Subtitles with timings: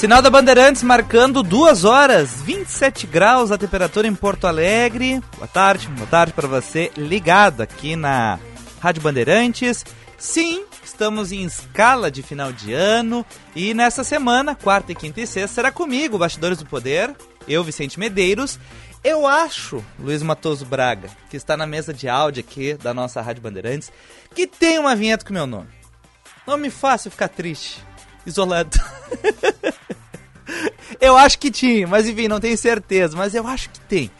[0.00, 5.20] Sinal da Bandeirantes marcando 2 horas, 27 graus a temperatura em Porto Alegre.
[5.36, 8.40] Boa tarde, boa tarde para você ligado aqui na
[8.80, 9.84] Rádio Bandeirantes.
[10.16, 15.56] Sim, estamos em escala de final de ano e nessa semana, quarta quinta e sexta,
[15.56, 17.14] será comigo, Bastidores do Poder,
[17.46, 18.58] eu, Vicente Medeiros.
[19.04, 23.42] Eu acho, Luiz Matoso Braga, que está na mesa de áudio aqui da nossa Rádio
[23.42, 23.92] Bandeirantes,
[24.34, 25.68] que tem uma vinheta com meu nome.
[26.46, 27.89] Nome fácil ficar triste
[28.26, 28.78] isolado.
[31.00, 34.10] eu acho que tinha, mas enfim, não tenho certeza, mas eu acho que tem.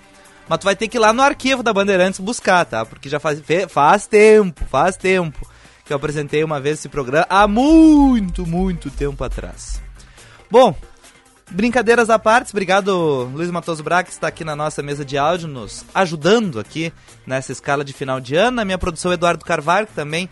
[0.49, 2.85] Mas tu vai ter que ir lá no arquivo da Bandeirantes buscar, tá?
[2.85, 5.49] Porque já faz, faz tempo, faz tempo
[5.85, 9.81] que eu apresentei uma vez esse programa há muito, muito tempo atrás.
[10.51, 10.75] Bom,
[11.51, 15.49] brincadeiras à parte, obrigado Luiz Matoso Braga que está aqui na nossa mesa de áudio
[15.49, 16.93] nos ajudando aqui
[17.27, 18.61] nessa escala de final de ano.
[18.61, 20.29] A minha produção Eduardo Carvalho, que também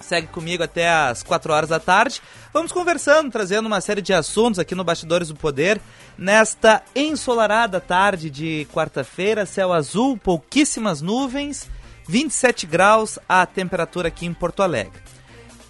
[0.00, 2.20] segue comigo até às 4 horas da tarde.
[2.52, 5.80] Vamos conversando, trazendo uma série de assuntos aqui no Bastidores do Poder.
[6.18, 11.68] Nesta ensolarada tarde de quarta-feira, céu azul, pouquíssimas nuvens,
[12.08, 15.00] 27 graus a temperatura aqui em Porto Alegre.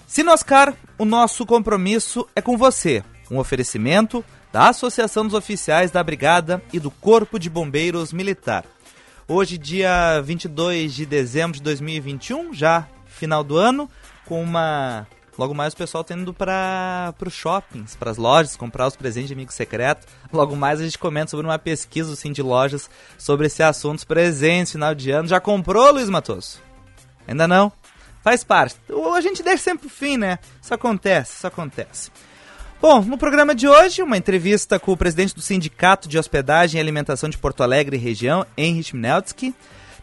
[0.06, 3.04] Sinoscar, o nosso compromisso é com você.
[3.30, 8.64] Um oferecimento da Associação dos Oficiais da Brigada e do Corpo de Bombeiros Militar.
[9.28, 13.88] Hoje, dia 22 de dezembro de 2021, já final do ano,
[14.30, 15.08] com uma.
[15.36, 19.28] Logo mais o pessoal tá indo para os shoppings, para as lojas, comprar os presentes
[19.28, 20.06] de amigo secreto.
[20.32, 24.04] Logo mais a gente comenta sobre uma pesquisa assim, de lojas sobre esse assunto, os
[24.04, 25.26] presentes, final de ano.
[25.26, 26.60] Já comprou, Luiz Matoso?
[27.26, 27.72] Ainda não?
[28.22, 28.76] Faz parte.
[29.16, 30.38] A gente deixa sempre o fim, né?
[30.62, 32.10] Isso acontece, isso acontece.
[32.80, 36.80] Bom, no programa de hoje, uma entrevista com o presidente do Sindicato de Hospedagem e
[36.80, 39.54] Alimentação de Porto Alegre e região, Henry Schminelski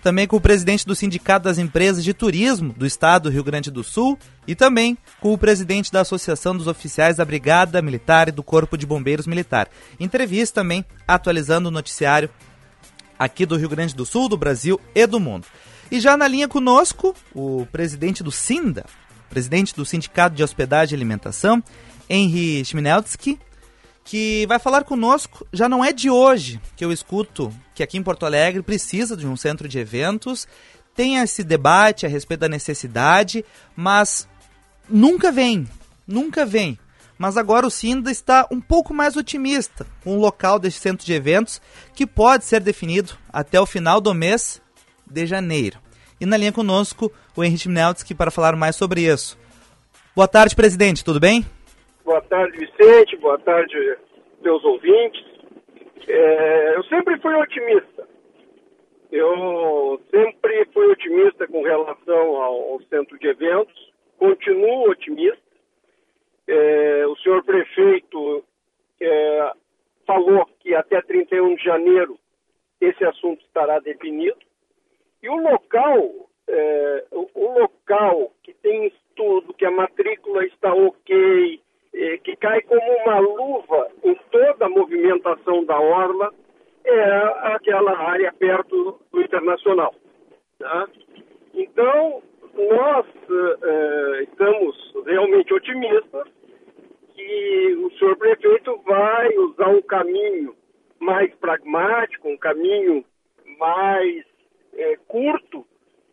[0.07, 3.69] também com o presidente do Sindicato das Empresas de Turismo do Estado do Rio Grande
[3.69, 8.31] do Sul e também com o presidente da Associação dos Oficiais da Brigada Militar e
[8.31, 9.67] do Corpo de Bombeiros Militar.
[9.99, 12.29] Entrevista também atualizando o noticiário
[13.19, 15.45] aqui do Rio Grande do Sul, do Brasil e do mundo.
[15.91, 18.85] E já na linha conosco, o presidente do SINDA,
[19.29, 21.61] presidente do Sindicato de Hospedagem e Alimentação,
[22.09, 23.37] Henry Schminelski,
[24.05, 25.45] que vai falar conosco.
[25.51, 29.27] Já não é de hoje que eu escuto que aqui em Porto Alegre precisa de
[29.27, 30.47] um centro de eventos,
[30.95, 33.45] tem esse debate a respeito da necessidade,
[33.75, 34.27] mas
[34.89, 35.67] nunca vem,
[36.07, 36.79] nunca vem.
[37.19, 41.13] Mas agora o Sinda está um pouco mais otimista com o local desse centro de
[41.13, 41.61] eventos
[41.93, 44.59] que pode ser definido até o final do mês
[45.05, 45.77] de janeiro.
[46.19, 49.37] E na linha conosco o Henrique Mineltsky para falar mais sobre isso.
[50.15, 51.45] Boa tarde, presidente, tudo bem?
[52.03, 53.15] Boa tarde, Vicente.
[53.17, 53.75] Boa tarde,
[54.41, 55.36] meus ouvintes.
[56.07, 58.07] É, eu sempre fui otimista.
[59.11, 63.93] Eu sempre fui otimista com relação ao, ao centro de eventos.
[64.17, 65.41] Continuo otimista.
[66.47, 68.43] É, o senhor prefeito
[69.01, 69.51] é,
[70.05, 72.17] falou que até 31 de janeiro
[72.79, 74.37] esse assunto estará definido.
[75.21, 81.61] E o local, é, o, o local que tem estudo, que a matrícula está ok,
[81.93, 83.86] eh, que cai como uma luva
[84.69, 86.33] movimentação da orla,
[86.85, 89.93] é aquela área perto do internacional.
[90.59, 90.87] Tá?
[91.53, 92.21] Então,
[92.57, 96.27] nós eh, estamos realmente otimistas
[97.13, 100.55] que o senhor prefeito vai usar um caminho
[100.99, 103.03] mais pragmático, um caminho
[103.59, 104.25] mais
[104.73, 105.65] eh, curto,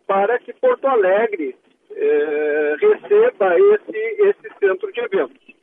[0.07, 1.57] para que Porto Alegre
[1.91, 5.55] eh, receba esse, esse centro de eventos.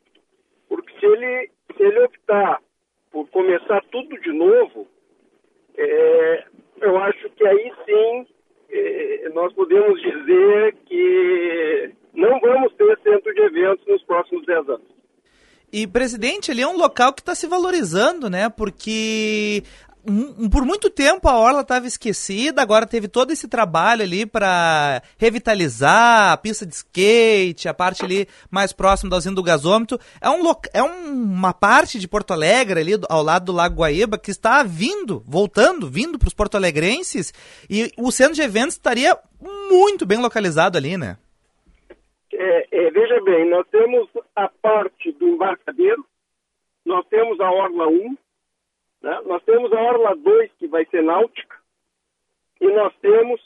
[0.67, 2.59] Porque se ele, se ele optar
[3.11, 4.87] por começar tudo de novo,
[5.77, 6.45] é,
[6.81, 8.27] eu acho que aí sim
[8.69, 14.91] é, nós podemos dizer que não vamos ter centro de eventos nos próximos 10 anos.
[15.73, 18.49] E, presidente, ele é um local que está se valorizando, né?
[18.49, 19.63] Porque
[20.51, 26.31] por muito tempo a orla estava esquecida, agora teve todo esse trabalho ali para revitalizar
[26.31, 29.99] a pista de skate, a parte ali mais próxima da usina do gasômetro.
[30.19, 30.41] É, um,
[30.73, 35.23] é uma parte de Porto Alegre ali ao lado do Lago Guaíba que está vindo,
[35.27, 37.33] voltando, vindo para os porto-alegrenses
[37.69, 39.17] e o centro de eventos estaria
[39.69, 41.17] muito bem localizado ali, né?
[42.33, 46.05] É, é, veja bem, nós temos a parte do embarcadeiro,
[46.85, 48.17] nós temos a Orla 1,
[49.01, 49.21] né?
[49.25, 51.55] Nós temos a Orla 2, que vai ser náutica,
[52.59, 53.41] e nós temos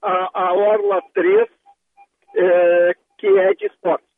[0.00, 1.48] a, a Orla 3,
[2.36, 4.08] é, que é de esportes.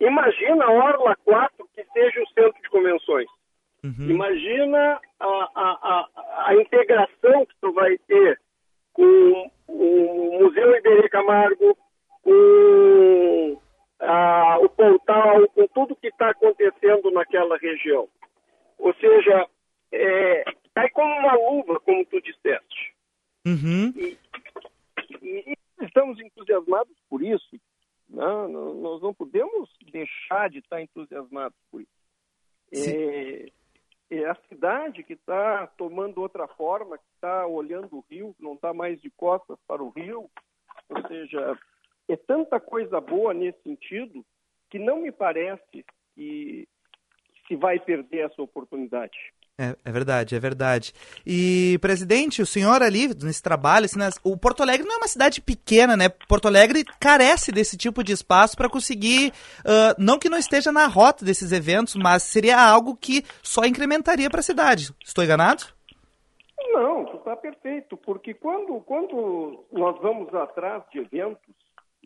[0.00, 3.28] Imagina a Orla 4 que seja o centro de convenções.
[3.84, 4.10] Uhum.
[4.10, 6.08] Imagina a, a, a,
[6.48, 8.40] a, integração que tu vai ter
[8.92, 11.76] com o Museu Iberê Camargo,
[12.22, 13.58] com
[14.00, 18.08] a, o Pontal, com tudo que está acontecendo naquela região.
[18.78, 19.48] Ou seja,
[19.92, 20.44] é,
[20.74, 22.94] cai como uma luva, como tu disseste.
[23.46, 23.92] Uhum.
[23.96, 24.18] E,
[25.22, 27.60] e, estamos entusiasmados por isso.
[28.08, 28.80] Não, né?
[28.80, 31.90] nós não podemos deixar de estar entusiasmados por isso.
[32.74, 33.46] É,
[34.10, 38.54] é, a cidade que está tomando outra forma, que está olhando o rio, que não
[38.54, 40.30] está mais de costas para o rio.
[40.88, 41.58] Ou seja,
[42.08, 44.24] é tanta coisa boa nesse sentido
[44.70, 45.84] que não me parece
[46.14, 46.68] que
[47.46, 49.18] se vai perder essa oportunidade.
[49.58, 50.92] É, é, verdade, é verdade.
[51.26, 54.18] E, presidente, o senhor ali, nesse trabalho, assim, nas...
[54.24, 56.08] o Porto Alegre não é uma cidade pequena, né?
[56.08, 60.86] Porto Alegre carece desse tipo de espaço para conseguir, uh, não que não esteja na
[60.86, 64.90] rota desses eventos, mas seria algo que só incrementaria para a cidade.
[65.04, 65.64] Estou enganado?
[66.72, 71.54] Não, está perfeito, porque quando, quando nós vamos atrás de eventos,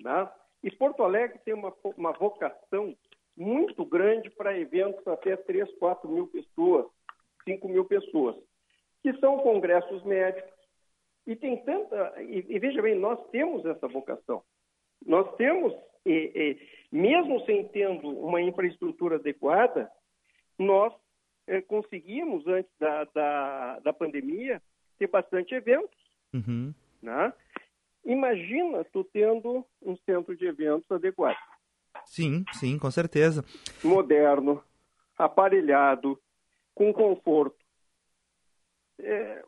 [0.02, 0.28] né,
[0.64, 2.94] e Porto Alegre tem uma, uma vocação
[3.36, 6.86] muito grande para eventos até 3, 4 mil pessoas,
[7.46, 8.36] 5 mil pessoas,
[9.02, 10.52] que são congressos médicos.
[11.26, 12.14] E tem tanta.
[12.22, 14.42] E, e veja bem, nós temos essa vocação.
[15.04, 15.72] Nós temos,
[16.04, 19.90] e, e, mesmo sem tendo uma infraestrutura adequada,
[20.58, 20.92] nós
[21.46, 24.62] eh, conseguimos, antes da, da, da, pandemia,
[24.98, 25.98] ter bastante eventos.
[26.32, 26.72] Uhum.
[27.02, 27.32] Né?
[28.04, 31.36] Imagina tu tendo um centro de eventos adequado.
[32.04, 33.44] Sim, sim, com certeza.
[33.82, 34.62] Moderno,
[35.18, 36.18] aparelhado,
[36.76, 37.56] com conforto.
[39.00, 39.42] É,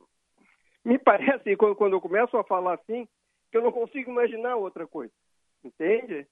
[0.84, 3.06] me parece, quando, eu começo a falar assim,
[3.52, 5.12] que eu não consigo imaginar outra coisa.
[5.62, 6.26] Entende?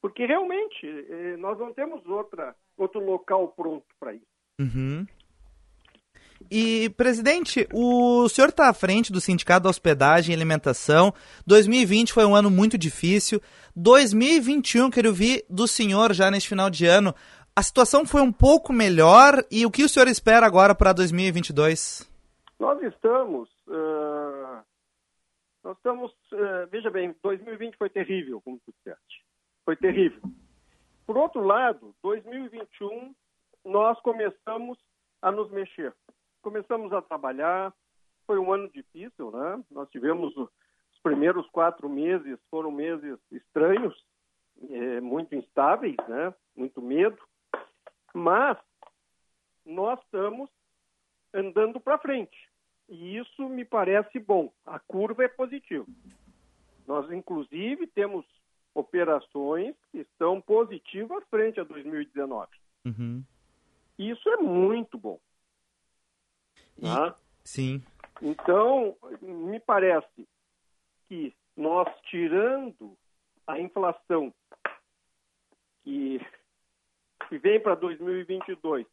[0.00, 4.26] Porque realmente é, nós não temos outra, outro local pronto para isso.
[4.58, 5.06] Uhum.
[6.50, 11.12] E, presidente, o senhor está à frente do Sindicato da Hospedagem e Alimentação.
[11.46, 13.40] 2020 foi um ano muito difícil.
[13.74, 17.14] 2021, quero ouvir do senhor já neste final de ano.
[17.56, 22.06] A situação foi um pouco melhor e o que o senhor espera agora para 2022?
[22.58, 23.48] Nós estamos.
[23.66, 24.62] Uh,
[25.64, 26.12] nós estamos.
[26.32, 29.24] Uh, veja bem, 2020 foi terrível, como tu disseste.
[29.64, 30.20] Foi terrível.
[31.06, 33.14] Por outro lado, 2021,
[33.64, 34.78] nós começamos
[35.22, 35.94] a nos mexer
[36.46, 37.74] começamos a trabalhar.
[38.24, 39.64] Foi um ano difícil, né?
[39.68, 40.48] Nós tivemos os
[41.02, 44.00] primeiros quatro meses foram meses estranhos,
[44.70, 46.32] é, muito instáveis, né?
[46.54, 47.18] Muito medo,
[48.16, 48.56] mas
[49.64, 50.48] nós estamos
[51.34, 52.36] andando para frente
[52.88, 54.50] e isso me parece bom.
[54.64, 55.86] A curva é positiva.
[56.86, 58.24] Nós inclusive temos
[58.74, 62.48] operações que estão positivas frente a 2019.
[62.86, 63.22] Uhum.
[63.98, 65.18] Isso é muito bom.
[66.80, 67.16] Tá?
[67.44, 67.82] Sim.
[68.22, 70.26] Então, me parece
[71.08, 72.96] que nós tirando
[73.46, 74.32] a inflação
[75.82, 76.20] que,
[77.28, 78.86] que vem para 2022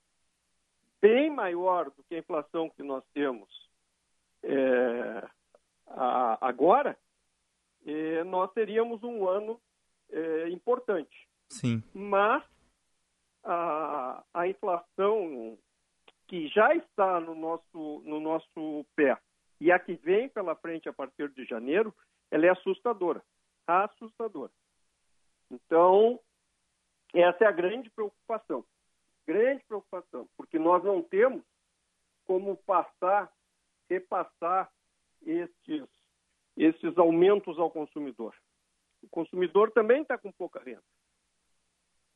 [1.03, 3.49] bem maior do que a inflação que nós temos
[4.41, 5.27] é,
[5.87, 6.97] a, agora,
[7.85, 9.59] é, nós teríamos um ano
[10.09, 11.27] é, importante.
[11.49, 11.83] Sim.
[11.93, 12.41] Mas
[13.43, 15.57] a, a inflação
[16.25, 19.17] que já está no nosso, no nosso pé
[19.59, 21.93] e a que vem pela frente a partir de janeiro,
[22.31, 23.21] ela é assustadora.
[23.67, 24.51] Assustadora.
[25.51, 26.17] Então,
[27.13, 28.65] essa é a grande preocupação.
[29.25, 31.43] Grande preocupação, porque nós não temos
[32.25, 33.31] como passar,
[33.89, 34.71] repassar
[35.25, 35.87] estes,
[36.57, 38.35] esses aumentos ao consumidor.
[39.01, 40.83] O consumidor também está com pouca renda.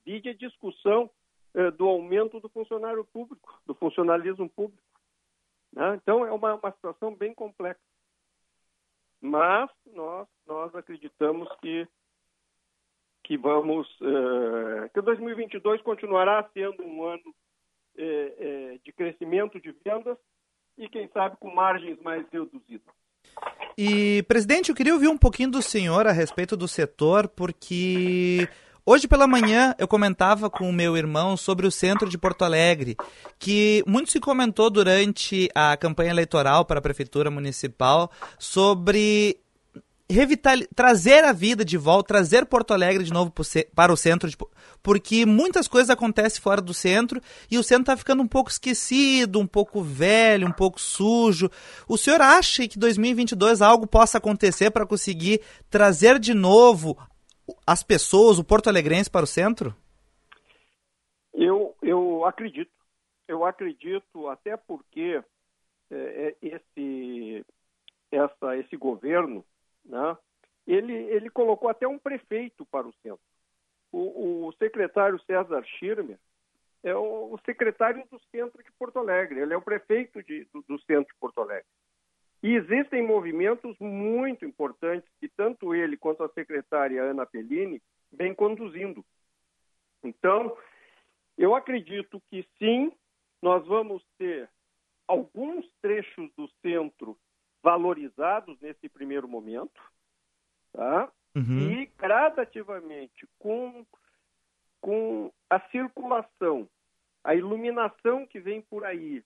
[0.06, 1.10] Vide a discussão
[1.54, 4.84] eh, do aumento do funcionário público, do funcionalismo público.
[5.74, 5.96] Né?
[5.96, 7.82] Então, é uma, uma situação bem complexa.
[9.20, 11.88] Mas nós, nós acreditamos que,
[13.28, 13.88] que vamos.
[14.02, 17.36] Eh, que 2022 continuará sendo um ano
[17.98, 20.18] eh, de crescimento de vendas
[20.78, 22.88] e, quem sabe, com margens mais reduzidas.
[23.78, 28.48] E, presidente, eu queria ouvir um pouquinho do senhor a respeito do setor, porque
[28.90, 32.96] Hoje pela manhã eu comentava com o meu irmão sobre o centro de Porto Alegre,
[33.38, 39.42] que muito se comentou durante a campanha eleitoral para a prefeitura municipal sobre
[40.74, 43.34] trazer a vida de volta, trazer Porto Alegre de novo
[43.76, 44.30] para o centro,
[44.82, 47.22] porque muitas coisas acontecem fora do centro
[47.52, 51.50] e o centro está ficando um pouco esquecido, um pouco velho, um pouco sujo.
[51.90, 56.98] O senhor acha que 2022 algo possa acontecer para conseguir trazer de novo
[57.66, 59.76] as pessoas, o Porto Alegrense para o centro?
[61.34, 62.72] Eu, eu acredito.
[63.28, 65.22] Eu acredito até porque
[65.92, 67.46] é esse,
[68.10, 69.44] essa, esse governo
[69.88, 70.18] né?
[70.66, 73.24] Ele, ele colocou até um prefeito para o centro.
[73.92, 76.20] O, o secretário César Schirmer
[76.84, 80.62] é o, o, secretário do centro de Porto Alegre, ele é o prefeito de, do,
[80.68, 81.68] do centro de Porto Alegre.
[82.44, 89.04] E existem movimentos muito importantes que tanto ele quanto a secretária Ana Pellini vem conduzindo.
[90.04, 90.56] Então,
[91.38, 92.92] eu acredito que sim,
[93.42, 94.50] nós vamos ter
[95.08, 97.18] alguns trechos do centro
[97.62, 99.82] valorizados nesse primeiro momento,
[100.72, 101.12] tá?
[101.36, 101.72] Uhum.
[101.72, 103.86] E gradativamente, com,
[104.82, 106.68] com a circulação,
[107.24, 109.24] a iluminação que vem por aí,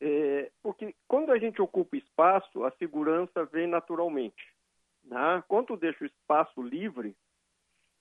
[0.00, 4.54] é, porque quando a gente ocupa espaço, a segurança vem naturalmente.
[5.04, 5.42] Né?
[5.48, 7.16] Quando deixa o espaço livre,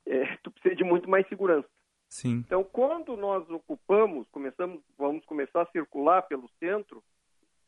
[0.05, 1.67] é, tu precisa de muito mais segurança.
[2.09, 2.43] Sim.
[2.45, 7.03] Então, quando nós ocupamos, começamos, vamos começar a circular pelo centro,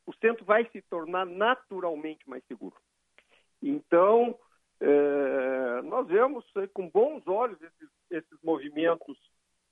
[0.09, 2.75] o centro vai se tornar naturalmente mais seguro.
[3.61, 4.35] Então,
[4.81, 9.15] é, nós vemos é, com bons olhos esses, esses movimentos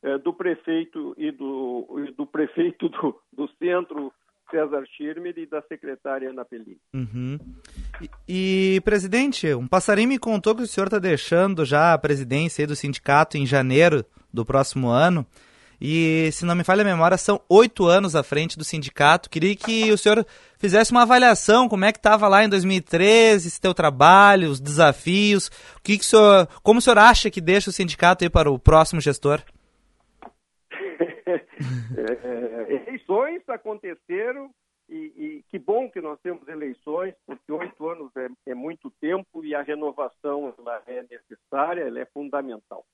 [0.03, 4.13] é, do prefeito e do, e do prefeito do, do centro,
[4.51, 6.79] César Schirmer, e da secretária Ana Pellini.
[6.94, 7.39] Uhum.
[8.29, 12.67] E, e, presidente, um passarinho me contou que o senhor está deixando já a presidência
[12.67, 15.25] do sindicato em janeiro do próximo ano.
[15.80, 19.30] E, se não me falha a memória, são oito anos à frente do sindicato.
[19.30, 20.26] Queria que o senhor
[20.58, 25.48] fizesse uma avaliação, como é que estava lá em 2013, esse teu trabalho, os desafios,
[25.78, 28.50] o que, que o senhor, como o senhor acha que deixa o sindicato aí para
[28.50, 29.42] o próximo gestor?
[30.68, 34.50] é, eleições aconteceram
[34.90, 39.44] e, e, que bom que nós temos eleições, porque oito anos é, é muito tempo
[39.44, 42.86] e a renovação ela é necessária, ela é fundamental.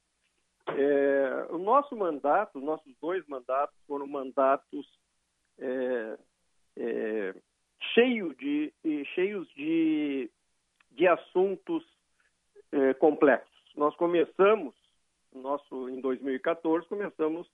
[0.68, 4.88] É, o nosso mandato, os nossos dois mandatos foram mandatos
[5.60, 6.18] é,
[6.78, 7.36] é,
[7.94, 8.74] cheio de,
[9.14, 10.32] cheios de,
[10.92, 11.84] de assuntos
[12.72, 13.52] é, complexos.
[13.76, 14.74] Nós começamos,
[15.34, 17.48] nosso, em 2014, começamos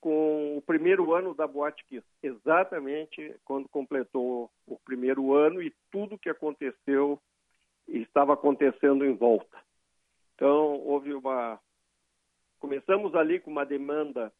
[0.00, 6.18] com o primeiro ano da Boate Kiss, exatamente quando completou o primeiro ano e tudo
[6.18, 7.20] que aconteceu
[7.86, 9.58] estava acontecendo em volta.
[10.34, 11.60] Então, houve uma
[12.60, 14.30] Começamos ali com uma demanda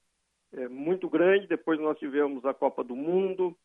[0.53, 3.57] é, muito grande, depois nós tivemos a Copa do Mundo,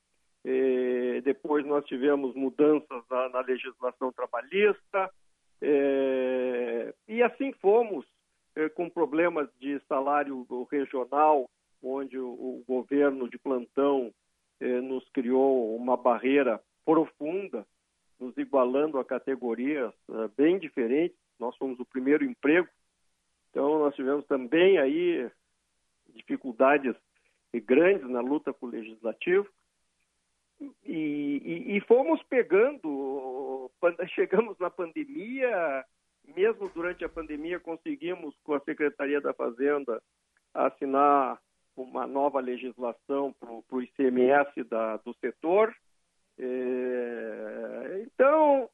[0.45, 5.11] é, depois nós tivemos mudanças na, na legislação trabalhista,
[5.61, 8.05] é, e assim fomos
[8.73, 11.49] com problemas de salário regional,
[11.83, 14.13] onde o, o governo de plantão
[14.61, 17.67] nos criou uma barreira profunda,
[18.17, 19.91] nos igualando a categorias
[20.37, 21.17] bem diferentes.
[21.37, 22.69] Nós fomos o primeiro emprego
[23.55, 25.31] então, nós tivemos também aí
[26.09, 26.93] dificuldades
[27.63, 29.47] grandes na luta com o legislativo
[30.83, 33.71] e, e, e fomos pegando,
[34.13, 35.85] chegamos na pandemia,
[36.35, 40.03] mesmo durante a pandemia conseguimos com a Secretaria da Fazenda
[40.53, 41.39] assinar
[41.77, 45.73] uma nova legislação para o ICMS da, do setor.
[46.37, 48.69] É, então,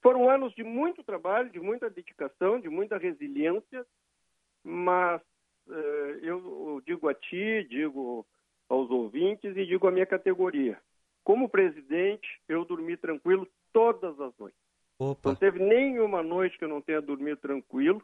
[0.00, 3.84] foram anos de muito trabalho, de muita dedicação, de muita resiliência,
[4.62, 5.20] mas
[5.70, 8.26] eh, eu digo a ti, digo
[8.68, 10.78] aos ouvintes e digo à minha categoria.
[11.24, 14.58] Como presidente, eu dormi tranquilo todas as noites.
[14.98, 15.30] Opa.
[15.30, 18.02] Não teve nenhuma noite que eu não tenha dormido tranquilo,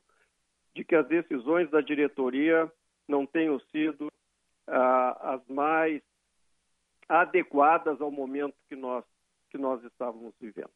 [0.74, 2.70] de que as decisões da diretoria
[3.06, 4.08] não tenham sido
[4.66, 6.02] ah, as mais
[7.08, 9.04] adequadas ao momento que nós,
[9.50, 10.70] que nós estávamos vivendo.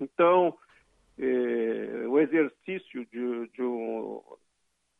[0.00, 0.56] Então,
[1.18, 4.22] eh, o exercício de, de, um,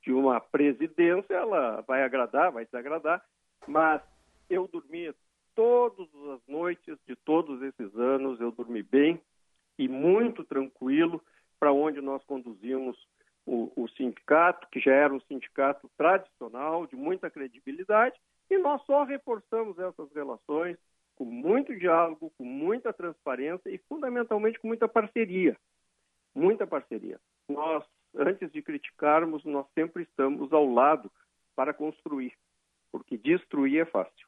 [0.02, 3.25] de uma presidência, ela vai agradar, vai desagradar,
[3.66, 4.00] mas
[4.49, 5.12] eu dormi
[5.54, 9.21] todas as noites de todos esses anos, eu dormi bem
[9.78, 11.21] e muito tranquilo
[11.59, 12.97] para onde nós conduzimos
[13.47, 18.18] o, o, sindicato, que já era um sindicato tradicional, de muita credibilidade,
[18.50, 20.76] e nós só reforçamos essas relações
[21.16, 25.56] com muito diálogo, com muita transparência e, fundamentalmente, com muita parceria
[26.34, 27.18] muita parceria.
[27.48, 27.84] Nós,
[28.16, 31.10] antes de criticarmos, nós sempre estamos ao lado
[31.54, 32.32] para construir,
[32.90, 34.26] porque destruir é fácil.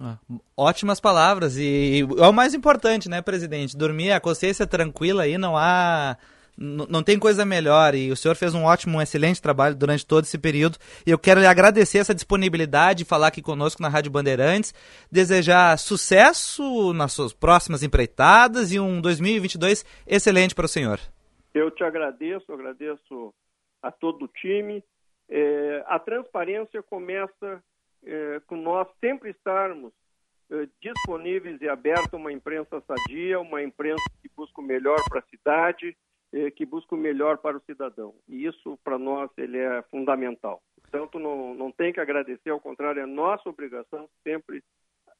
[0.00, 0.18] Ah,
[0.56, 3.76] ótimas palavras e, e é o mais importante, né, presidente?
[3.76, 6.16] Dormir a consciência tranquila aí, não há
[6.56, 10.24] não tem coisa melhor e o senhor fez um ótimo, um excelente trabalho durante todo
[10.24, 14.10] esse período e eu quero lhe agradecer essa disponibilidade de falar aqui conosco na Rádio
[14.10, 14.74] Bandeirantes,
[15.10, 21.00] desejar sucesso nas suas próximas empreitadas e um 2022 excelente para o senhor.
[21.54, 23.34] Eu te agradeço, agradeço
[23.82, 24.82] a todo o time.
[25.28, 27.62] É, a transparência começa
[28.04, 29.92] é, com nós sempre estarmos
[30.50, 35.20] é, disponíveis e abertos a uma imprensa sadia, uma imprensa que busca o melhor para
[35.20, 35.96] a cidade,
[36.56, 38.14] que busca o melhor para o cidadão.
[38.28, 40.62] E isso, para nós, ele é fundamental.
[40.80, 44.62] Portanto, não, não tem que agradecer, ao contrário, é nossa obrigação sempre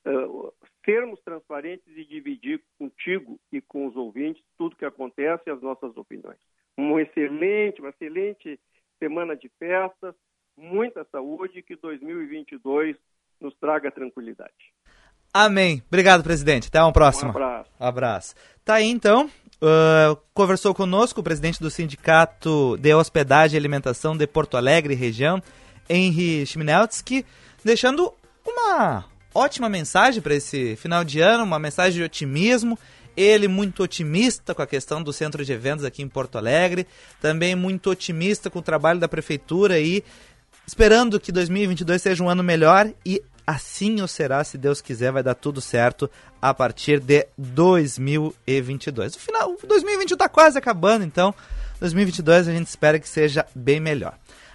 [0.07, 0.53] uh,
[0.85, 5.97] sermos transparentes e dividir contigo e com os ouvintes tudo que acontece e as nossas
[5.97, 6.39] opiniões.
[6.77, 8.59] Um excelente, uma excelente
[8.99, 10.15] semana de festas,
[10.57, 12.97] muita saúde e que 2022
[13.41, 14.73] nos traga tranquilidade.
[15.35, 15.83] Amém.
[15.89, 16.69] Obrigado, presidente.
[16.69, 17.29] Até uma próxima.
[17.29, 17.71] Um abraço.
[17.81, 18.35] Abraço.
[18.65, 19.31] Tá aí então.
[19.63, 25.41] Uh, conversou conosco o presidente do Sindicato de Hospedagem e Alimentação de Porto Alegre, região,
[25.89, 27.25] Henry Schmineltsky,
[27.65, 28.13] deixando
[28.45, 32.77] uma ótima mensagem para esse final de ano, uma mensagem de otimismo.
[33.17, 36.85] Ele muito otimista com a questão do centro de eventos aqui em Porto Alegre,
[37.21, 40.03] também muito otimista com o trabalho da prefeitura e
[40.67, 45.23] esperando que 2022 seja um ano melhor e assim o será, se Deus quiser, vai
[45.23, 49.15] dar tudo certo a partir de 2022.
[49.15, 51.35] O final, 2021 está quase acabando, então
[51.81, 54.15] 2022 a gente espera que seja bem melhor.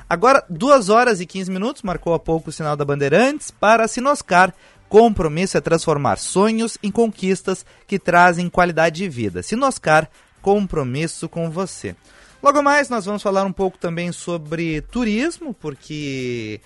[0.10, 4.54] Agora, 2 horas e 15 minutos, marcou há pouco o sinal da Bandeirantes, para Sinoscar.
[4.88, 9.44] Compromisso é transformar sonhos em conquistas que trazem qualidade de vida.
[9.44, 10.10] Sinoscar,
[10.42, 11.94] compromisso com você.
[12.42, 16.62] Logo mais, nós vamos falar um pouco também sobre turismo, porque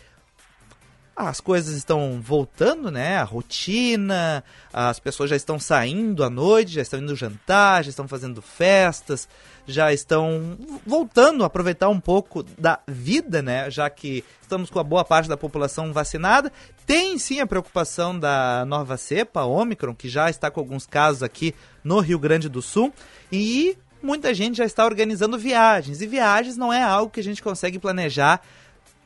[1.15, 3.17] as coisas estão voltando, né?
[3.17, 8.07] A rotina, as pessoas já estão saindo à noite, já estão indo jantar, já estão
[8.07, 9.27] fazendo festas,
[9.67, 13.69] já estão voltando a aproveitar um pouco da vida, né?
[13.69, 16.51] Já que estamos com a boa parte da população vacinada.
[16.85, 21.53] Tem sim a preocupação da nova cepa, Omicron, que já está com alguns casos aqui
[21.83, 22.93] no Rio Grande do Sul.
[23.31, 26.01] E muita gente já está organizando viagens.
[26.01, 28.41] E viagens não é algo que a gente consegue planejar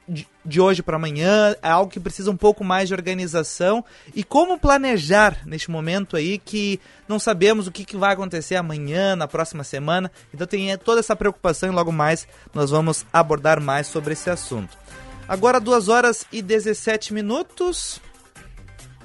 [0.08, 3.84] de, de hoje para amanhã, é algo que precisa um pouco mais de organização.
[4.14, 9.16] E como planejar neste momento aí que não sabemos o que, que vai acontecer amanhã,
[9.16, 10.12] na próxima semana.
[10.34, 14.78] Então tem toda essa preocupação e logo mais nós vamos abordar mais sobre esse assunto.
[15.28, 18.00] Agora 2 horas e 17 minutos.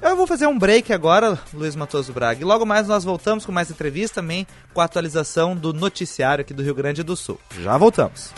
[0.02, 2.40] Eu vou fazer um break agora, Luiz Matoso Braga.
[2.40, 6.54] E logo mais nós voltamos com mais entrevista também com a atualização do noticiário aqui
[6.54, 7.38] do Rio Grande do Sul.
[7.60, 8.32] Já voltamos.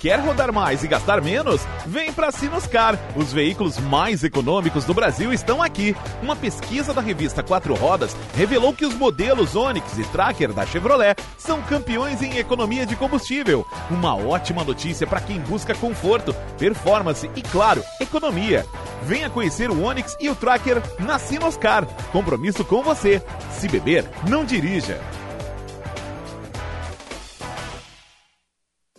[0.00, 1.60] Quer rodar mais e gastar menos?
[1.84, 2.98] Vem para Sinoscar.
[3.14, 5.94] Os veículos mais econômicos do Brasil estão aqui.
[6.22, 11.14] Uma pesquisa da revista Quatro Rodas revelou que os modelos Onix e Tracker da Chevrolet
[11.36, 13.66] são campeões em economia de combustível.
[13.90, 18.64] Uma ótima notícia para quem busca conforto, performance e, claro, economia.
[19.02, 21.84] Venha conhecer o Onix e o Tracker na Sinoscar.
[22.10, 23.22] Compromisso com você.
[23.50, 24.98] Se beber, não dirija.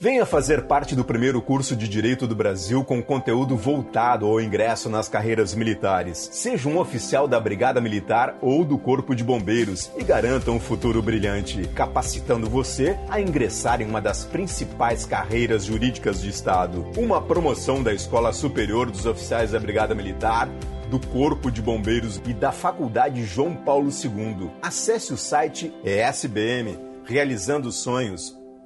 [0.01, 4.89] Venha fazer parte do primeiro curso de Direito do Brasil com conteúdo voltado ao ingresso
[4.89, 6.27] nas carreiras militares.
[6.31, 11.03] Seja um oficial da Brigada Militar ou do Corpo de Bombeiros e garanta um futuro
[11.03, 16.83] brilhante, capacitando você a ingressar em uma das principais carreiras jurídicas do Estado.
[16.97, 20.49] Uma promoção da Escola Superior dos Oficiais da Brigada Militar
[20.89, 24.49] do Corpo de Bombeiros e da Faculdade João Paulo II.
[24.63, 28.40] Acesse o site ESBM, realizando sonhos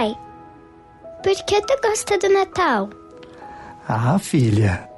[0.00, 0.16] Papai,
[1.22, 2.88] por que tu gosta do Natal?
[3.86, 4.88] Ah, filha,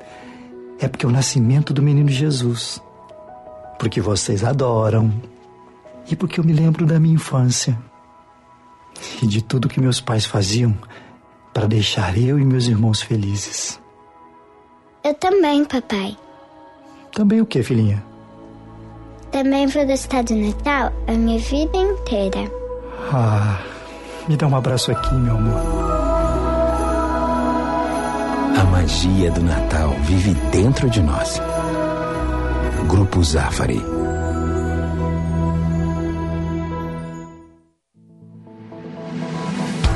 [0.79, 2.81] é porque é o nascimento do menino Jesus.
[3.81, 5.13] Porque vocês adoram.
[6.09, 7.77] E porque eu me lembro da minha infância.
[9.21, 10.77] E de tudo que meus pais faziam
[11.53, 13.81] para deixar eu e meus irmãos felizes.
[15.03, 16.17] Eu também, papai.
[17.13, 18.05] Também o que, filhinha?
[19.33, 22.51] Também vou gostar do Natal a minha vida inteira.
[23.13, 23.61] Ah,
[24.29, 25.61] me dá um abraço aqui, meu amor.
[28.61, 31.41] A magia do Natal vive dentro de nós.
[32.89, 34.02] Grupo Zafari.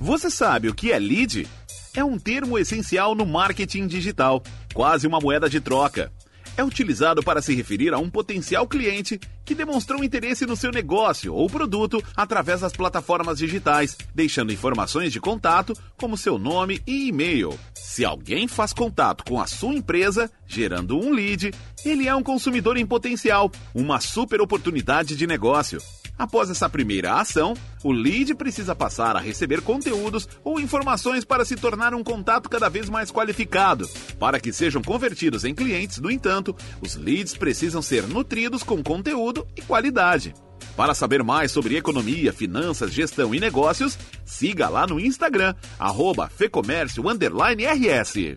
[0.00, 1.46] Você sabe o que é lead?
[1.94, 4.40] É um termo essencial no marketing digital,
[4.72, 6.12] quase uma moeda de troca.
[6.56, 11.34] É utilizado para se referir a um potencial cliente que demonstrou interesse no seu negócio
[11.34, 17.58] ou produto através das plataformas digitais, deixando informações de contato como seu nome e e-mail.
[17.74, 21.52] Se alguém faz contato com a sua empresa, gerando um lead,
[21.84, 25.80] ele é um consumidor em potencial, uma super oportunidade de negócio.
[26.18, 27.54] Após essa primeira ação,
[27.84, 32.68] o lead precisa passar a receber conteúdos ou informações para se tornar um contato cada
[32.68, 33.88] vez mais qualificado.
[34.18, 39.46] Para que sejam convertidos em clientes, no entanto, os leads precisam ser nutridos com conteúdo
[39.56, 40.34] e qualidade.
[40.76, 48.36] Para saber mais sobre economia, finanças, gestão e negócios, siga lá no Instagram, arroba fecomércio_rs.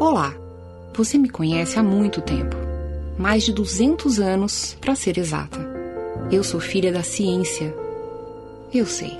[0.00, 0.34] Olá,
[0.94, 2.69] você me conhece há muito tempo
[3.20, 5.60] mais de 200 anos, para ser exata.
[6.32, 7.74] Eu sou filha da ciência.
[8.72, 9.18] Eu sei,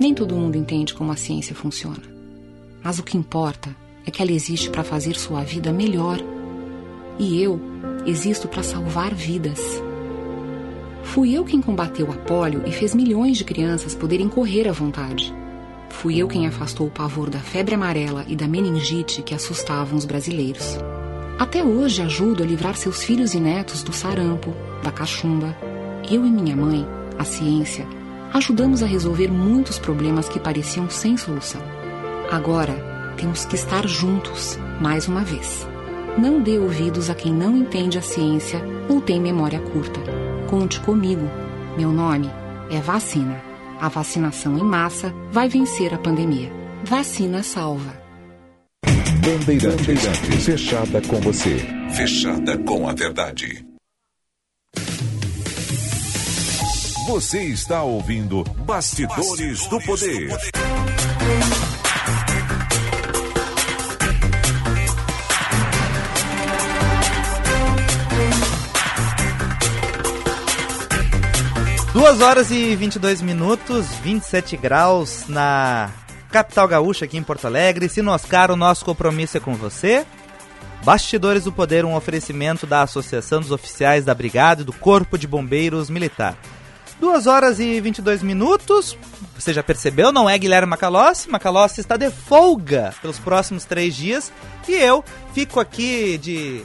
[0.00, 2.02] nem todo mundo entende como a ciência funciona.
[2.82, 6.18] Mas o que importa é que ela existe para fazer sua vida melhor.
[7.18, 7.60] E eu
[8.06, 9.60] existo para salvar vidas.
[11.02, 15.30] Fui eu quem combateu a polio e fez milhões de crianças poderem correr à vontade.
[15.90, 20.06] Fui eu quem afastou o pavor da febre amarela e da meningite que assustavam os
[20.06, 20.78] brasileiros.
[21.38, 25.56] Até hoje ajudo a livrar seus filhos e netos do sarampo, da cachumba.
[26.10, 26.86] Eu e minha mãe,
[27.18, 27.86] a ciência,
[28.32, 31.60] ajudamos a resolver muitos problemas que pareciam sem solução.
[32.30, 32.74] Agora,
[33.16, 35.66] temos que estar juntos, mais uma vez.
[36.18, 40.00] Não dê ouvidos a quem não entende a ciência ou tem memória curta.
[40.48, 41.28] Conte comigo.
[41.76, 42.30] Meu nome
[42.70, 43.42] é Vacina.
[43.80, 46.52] A vacinação em massa vai vencer a pandemia.
[46.84, 48.01] Vacina salva.
[49.22, 49.86] Bandeirantes.
[49.86, 50.44] Bandeirantes.
[50.44, 51.56] Fechada com você.
[51.94, 53.64] Fechada com a verdade.
[57.06, 60.26] Você está ouvindo Bastidores, Bastidores do, poder.
[60.26, 60.52] do Poder.
[71.92, 75.92] Duas horas e 22 minutos, 27 graus na
[76.32, 77.88] capital gaúcha aqui em Porto Alegre.
[77.88, 80.06] Sinoscar, o nosso compromisso é com você.
[80.82, 85.28] Bastidores do Poder, um oferecimento da Associação dos Oficiais da Brigada e do Corpo de
[85.28, 86.36] Bombeiros Militar.
[86.98, 88.96] 2 horas e 22 minutos.
[89.38, 91.28] Você já percebeu, não é Guilherme Macalossi?
[91.28, 94.32] Macalossi está de folga pelos próximos três dias.
[94.66, 96.64] E eu fico aqui de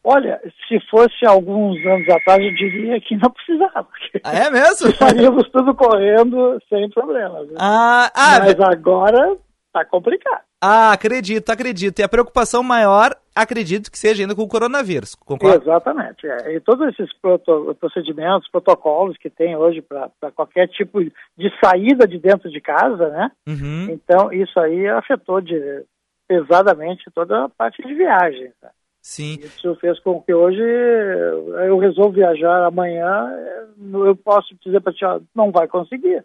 [0.03, 3.87] Olha, se fosse alguns anos atrás, eu diria que não precisava.
[4.23, 4.89] Ah, é mesmo?
[4.89, 7.47] Estaríamos tudo correndo sem problemas.
[7.47, 7.55] Né?
[7.59, 9.37] Ah, ah, Mas agora
[9.73, 10.50] tá complicado.
[10.61, 11.99] Ah, acredito, acredito.
[11.99, 15.57] E a preocupação maior, acredito que seja ainda com o coronavírus, concorda?
[15.63, 16.27] Exatamente.
[16.27, 16.55] É.
[16.55, 22.19] E todos esses proto procedimentos, protocolos que tem hoje para qualquer tipo de saída de
[22.19, 23.31] dentro de casa, né?
[23.47, 23.89] Uhum.
[23.89, 25.83] Então, isso aí afetou de,
[26.27, 28.53] pesadamente toda a parte de viagem.
[28.61, 28.69] Tá?
[29.01, 29.39] Sim.
[29.41, 33.29] Isso fez com que hoje eu resolvo viajar amanhã,
[33.91, 36.23] eu posso dizer para ti, ó, não vai conseguir.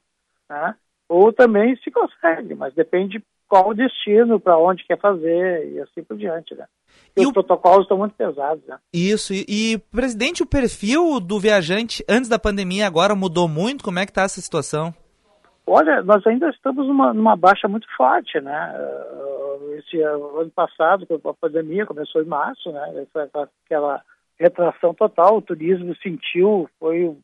[0.48, 0.74] Né?
[1.08, 6.02] Ou também se consegue, mas depende qual o destino, para onde quer fazer e assim
[6.02, 6.66] por diante, né?
[7.16, 7.32] E, e os o...
[7.32, 8.78] protocolos estão muito pesados, né?
[8.92, 13.84] Isso, e, e, presidente, o perfil do viajante antes da pandemia agora mudou muito?
[13.84, 14.94] Como é que está essa situação?
[15.66, 18.74] Olha, nós ainda estamos numa, numa baixa muito forte, né?
[19.78, 23.06] Esse ano passado, a pandemia começou em março, né?
[23.12, 24.00] Foi aquela
[24.38, 27.16] retração total, o turismo sentiu, foi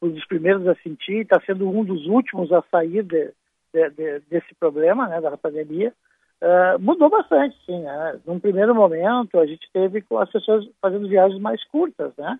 [0.00, 3.32] um dos primeiros a sentir, está sendo um dos últimos a sair de,
[3.72, 5.92] de, de, desse problema, né, da pandemia,
[6.42, 7.80] uh, mudou bastante, sim.
[7.80, 8.20] Né?
[8.26, 12.38] Num primeiro momento, a gente teve as pessoas fazendo viagens mais curtas, né?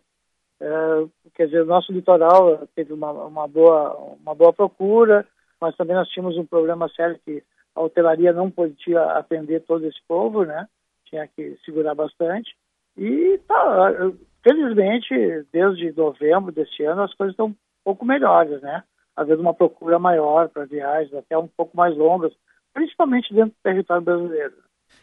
[0.60, 5.26] Uh, quer dizer, o nosso litoral teve uma, uma, boa, uma boa procura,
[5.58, 7.42] mas também nós tínhamos um problema sério que
[7.74, 10.68] a hotelaria não podia atender todo esse povo, né?
[11.06, 12.54] Tinha que segurar bastante.
[12.96, 14.12] E tá,
[14.42, 15.14] felizmente,
[15.50, 18.84] desde novembro deste ano, as coisas estão um pouco melhores, né?
[19.16, 22.32] Às vezes uma procura maior para viagens, até um pouco mais longas,
[22.72, 24.54] principalmente dentro do território brasileiro.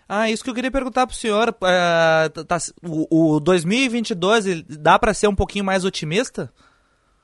[0.07, 1.49] Ah, isso que eu queria perguntar para o senhor.
[1.49, 6.51] Uh, tá, o, o 2022 dá para ser um pouquinho mais otimista?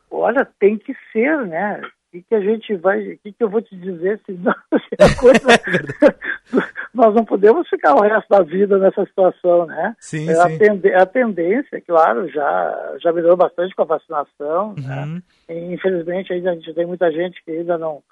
[0.10, 1.82] Olha, tem que ser, né?
[2.14, 3.00] O que, que a gente vai.
[3.14, 5.48] O que, que eu vou te dizer se, não, se a coisa.
[6.94, 9.96] nós não podemos ficar o resto da vida nessa situação, né?
[10.00, 10.58] Sim, é, a, sim.
[10.60, 14.76] Tend, a tendência, claro, já, já melhorou bastante com a vacinação.
[14.78, 15.16] Uhum.
[15.16, 15.22] Né?
[15.50, 18.04] E, infelizmente, ainda a gente tem muita gente que ainda não,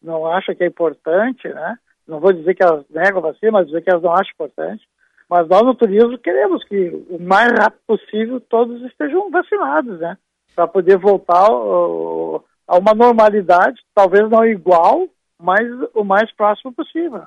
[0.00, 1.76] não acha que é importante, né?
[2.06, 4.84] Não vou dizer que elas negam a vacina, mas dizer que elas não acham importante.
[5.28, 10.16] Mas nós no turismo queremos que o mais rápido possível todos estejam vacinados, né?
[10.54, 17.20] Para poder voltar ao, a uma normalidade, talvez não igual, mas o mais próximo possível.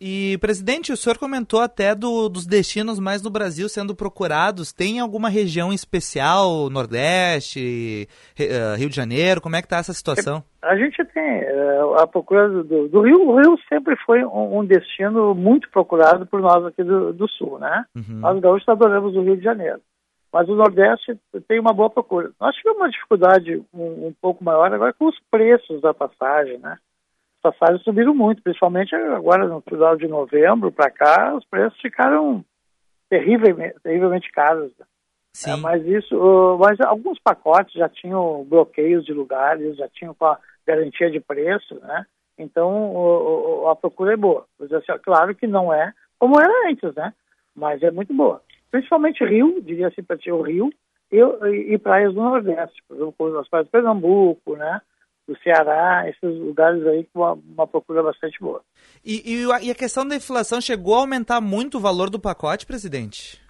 [0.00, 4.72] E, presidente, o senhor comentou até do, dos destinos mais no Brasil sendo procurados.
[4.72, 9.40] Tem alguma região especial, Nordeste, eh, Rio de Janeiro?
[9.40, 10.42] Como é que está essa situação?
[10.60, 13.28] A gente tem eh, a procura do, do, Rio.
[13.28, 17.60] O Rio sempre foi um, um, destino muito procurado por nós aqui do, do Sul,
[17.60, 17.84] né?
[17.94, 18.18] Uhum.
[18.18, 19.80] Nós gaúchos adoramos o Rio de Janeiro.
[20.32, 22.30] Mas o Nordeste tem uma boa procura.
[22.40, 26.78] Nós tivemos uma dificuldade um, um pouco maior agora com os preços da passagem, né?
[27.42, 32.44] passagens subiram muito, principalmente agora no final de novembro para cá, os preços ficaram
[33.10, 34.72] terrivelmente, terrivelmente caros.
[35.34, 35.50] Sim.
[35.50, 40.38] É, mas isso, mas alguns pacotes já tinham bloqueios de lugares, já tinham com a
[40.66, 42.06] garantia de preço, né?
[42.38, 44.46] Então a procura é boa.
[44.60, 47.12] Assim, claro que não é como era antes, né?
[47.54, 48.40] Mas é muito boa.
[48.72, 50.70] Principalmente Rio, diria assim para ti, o Rio
[51.12, 51.18] e,
[51.74, 54.80] e, praias do Nordeste, por exemplo, as praias de Pernambuco, né?
[55.28, 58.60] do Ceará, esses lugares aí com uma, uma procura bastante boa.
[59.04, 63.40] E, e, a questão da inflação chegou a aumentar muito o valor do pacote, presidente?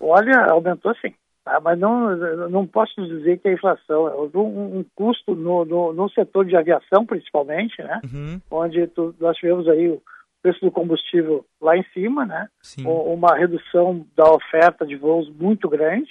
[0.00, 1.14] Olha, aumentou sim.
[1.44, 1.60] Tá?
[1.60, 2.16] Mas não,
[2.48, 4.08] não posso dizer que é inflação.
[4.08, 8.00] É um, um custo no, no, no, setor de aviação, principalmente, né?
[8.04, 8.40] Uhum.
[8.50, 10.02] Onde tu, nós tivemos aí o
[10.42, 12.48] preço do combustível lá em cima, né?
[12.62, 12.84] Sim.
[12.86, 16.10] Uma redução da oferta de voos muito grande,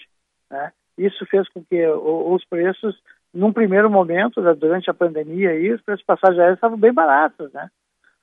[0.50, 0.72] né?
[0.98, 2.96] Isso fez com que os preços
[3.34, 6.94] num primeiro momento, né, durante a pandemia, aí, os preços de passagem aérea estavam bem
[6.94, 7.70] baratos, né?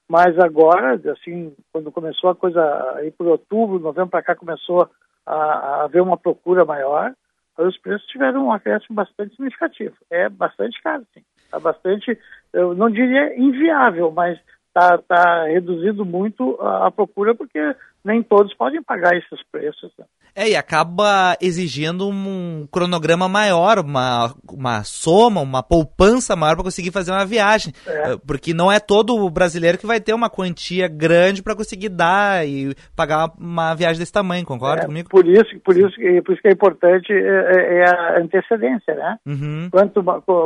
[0.09, 2.63] Mas agora, assim, quando começou a coisa,
[2.97, 4.89] aí por outubro, novembro para cá, começou
[5.27, 7.13] a, a haver uma procura maior,
[7.59, 9.95] os preços tiveram um acréscimo bastante significativo.
[10.09, 11.23] É bastante caro, sim.
[11.45, 12.19] Está bastante,
[12.53, 17.59] eu não diria inviável, mas está tá reduzindo muito a, a, procura porque
[18.05, 19.93] nem todos podem pagar esses preços.
[19.99, 20.05] Né?
[20.35, 26.93] É, e acaba exigindo um cronograma maior, uma, uma soma, uma poupança maior para conseguir
[26.93, 27.73] fazer uma viagem.
[27.87, 28.17] É.
[28.27, 32.75] Porque não é todo brasileiro que vai ter uma quantia grande para conseguir dar e
[32.95, 35.09] pagar uma viagem desse tamanho, concorda é, comigo?
[35.11, 39.19] Por isso, por, isso, por isso que é importante é, é, é a antecedência, né?
[39.27, 39.69] Uhum.
[39.71, 40.03] Quanto,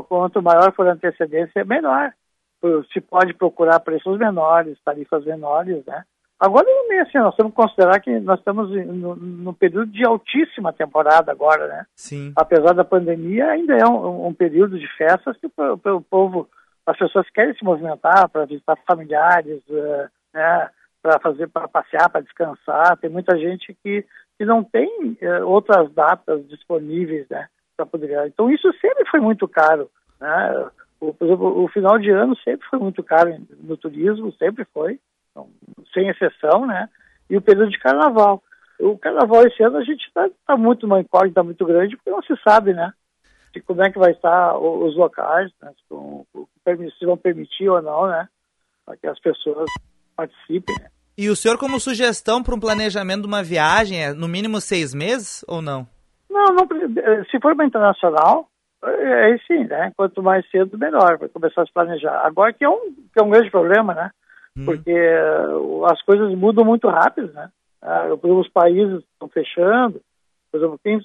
[0.08, 2.12] quanto maior for a antecedência, melhor
[2.92, 6.04] se pode procurar preços menores, tarifas menores, né?
[6.42, 10.72] Agora também assim, nós temos que considerar que nós estamos no, no, período de altíssima
[10.72, 11.86] temporada agora, né?
[11.94, 12.32] Sim.
[12.34, 16.48] Apesar da pandemia, ainda é um, um período de festas que o, povo,
[16.84, 20.68] as pessoas querem se movimentar para visitar familiares, uh, né?
[21.00, 22.96] Para fazer, para passear, para descansar.
[22.96, 24.04] Tem muita gente que,
[24.36, 27.46] que não tem uh, outras datas disponíveis, né,
[27.76, 28.26] para poder.
[28.26, 29.88] Então isso sempre foi muito caro,
[30.20, 30.70] né?
[31.02, 35.00] O, por exemplo, o final de ano sempre foi muito caro no turismo, sempre foi,
[35.30, 35.48] então,
[35.92, 36.88] sem exceção, né?
[37.28, 38.40] E o período de carnaval.
[38.78, 42.22] O carnaval esse ano a gente está tá muito uma incógnita muito grande, porque não
[42.22, 42.92] se sabe, né?
[43.52, 45.72] De como é que vai estar os locais, né?
[46.98, 48.28] se vão permitir ou não, né?
[48.86, 49.68] Para que as pessoas
[50.16, 50.76] participem.
[50.80, 50.88] Né?
[51.18, 54.94] E o senhor, como sugestão para um planejamento de uma viagem, é no mínimo seis
[54.94, 55.84] meses ou não?
[56.30, 56.66] Não, não
[57.30, 58.48] se for uma internacional,
[58.84, 59.92] aí sim, né?
[59.96, 62.20] Quanto mais cedo, melhor, para começar a se planejar.
[62.24, 64.10] Agora que é um, que é um grande problema, né?
[64.56, 64.64] Hum.
[64.64, 67.48] Porque uh, as coisas mudam muito rápido, né?
[67.82, 70.00] Uh, os países estão fechando.
[70.50, 71.00] Por exemplo, quem,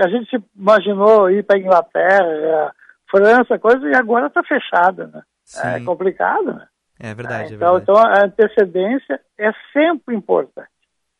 [0.00, 2.74] a gente se imaginou ir para Inglaterra,
[3.10, 5.22] França, coisa, e agora está fechada, né?
[5.44, 5.68] Sim.
[5.68, 6.66] É complicado, né?
[6.98, 7.82] É verdade, é, então, é verdade.
[7.82, 10.68] Então, a antecedência é sempre importante.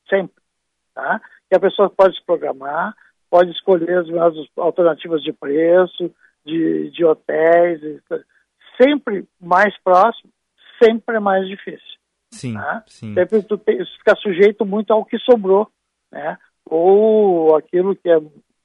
[0.08, 0.42] Sempre.
[0.94, 1.20] Tá?
[1.48, 2.94] Que a pessoa pode se programar,
[3.30, 6.10] pode escolher as melhores alternativas de preço,
[6.44, 7.80] de, de hotéis,
[8.80, 10.30] sempre mais próximo,
[10.82, 11.96] sempre é mais difícil.
[12.32, 12.82] Sim, né?
[12.86, 13.14] sim.
[13.14, 15.68] Sempre tu tem, fica sujeito muito ao que sobrou,
[16.12, 16.36] né?
[16.68, 18.18] Ou aquilo que, é,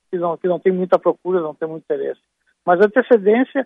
[0.10, 2.20] que, não, que não tem muita procura, não tem muito interesse.
[2.66, 3.66] Mas a antecedência,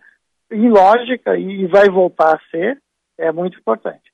[0.52, 2.82] em lógica, e vai voltar a ser,
[3.18, 4.12] é muito importante.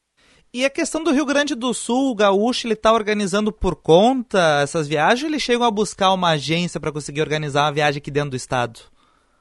[0.53, 4.59] E a questão do Rio Grande do Sul, o gaúcho, ele está organizando por conta
[4.61, 8.11] essas viagens ou eles chegam a buscar uma agência para conseguir organizar uma viagem aqui
[8.11, 8.81] dentro do estado?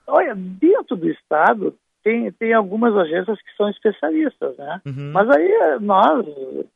[0.06, 4.80] Olha, dentro do estado tem, tem algumas agências que são especialistas, né?
[4.86, 5.10] Uhum.
[5.12, 6.24] Mas aí eh, nós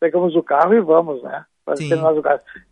[0.00, 1.44] pegamos o carro e vamos, né?
[1.64, 1.76] Para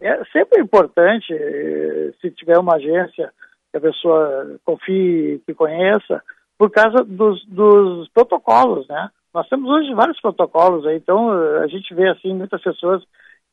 [0.01, 3.33] É sempre importante, eh, se tiver uma agência
[3.71, 6.21] que a pessoa confie, que conheça,
[6.59, 9.11] por causa dos, dos protocolos, né?
[9.35, 13.03] Nós temos hoje vários protocolos aí, então a gente vê assim muitas pessoas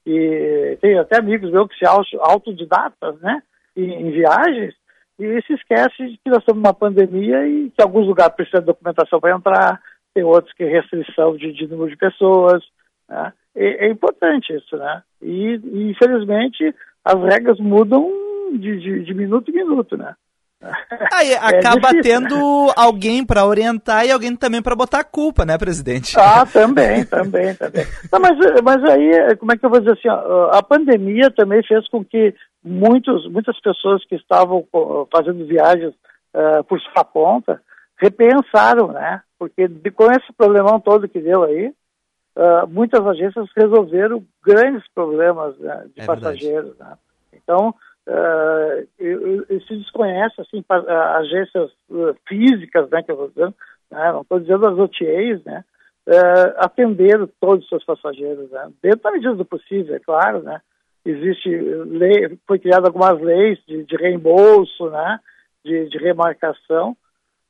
[0.05, 3.41] e tem até amigos meus que se autodidatas, né,
[3.75, 4.73] em, em viagens
[5.19, 8.67] e se esquece de que nós estamos numa pandemia e que alguns lugares precisam de
[8.67, 9.81] documentação para entrar,
[10.13, 12.63] tem outros que restrição de, de número de pessoas,
[13.07, 13.33] né?
[13.55, 15.03] é, é, importante isso, né?
[15.21, 18.09] E, e, infelizmente as regras mudam
[18.53, 20.15] de, de, de minuto em minuto, né?
[21.13, 22.73] Aí acaba é tendo né?
[22.75, 26.19] alguém para orientar e alguém também para botar a culpa, né, presidente?
[26.19, 27.85] Ah, também, também, também.
[28.11, 31.63] Não, mas, mas aí, como é que eu vou dizer assim, ó, a pandemia também
[31.63, 34.67] fez com que muitos, muitas pessoas que estavam
[35.11, 35.93] fazendo viagens
[36.33, 37.61] uh, por sua conta
[37.97, 39.21] repensaram, né?
[39.37, 41.67] Porque com esse problemão todo que deu aí,
[42.35, 46.97] uh, muitas agências resolveram grandes problemas né, de é passageiros, né?
[47.33, 47.73] Então,
[48.09, 53.55] uh, se desconhece assim agências uh, físicas, né, que eu estou dizendo,
[53.91, 55.63] né, não estou dizendo as OTAs, né,
[56.07, 60.59] uh, atender todos os seus passageiros, né, dentro da medida do possível, é claro, né,
[61.05, 65.19] existe lei, foi criada algumas leis de, de reembolso, né,
[65.63, 66.95] de, de, remarcação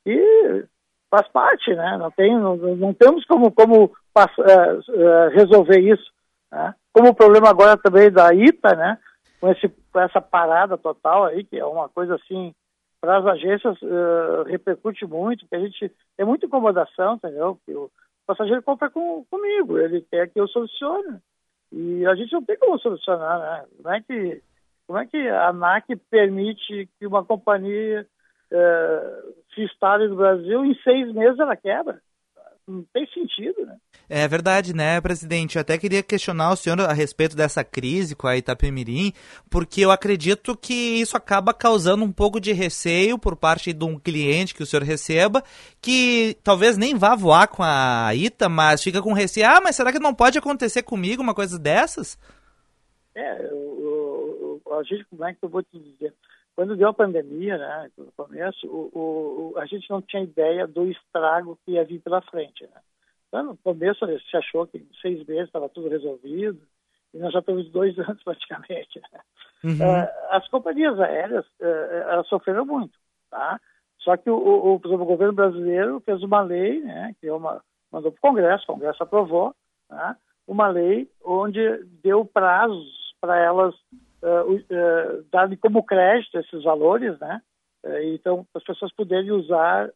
[0.04, 0.64] e
[1.10, 6.10] faz parte, né, não tem, não, não temos como como uh, resolver isso,
[6.52, 8.98] né, como o problema agora também da ITA, né,
[9.40, 12.54] com, esse, com essa parada total aí, que é uma coisa assim,
[13.00, 17.58] para as agências uh, repercute muito, porque a gente tem muita incomodação, entendeu?
[17.64, 17.90] Que o
[18.26, 21.18] passageiro compra com, comigo, ele quer que eu solucione.
[21.72, 23.66] E a gente não tem como solucionar, né?
[23.76, 24.42] Como é que,
[24.86, 28.06] como é que a ANAC permite que uma companhia
[28.52, 32.00] uh, se instale no Brasil em seis meses ela quebra?
[32.70, 33.76] não tem sentido, né?
[34.12, 35.54] É verdade, né, presidente?
[35.54, 39.12] Eu até queria questionar o senhor a respeito dessa crise com a Itapemirim,
[39.48, 43.96] porque eu acredito que isso acaba causando um pouco de receio por parte de um
[43.96, 45.44] cliente que o senhor receba,
[45.80, 49.46] que talvez nem vá voar com a Ita, mas fica com receio.
[49.46, 52.18] Ah, mas será que não pode acontecer comigo uma coisa dessas?
[53.14, 53.30] É,
[54.72, 56.12] a gente, como é que eu vou te dizer?
[56.56, 60.90] Quando deu a pandemia, né, no começo, o, o, a gente não tinha ideia do
[60.90, 62.64] estrago que ia vir pela frente.
[62.64, 62.80] Né?
[63.30, 66.60] Então, no começo se achou que em seis meses estava tudo resolvido,
[67.14, 69.00] e nós já estamos dois anos praticamente.
[69.12, 69.20] Né?
[69.62, 69.78] Uhum.
[69.78, 71.64] Uh, as companhias aéreas uh,
[72.10, 72.98] elas sofreram muito,
[73.30, 73.60] tá?
[74.00, 77.62] Só que o, o, o, governo brasileiro fez uma lei, né, que uma,
[77.92, 79.54] mandou para o Congresso, o Congresso aprovou,
[79.90, 80.16] né,
[80.48, 81.60] uma lei onde
[82.02, 83.74] deu prazos para elas
[84.22, 87.42] uh, uh, darem como crédito esses valores, né?
[87.84, 89.90] Uh, então, as pessoas poderem usar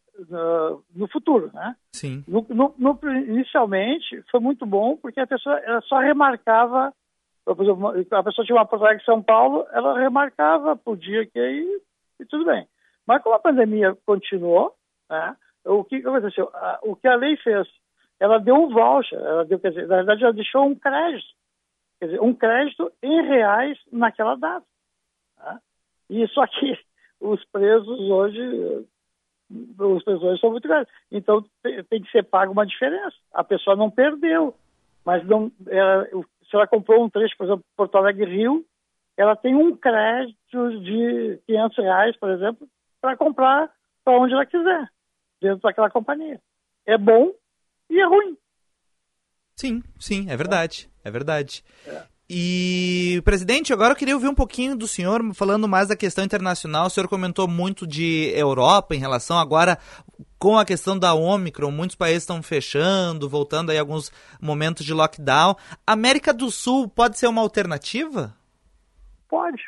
[0.95, 1.77] no futuro, né?
[1.93, 2.25] Sim.
[2.27, 6.95] No, no, no, inicialmente, foi muito bom, porque a pessoa ela só remarcava,
[7.45, 11.39] por exemplo, a pessoa tinha uma Porto Alegre São Paulo, ela remarcava por dia que
[11.39, 11.81] aí,
[12.21, 12.67] e tudo bem.
[13.07, 14.75] Mas como a pandemia continuou,
[15.11, 15.37] né?
[15.65, 16.51] O que aconteceu?
[16.83, 17.67] O que a lei fez?
[18.21, 21.35] Ela deu um voucher, ela deu, quer dizer, na verdade, ela deixou um crédito
[21.99, 24.67] Quer dizer, um crédito em reais naquela data.
[25.39, 25.59] Né?
[26.11, 26.79] E só que
[27.25, 28.87] os presos hoje,
[29.51, 30.93] os presos hoje são muito grandes.
[31.11, 31.45] Então
[31.89, 33.17] tem que ser pago uma diferença.
[33.33, 34.55] A pessoa não perdeu,
[35.05, 36.07] mas não, ela,
[36.49, 38.65] se ela comprou um trecho, por exemplo, Porto Alegre Rio,
[39.17, 42.69] ela tem um crédito de 500 reais, por exemplo,
[43.01, 43.73] para comprar
[44.05, 44.89] para onde ela quiser,
[45.41, 46.41] dentro daquela companhia.
[46.85, 47.33] É bom
[47.89, 48.37] e é ruim.
[49.57, 50.91] Sim, sim, é verdade.
[51.03, 51.65] É verdade.
[51.87, 52.14] É.
[52.29, 56.87] E, presidente, agora eu queria ouvir um pouquinho do senhor falando mais da questão internacional.
[56.87, 59.77] O senhor comentou muito de Europa em relação agora
[60.39, 61.71] com a questão da Omicron.
[61.71, 64.11] Muitos países estão fechando, voltando aí alguns
[64.41, 65.55] momentos de lockdown.
[65.87, 68.35] América do Sul pode ser uma alternativa?
[69.29, 69.63] Pode,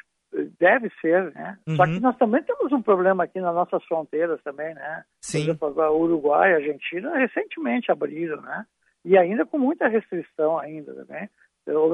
[0.58, 1.58] deve ser, né?
[1.66, 1.76] Uhum.
[1.76, 5.04] Só que nós também temos um problema aqui nas nossas fronteiras também, né?
[5.20, 5.54] Sim.
[5.56, 8.64] Por exemplo, Uruguai, Argentina recentemente abriram, né?
[9.04, 11.28] E ainda com muita restrição ainda também.
[11.66, 11.90] Eu,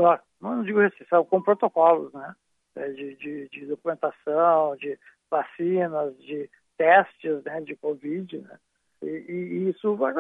[0.51, 2.35] não digo restrição, com protocolos, né?
[2.75, 4.99] É, de, de, de documentação, de
[5.31, 7.61] vacinas, de testes, né?
[7.61, 8.59] De Covid, né?
[9.03, 10.13] E, e isso vai...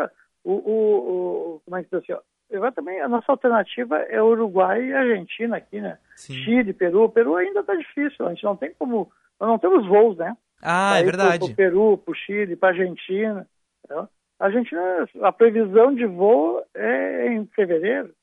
[0.45, 2.21] O, o, o, como é que diz assim,
[2.53, 5.99] Agora também a nossa alternativa é Uruguai e Argentina aqui, né?
[6.17, 6.35] Sim.
[6.35, 7.09] Chile, Peru.
[7.09, 9.11] Peru ainda está difícil, a gente não tem como.
[9.41, 10.37] Nós não temos voos, né?
[10.61, 11.47] Ah, é verdade.
[11.47, 13.49] Para o Peru, para o Chile, para a Argentina.
[13.85, 14.09] Então,
[14.39, 18.15] a Argentina, a previsão de voo é em fevereiro.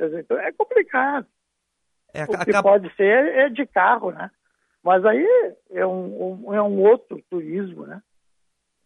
[0.00, 1.26] Então é complicado.
[2.14, 4.30] É, o que pode ser é de carro, né?
[4.82, 5.26] Mas aí
[5.70, 8.02] é um, um é um outro turismo, né?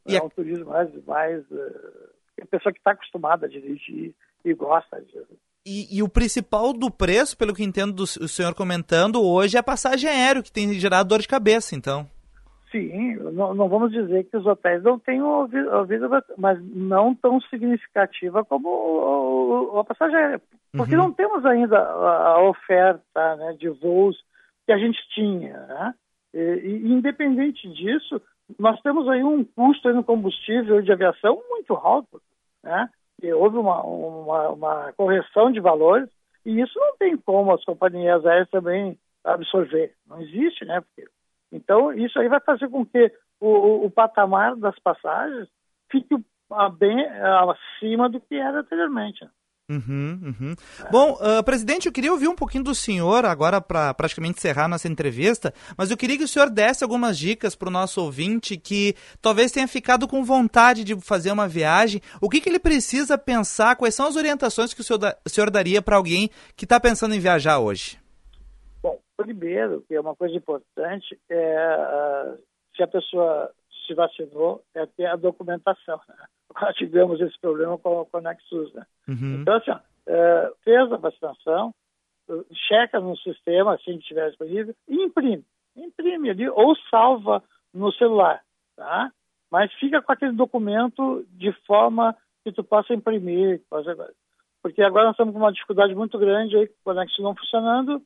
[0.08, 2.10] É um turismo mais, mais uh,
[2.40, 4.14] a pessoa que está acostumada a dirigir
[4.44, 5.36] e gosta disso.
[5.64, 9.60] E, e, o principal do preço, pelo que entendo do o senhor comentando, hoje é
[9.60, 12.08] a passagem aérea, que tem gerado dor de cabeça, então.
[12.76, 18.44] Sim, não, não vamos dizer que os hotéis não tenham ouvido, mas não tão significativa
[18.44, 20.42] como o, o, a passagem aérea.
[20.72, 21.04] Porque uhum.
[21.04, 24.22] não temos ainda a, a oferta né, de voos
[24.66, 25.58] que a gente tinha.
[25.58, 25.94] Né?
[26.34, 28.20] E, e, independente disso,
[28.58, 32.20] nós temos aí um custo aí no combustível de aviação muito alto.
[32.62, 32.90] Né?
[33.34, 36.08] houve uma, uma, uma, correção de valores
[36.44, 39.94] e isso não tem como as companhias aéreas também absorver.
[40.06, 40.82] Não existe, né?
[40.82, 41.10] Porque,
[41.52, 45.48] então, isso aí vai fazer com que o, o, o patamar das passagens
[45.90, 46.16] fique
[46.78, 49.26] bem acima do que era anteriormente.
[49.68, 50.54] Uhum, uhum.
[50.92, 54.86] Bom, uh, presidente, eu queria ouvir um pouquinho do senhor agora para praticamente encerrar nossa
[54.86, 58.94] entrevista, mas eu queria que o senhor desse algumas dicas para o nosso ouvinte que
[59.20, 62.00] talvez tenha ficado com vontade de fazer uma viagem.
[62.20, 63.74] O que, que ele precisa pensar?
[63.74, 66.78] Quais são as orientações que o senhor, da, o senhor daria para alguém que está
[66.78, 67.98] pensando em viajar hoje?
[69.16, 72.36] Primeiro, que é uma coisa importante, é
[72.76, 73.50] se a pessoa
[73.86, 76.00] se vacinou, é ter a documentação.
[76.08, 76.14] Né?
[76.60, 78.84] Nós tivemos esse problema com a Conexus, né?
[79.08, 79.40] Uhum.
[79.40, 79.72] Então, assim,
[80.06, 81.74] é, fez a vacinação,
[82.68, 85.44] checa no sistema, assim que estiver disponível, e imprime.
[85.76, 87.42] Imprime ali, ou salva
[87.72, 88.42] no celular,
[88.76, 89.10] tá?
[89.50, 93.62] Mas fica com aquele documento de forma que tu possa imprimir,
[94.62, 98.02] porque agora nós estamos com uma dificuldade muito grande aí, com o Conexus não funcionando,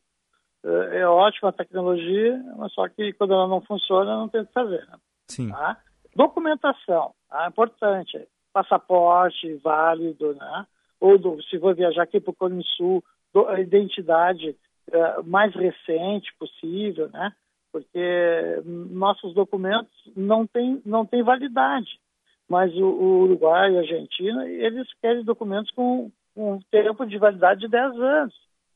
[0.65, 4.47] é, é ótima a tecnologia, mas só que quando ela não funciona, não tem o
[4.47, 4.87] que fazer.
[4.87, 4.99] Né?
[5.29, 5.51] Sim.
[5.51, 5.79] Tá?
[6.15, 7.49] Documentação, tá?
[7.49, 10.67] importante passaporte válido, né?
[11.01, 13.03] ou do, se for viajar aqui para o Cone Sul,
[13.33, 14.57] do, a identidade
[14.89, 17.33] uh, mais recente possível, né?
[17.73, 22.01] porque nossos documentos não têm não tem validade.
[22.49, 27.17] Mas o, o Uruguai e a Argentina, eles querem documentos com, com um tempo de
[27.17, 28.35] validade de 10 anos.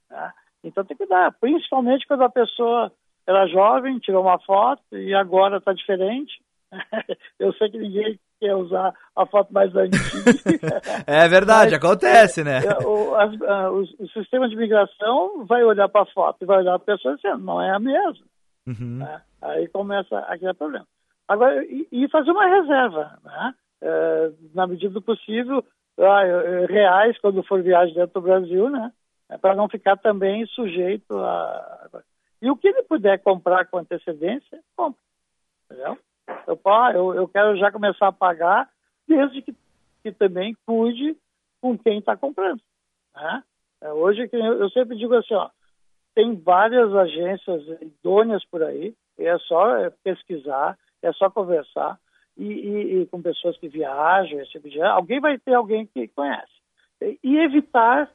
[0.09, 0.33] Né?
[0.65, 2.91] Então tem que dar, principalmente quando a pessoa
[3.27, 6.33] era jovem, tirou uma foto e agora está diferente.
[7.39, 10.81] Eu sei que ninguém quer usar a foto mais antiga.
[11.07, 12.61] é verdade, Mas, acontece, né?
[12.65, 16.59] É, o, a, o, o, sistema de migração vai olhar para a foto e vai
[16.59, 18.25] olhar para a pessoa dizendo, não é a mesma.
[18.67, 18.99] Uhum.
[18.99, 19.23] Né?
[19.43, 20.87] Aí começa a criar problema.
[21.29, 23.55] Agora, e, e fazer uma reserva, né?
[23.83, 25.65] É, na medida do possível,
[25.99, 26.23] ah,
[26.69, 28.91] reais quando for viagem dentro do Brasil, né?
[29.35, 32.03] É para não ficar também sujeito a.
[32.41, 35.01] E o que ele puder comprar com antecedência, compra.
[35.65, 35.99] Entendeu?
[36.47, 36.61] Eu,
[36.95, 38.71] eu, eu quero já começar a pagar,
[39.09, 39.53] desde que,
[40.05, 41.17] que também cuide
[41.61, 42.61] com quem está comprando.
[43.17, 43.43] Né?
[43.83, 45.51] É, hoje, eu sempre digo assim, ó,
[46.15, 51.99] tem várias agências idôneas por aí, é só é, pesquisar, é só conversar,
[52.37, 54.81] e, e, e, com pessoas que viajam, esse tipo de...
[54.81, 56.53] alguém vai ter alguém que conhece.
[57.01, 58.09] E, e evitar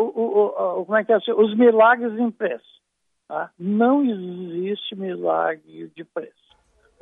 [0.00, 2.74] o, o, como é que é, assim, os milagres em preço.
[3.28, 3.50] Tá?
[3.58, 6.44] Não existe milagre de preço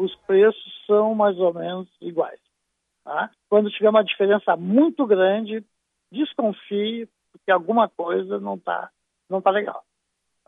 [0.03, 2.40] os preços são mais ou menos iguais.
[3.05, 3.30] Tá?
[3.49, 5.64] Quando tiver uma diferença muito grande,
[6.11, 8.90] desconfie, porque alguma coisa não está
[9.28, 9.82] não tá legal.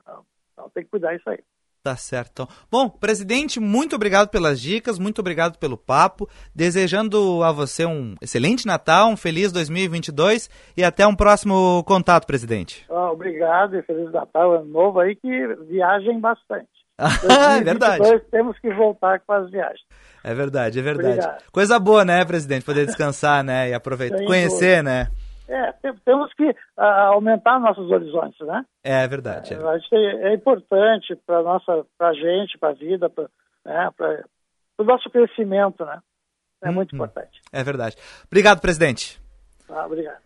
[0.00, 1.42] Então, então tem que cuidar disso aí.
[1.84, 2.30] Tá certo.
[2.32, 2.48] Então.
[2.70, 6.26] Bom, presidente, muito obrigado pelas dicas, muito obrigado pelo papo.
[6.54, 12.86] Desejando a você um excelente Natal, um feliz 2022 e até um próximo contato, presidente.
[12.88, 15.28] Ah, obrigado e feliz Natal, ano novo aí, que
[15.68, 16.70] viajem bastante.
[16.98, 18.18] é verdade.
[18.30, 19.84] Temos que voltar com as viagens.
[20.22, 21.18] É verdade, é verdade.
[21.18, 21.44] Obrigado.
[21.52, 22.64] Coisa boa, né, presidente?
[22.64, 23.68] Poder descansar, né?
[23.68, 24.82] E aproveitar, Sem conhecer, dúvida.
[24.84, 25.08] né?
[25.46, 25.72] É,
[26.04, 26.82] temos que uh,
[27.12, 28.64] aumentar nossos horizontes, né?
[28.82, 29.54] É verdade.
[29.54, 33.28] É, é, é importante para nossa, para gente, para a vida, para
[33.64, 33.90] né,
[34.78, 36.00] o nosso crescimento, né?
[36.62, 37.42] É hum, muito importante.
[37.52, 37.96] É verdade.
[38.26, 39.20] Obrigado, presidente.
[39.68, 40.24] Ah, obrigado.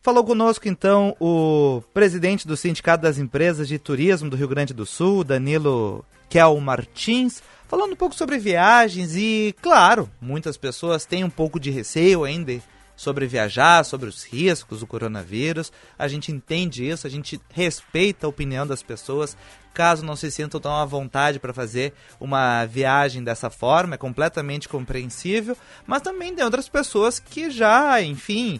[0.00, 4.86] Falou conosco então o presidente do Sindicato das Empresas de Turismo do Rio Grande do
[4.86, 11.30] Sul, Danilo Kel Martins, falando um pouco sobre viagens e, claro, muitas pessoas têm um
[11.30, 12.52] pouco de receio ainda
[12.96, 15.70] sobre viajar, sobre os riscos do coronavírus.
[15.98, 19.36] A gente entende isso, a gente respeita a opinião das pessoas.
[19.74, 24.68] Caso não se sintam tão à vontade para fazer uma viagem dessa forma, é completamente
[24.68, 25.56] compreensível.
[25.86, 28.58] Mas também tem outras pessoas que já, enfim,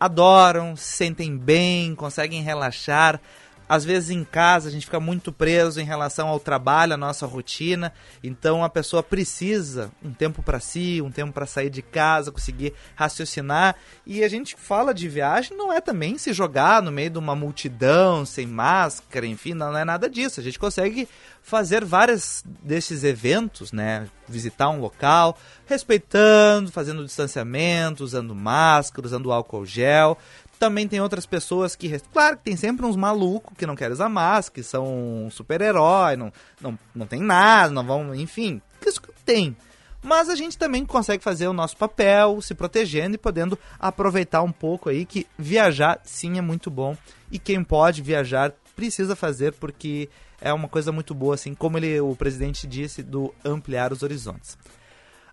[0.00, 3.20] adoram, se sentem bem, conseguem relaxar
[3.68, 7.26] às vezes em casa a gente fica muito preso em relação ao trabalho, à nossa
[7.26, 7.92] rotina.
[8.22, 12.74] Então a pessoa precisa um tempo para si, um tempo para sair de casa, conseguir
[12.94, 13.76] raciocinar.
[14.06, 17.34] E a gente fala de viagem, não é também se jogar no meio de uma
[17.34, 20.40] multidão, sem máscara, enfim, não é nada disso.
[20.40, 21.08] A gente consegue
[21.44, 24.08] fazer vários desses eventos, né?
[24.26, 25.36] Visitar um local,
[25.66, 30.16] respeitando, fazendo distanciamento, usando máscara, usando álcool gel.
[30.64, 31.98] Também tem outras pessoas que.
[32.10, 36.32] Claro que tem sempre uns malucos que não querem usar máscara, que são super-herói, não,
[36.58, 38.14] não, não tem nada, não vão.
[38.14, 39.54] Enfim, isso tem.
[40.02, 44.50] Mas a gente também consegue fazer o nosso papel, se protegendo e podendo aproveitar um
[44.50, 46.96] pouco aí que viajar sim é muito bom.
[47.30, 50.08] E quem pode viajar precisa fazer porque
[50.40, 54.56] é uma coisa muito boa, assim como ele, o presidente disse, do ampliar os horizontes.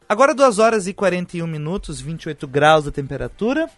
[0.10, 3.70] Agora 2 horas e 41 minutos, 28 graus a temperatura.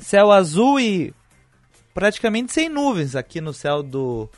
[0.00, 1.14] Céu azul e
[1.92, 4.28] praticamente sem nuvens aqui no céu do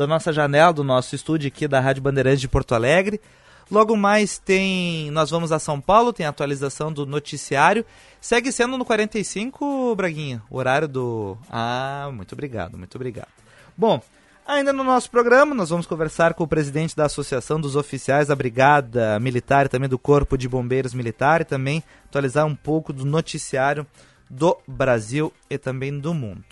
[0.00, 3.20] da nossa janela, do nosso estúdio aqui da Rádio Bandeirantes de Porto Alegre.
[3.70, 5.10] Logo mais tem.
[5.10, 7.84] Nós vamos a São Paulo, tem atualização do noticiário.
[8.20, 11.38] Segue sendo no 45, Braguinha, o horário do.
[11.48, 13.28] Ah, muito obrigado, muito obrigado.
[13.76, 14.02] Bom,
[14.44, 18.34] ainda no nosso programa, nós vamos conversar com o presidente da Associação dos Oficiais da
[18.34, 23.86] Brigada Militar também do Corpo de Bombeiros Militar e também atualizar um pouco do noticiário
[24.30, 26.44] do Brasil e também do mundo.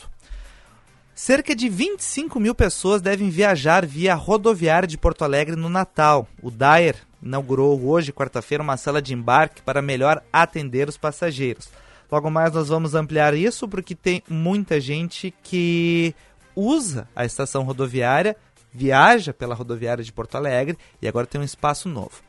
[1.15, 6.29] Cerca de 25 mil pessoas devem viajar via rodoviária de Porto Alegre no Natal.
[6.43, 11.69] O Daer inaugurou hoje, quarta-feira, uma sala de embarque para melhor atender os passageiros.
[12.11, 16.15] Logo mais nós vamos ampliar isso porque tem muita gente que
[16.55, 18.37] usa a estação rodoviária,
[18.73, 22.23] viaja pela rodoviária de Porto Alegre e agora tem um espaço novo.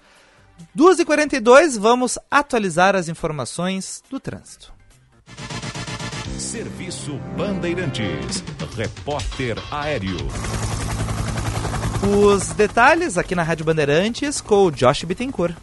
[0.75, 4.78] 2h42, vamos atualizar as informações do trânsito.
[6.49, 8.43] Serviço Bandeirantes.
[8.75, 10.17] Repórter Aéreo.
[12.01, 15.55] Os detalhes aqui na Rádio Bandeirantes com o Josh Bittencourt.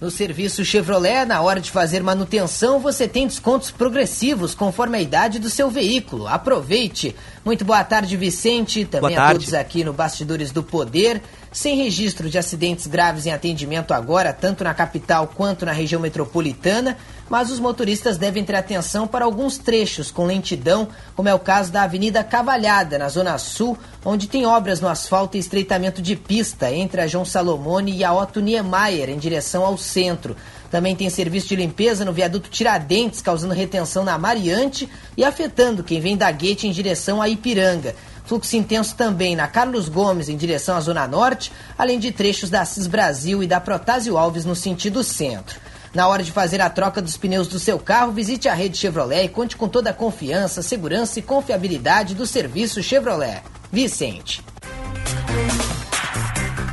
[0.00, 5.38] No serviço Chevrolet, na hora de fazer manutenção, você tem descontos progressivos conforme a idade
[5.38, 6.26] do seu veículo.
[6.26, 7.14] Aproveite!
[7.44, 8.86] Muito boa tarde, Vicente.
[8.86, 11.20] Também a todos aqui no Bastidores do Poder.
[11.52, 16.96] Sem registro de acidentes graves em atendimento agora, tanto na capital quanto na região metropolitana,
[17.30, 21.70] mas os motoristas devem ter atenção para alguns trechos com lentidão, como é o caso
[21.70, 26.72] da Avenida Cavalhada, na Zona Sul, onde tem obras no asfalto e estreitamento de pista
[26.72, 30.34] entre a João Salomone e a Otto Niemeyer, em direção ao centro.
[30.72, 36.00] Também tem serviço de limpeza no viaduto Tiradentes, causando retenção na Mariante e afetando quem
[36.00, 37.94] vem da Guete em direção a Ipiranga.
[38.24, 42.62] Fluxo intenso também na Carlos Gomes, em direção à Zona Norte, além de trechos da
[42.62, 45.60] Assis Brasil e da Protásio Alves no sentido centro.
[45.94, 49.26] Na hora de fazer a troca dos pneus do seu carro, visite a rede Chevrolet
[49.26, 53.42] e conte com toda a confiança, segurança e confiabilidade do serviço Chevrolet.
[53.70, 54.42] Vicente.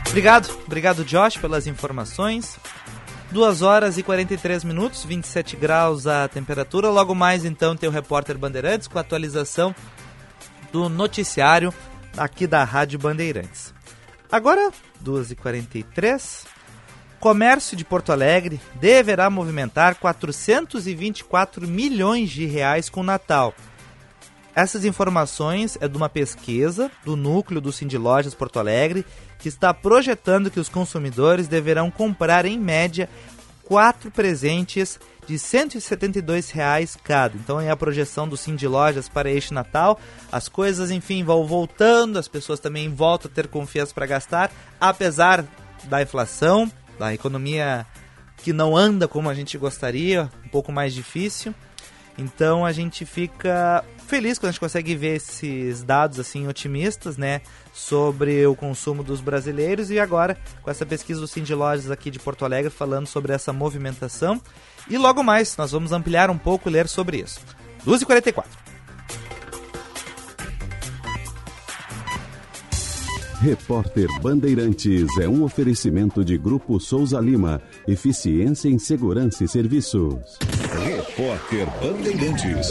[0.07, 2.57] Obrigado, obrigado Josh pelas informações.
[3.32, 6.89] 2 horas e 43 minutos, 27 graus a temperatura.
[6.89, 9.74] Logo mais então tem o repórter Bandeirantes com a atualização
[10.72, 11.74] do noticiário
[12.17, 13.74] aqui da Rádio Bandeirantes.
[14.32, 14.72] Agora,
[15.03, 16.45] 2h43,
[17.19, 23.53] comércio de Porto Alegre deverá movimentar 424 milhões de reais com o Natal.
[24.53, 29.05] Essas informações é de uma pesquisa do núcleo do Cindy Lojas Porto Alegre,
[29.39, 33.09] que está projetando que os consumidores deverão comprar em média
[33.63, 34.99] quatro presentes
[35.32, 37.38] de 172 reais cada.
[37.38, 39.97] Então é a projeção do Sim de Lojas para este Natal.
[40.29, 45.45] As coisas, enfim, vão voltando, as pessoas também voltam a ter confiança para gastar, apesar
[45.86, 46.69] da inflação,
[46.99, 47.86] da economia
[48.43, 51.55] que não anda como a gente gostaria, um pouco mais difícil.
[52.17, 57.39] Então a gente fica feliz quando a gente consegue ver esses dados assim otimistas, né,
[57.73, 62.19] sobre o consumo dos brasileiros e agora com essa pesquisa do Cindy Lojas aqui de
[62.19, 64.41] Porto Alegre falando sobre essa movimentação.
[64.92, 67.39] E logo mais nós vamos ampliar um pouco e ler sobre isso.
[67.88, 68.44] 12h44.
[73.39, 77.62] Repórter Bandeirantes é um oferecimento de Grupo Souza Lima.
[77.88, 80.38] Eficiência em Segurança e Serviços.
[80.84, 82.68] Repórter Bandeirantes.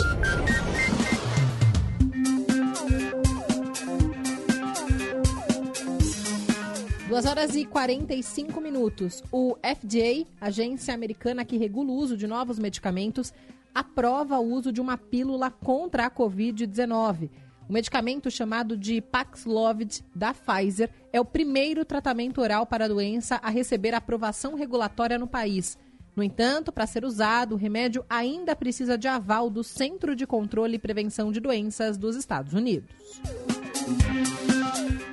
[7.11, 9.20] Duas horas e 45 minutos.
[9.32, 13.34] O FDA, agência americana que regula o uso de novos medicamentos,
[13.74, 17.28] aprova o uso de uma pílula contra a Covid-19.
[17.68, 23.40] O medicamento chamado de Paxlovid da Pfizer é o primeiro tratamento oral para a doença
[23.42, 25.76] a receber aprovação regulatória no país.
[26.14, 30.76] No entanto, para ser usado, o remédio ainda precisa de aval do Centro de Controle
[30.76, 32.88] e Prevenção de Doenças dos Estados Unidos.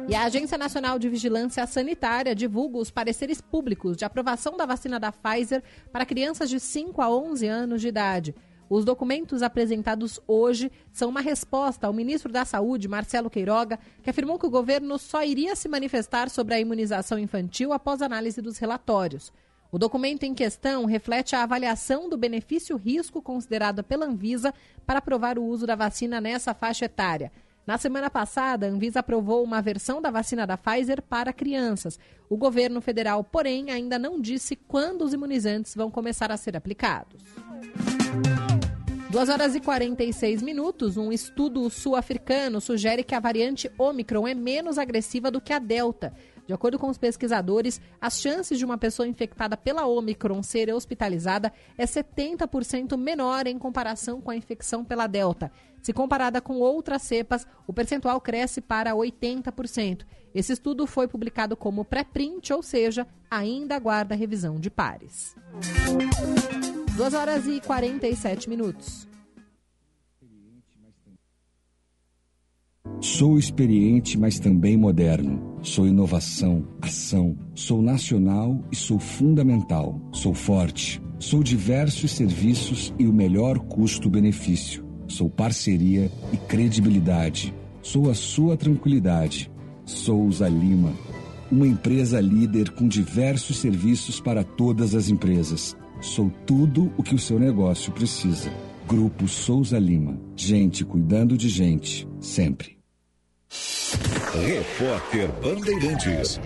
[0.10, 4.98] E a Agência Nacional de Vigilância Sanitária divulga os pareceres públicos de aprovação da vacina
[4.98, 8.34] da Pfizer para crianças de 5 a 11 anos de idade.
[8.70, 14.40] Os documentos apresentados hoje são uma resposta ao ministro da Saúde, Marcelo Queiroga, que afirmou
[14.40, 19.34] que o governo só iria se manifestar sobre a imunização infantil após análise dos relatórios.
[19.70, 24.54] O documento em questão reflete a avaliação do benefício-risco considerada pela Anvisa
[24.86, 27.30] para aprovar o uso da vacina nessa faixa etária.
[27.68, 32.00] Na semana passada, a Anvisa aprovou uma versão da vacina da Pfizer para crianças.
[32.30, 37.22] O governo federal, porém, ainda não disse quando os imunizantes vão começar a ser aplicados.
[39.10, 40.96] 2 horas e 46 minutos.
[40.96, 46.14] Um estudo sul-africano sugere que a variante Omicron é menos agressiva do que a Delta.
[46.46, 51.52] De acordo com os pesquisadores, as chances de uma pessoa infectada pela Omicron ser hospitalizada
[51.78, 55.52] é 70% menor em comparação com a infecção pela Delta.
[55.88, 60.06] Se comparada com outras cepas, o percentual cresce para 80%.
[60.36, 65.34] Esse estudo foi publicado como pré-print, ou seja, ainda aguarda revisão de pares.
[66.98, 69.08] 2 horas e 47 minutos.
[73.00, 75.58] Sou experiente, mas também moderno.
[75.64, 77.38] Sou inovação, ação.
[77.56, 80.02] Sou nacional e sou fundamental.
[80.12, 81.02] Sou forte.
[81.18, 84.87] Sou diversos serviços e o melhor custo-benefício.
[85.08, 87.54] Sou parceria e credibilidade.
[87.82, 89.50] Sou a sua tranquilidade.
[89.86, 90.94] Souza Lima.
[91.52, 97.20] Uma empresa líder com diversos serviços para todas as empresas Sou tudo o que o
[97.20, 98.52] seu negócio precisa.
[98.88, 100.20] Grupo Souza Lima.
[100.36, 102.78] Gente cuidando de gente, sempre.
[104.46, 106.40] Repórter Bandeirantes.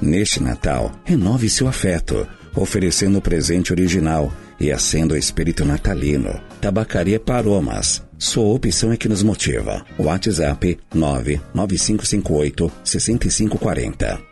[0.00, 2.26] Neste Natal, renove seu afeto,
[2.56, 6.40] oferecendo o presente original e acenda o espírito natalino.
[6.60, 8.02] Tabacaria Paromas.
[8.18, 9.84] Sua opção é que nos motiva.
[9.98, 14.31] WhatsApp 99558 6540.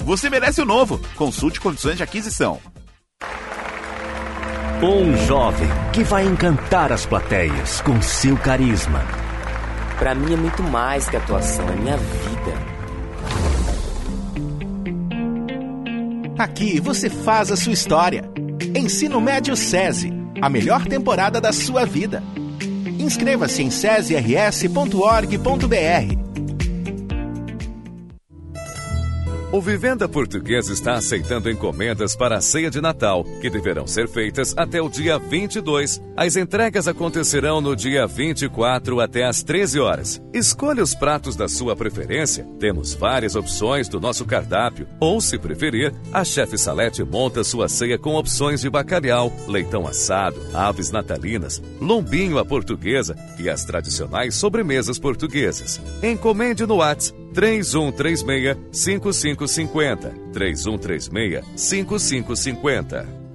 [0.00, 1.00] você merece o novo.
[1.14, 2.60] Consulte condições de aquisição.
[4.82, 9.02] Um jovem que vai encantar as plateias com seu carisma.
[9.98, 12.52] Para mim é muito mais que atuação, é minha vida.
[16.38, 18.30] Aqui você faz a sua história.
[18.74, 22.22] Ensino Médio SESI, a melhor temporada da sua vida.
[22.98, 26.25] Inscreva-se em sesirs.org.br.
[29.56, 34.52] O Vivenda Portuguesa está aceitando encomendas para a ceia de Natal, que deverão ser feitas
[34.54, 35.98] até o dia 22.
[36.14, 40.22] As entregas acontecerão no dia 24 até às 13 horas.
[40.30, 42.46] Escolha os pratos da sua preferência.
[42.60, 44.86] Temos várias opções do nosso cardápio.
[45.00, 50.38] Ou, se preferir, a chefe Salete monta sua ceia com opções de bacalhau, leitão assado,
[50.52, 55.80] aves natalinas, lombinho à portuguesa e as tradicionais sobremesas portuguesas.
[56.02, 60.10] Encomende no WhatsApp 3136 5550.
[60.32, 63.25] 3136 5550.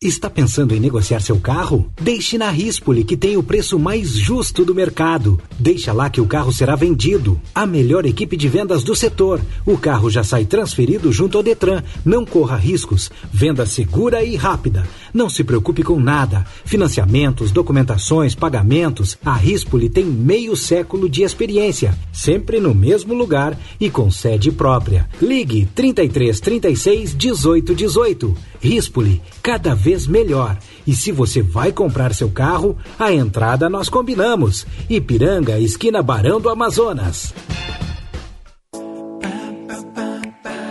[0.00, 1.90] Está pensando em negociar seu carro?
[2.00, 5.40] Deixe na Rispoli, que tem o preço mais justo do mercado.
[5.58, 7.36] Deixa lá que o carro será vendido.
[7.52, 9.40] A melhor equipe de vendas do setor.
[9.66, 11.82] O carro já sai transferido junto ao Detran.
[12.04, 13.10] Não corra riscos.
[13.32, 14.86] Venda segura e rápida.
[15.12, 16.46] Não se preocupe com nada.
[16.64, 19.18] Financiamentos, documentações, pagamentos.
[19.24, 21.92] A Rispoli tem meio século de experiência.
[22.12, 25.08] Sempre no mesmo lugar e com sede própria.
[25.20, 28.36] Ligue 33 36 18 18.
[28.60, 30.58] Rispoli, cada vez melhor.
[30.86, 34.66] E se você vai comprar seu carro, a entrada nós combinamos.
[34.88, 37.32] Ipiranga, esquina Barão do Amazonas.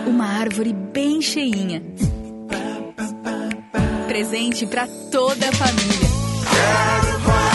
[0.05, 1.81] Uma árvore bem cheinha.
[4.07, 7.46] Presente para toda a família.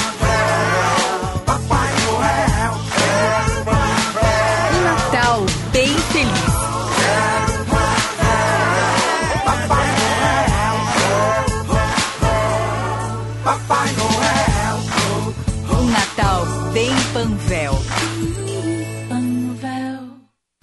[17.13, 17.92] Panvel.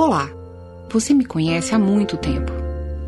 [0.00, 0.30] Olá,
[0.88, 2.52] você me conhece há muito tempo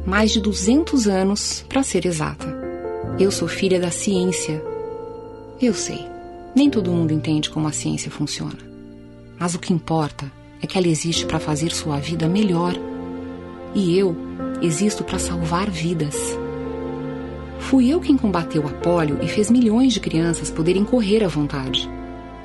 [0.04, 2.44] mais de 200 anos, para ser exata.
[3.16, 4.60] Eu sou filha da ciência.
[5.62, 6.04] Eu sei,
[6.52, 8.58] nem todo mundo entende como a ciência funciona.
[9.38, 12.74] Mas o que importa é que ela existe para fazer sua vida melhor.
[13.72, 14.16] E eu
[14.60, 16.16] existo para salvar vidas.
[17.60, 21.88] Fui eu quem combateu a polio e fez milhões de crianças poderem correr à vontade.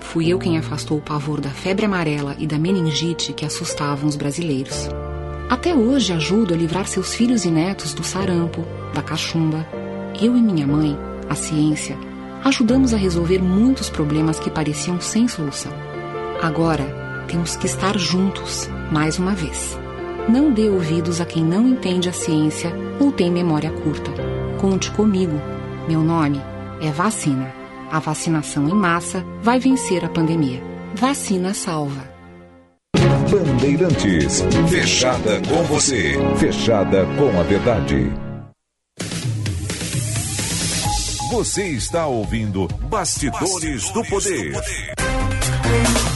[0.06, 4.16] Fui eu quem afastou o pavor da febre amarela e da meningite que assustavam os
[4.16, 4.90] brasileiros.
[5.50, 9.68] Até hoje ajudo a livrar seus filhos e netos do sarampo, da cachumba.
[10.22, 10.98] Eu e minha mãe,
[11.30, 11.98] a ciência,
[12.44, 15.74] ajudamos a resolver muitos problemas que pareciam sem solução.
[16.42, 16.86] Agora,
[17.28, 19.78] temos que estar juntos, mais uma vez.
[20.30, 24.12] Não dê ouvidos a quem não entende a ciência ou tem memória curta.
[24.62, 25.42] Conte comigo.
[25.90, 26.42] Meu nome
[26.80, 27.65] é Vacina.
[27.92, 30.62] A vacinação em massa vai vencer a pandemia.
[30.96, 32.14] Vacina salva.
[33.30, 38.12] Bandeirantes, fechada com você, fechada com a verdade.
[41.32, 44.52] Você está ouvindo Bastidores, Bastidores do, poder.
[44.52, 46.15] do Poder.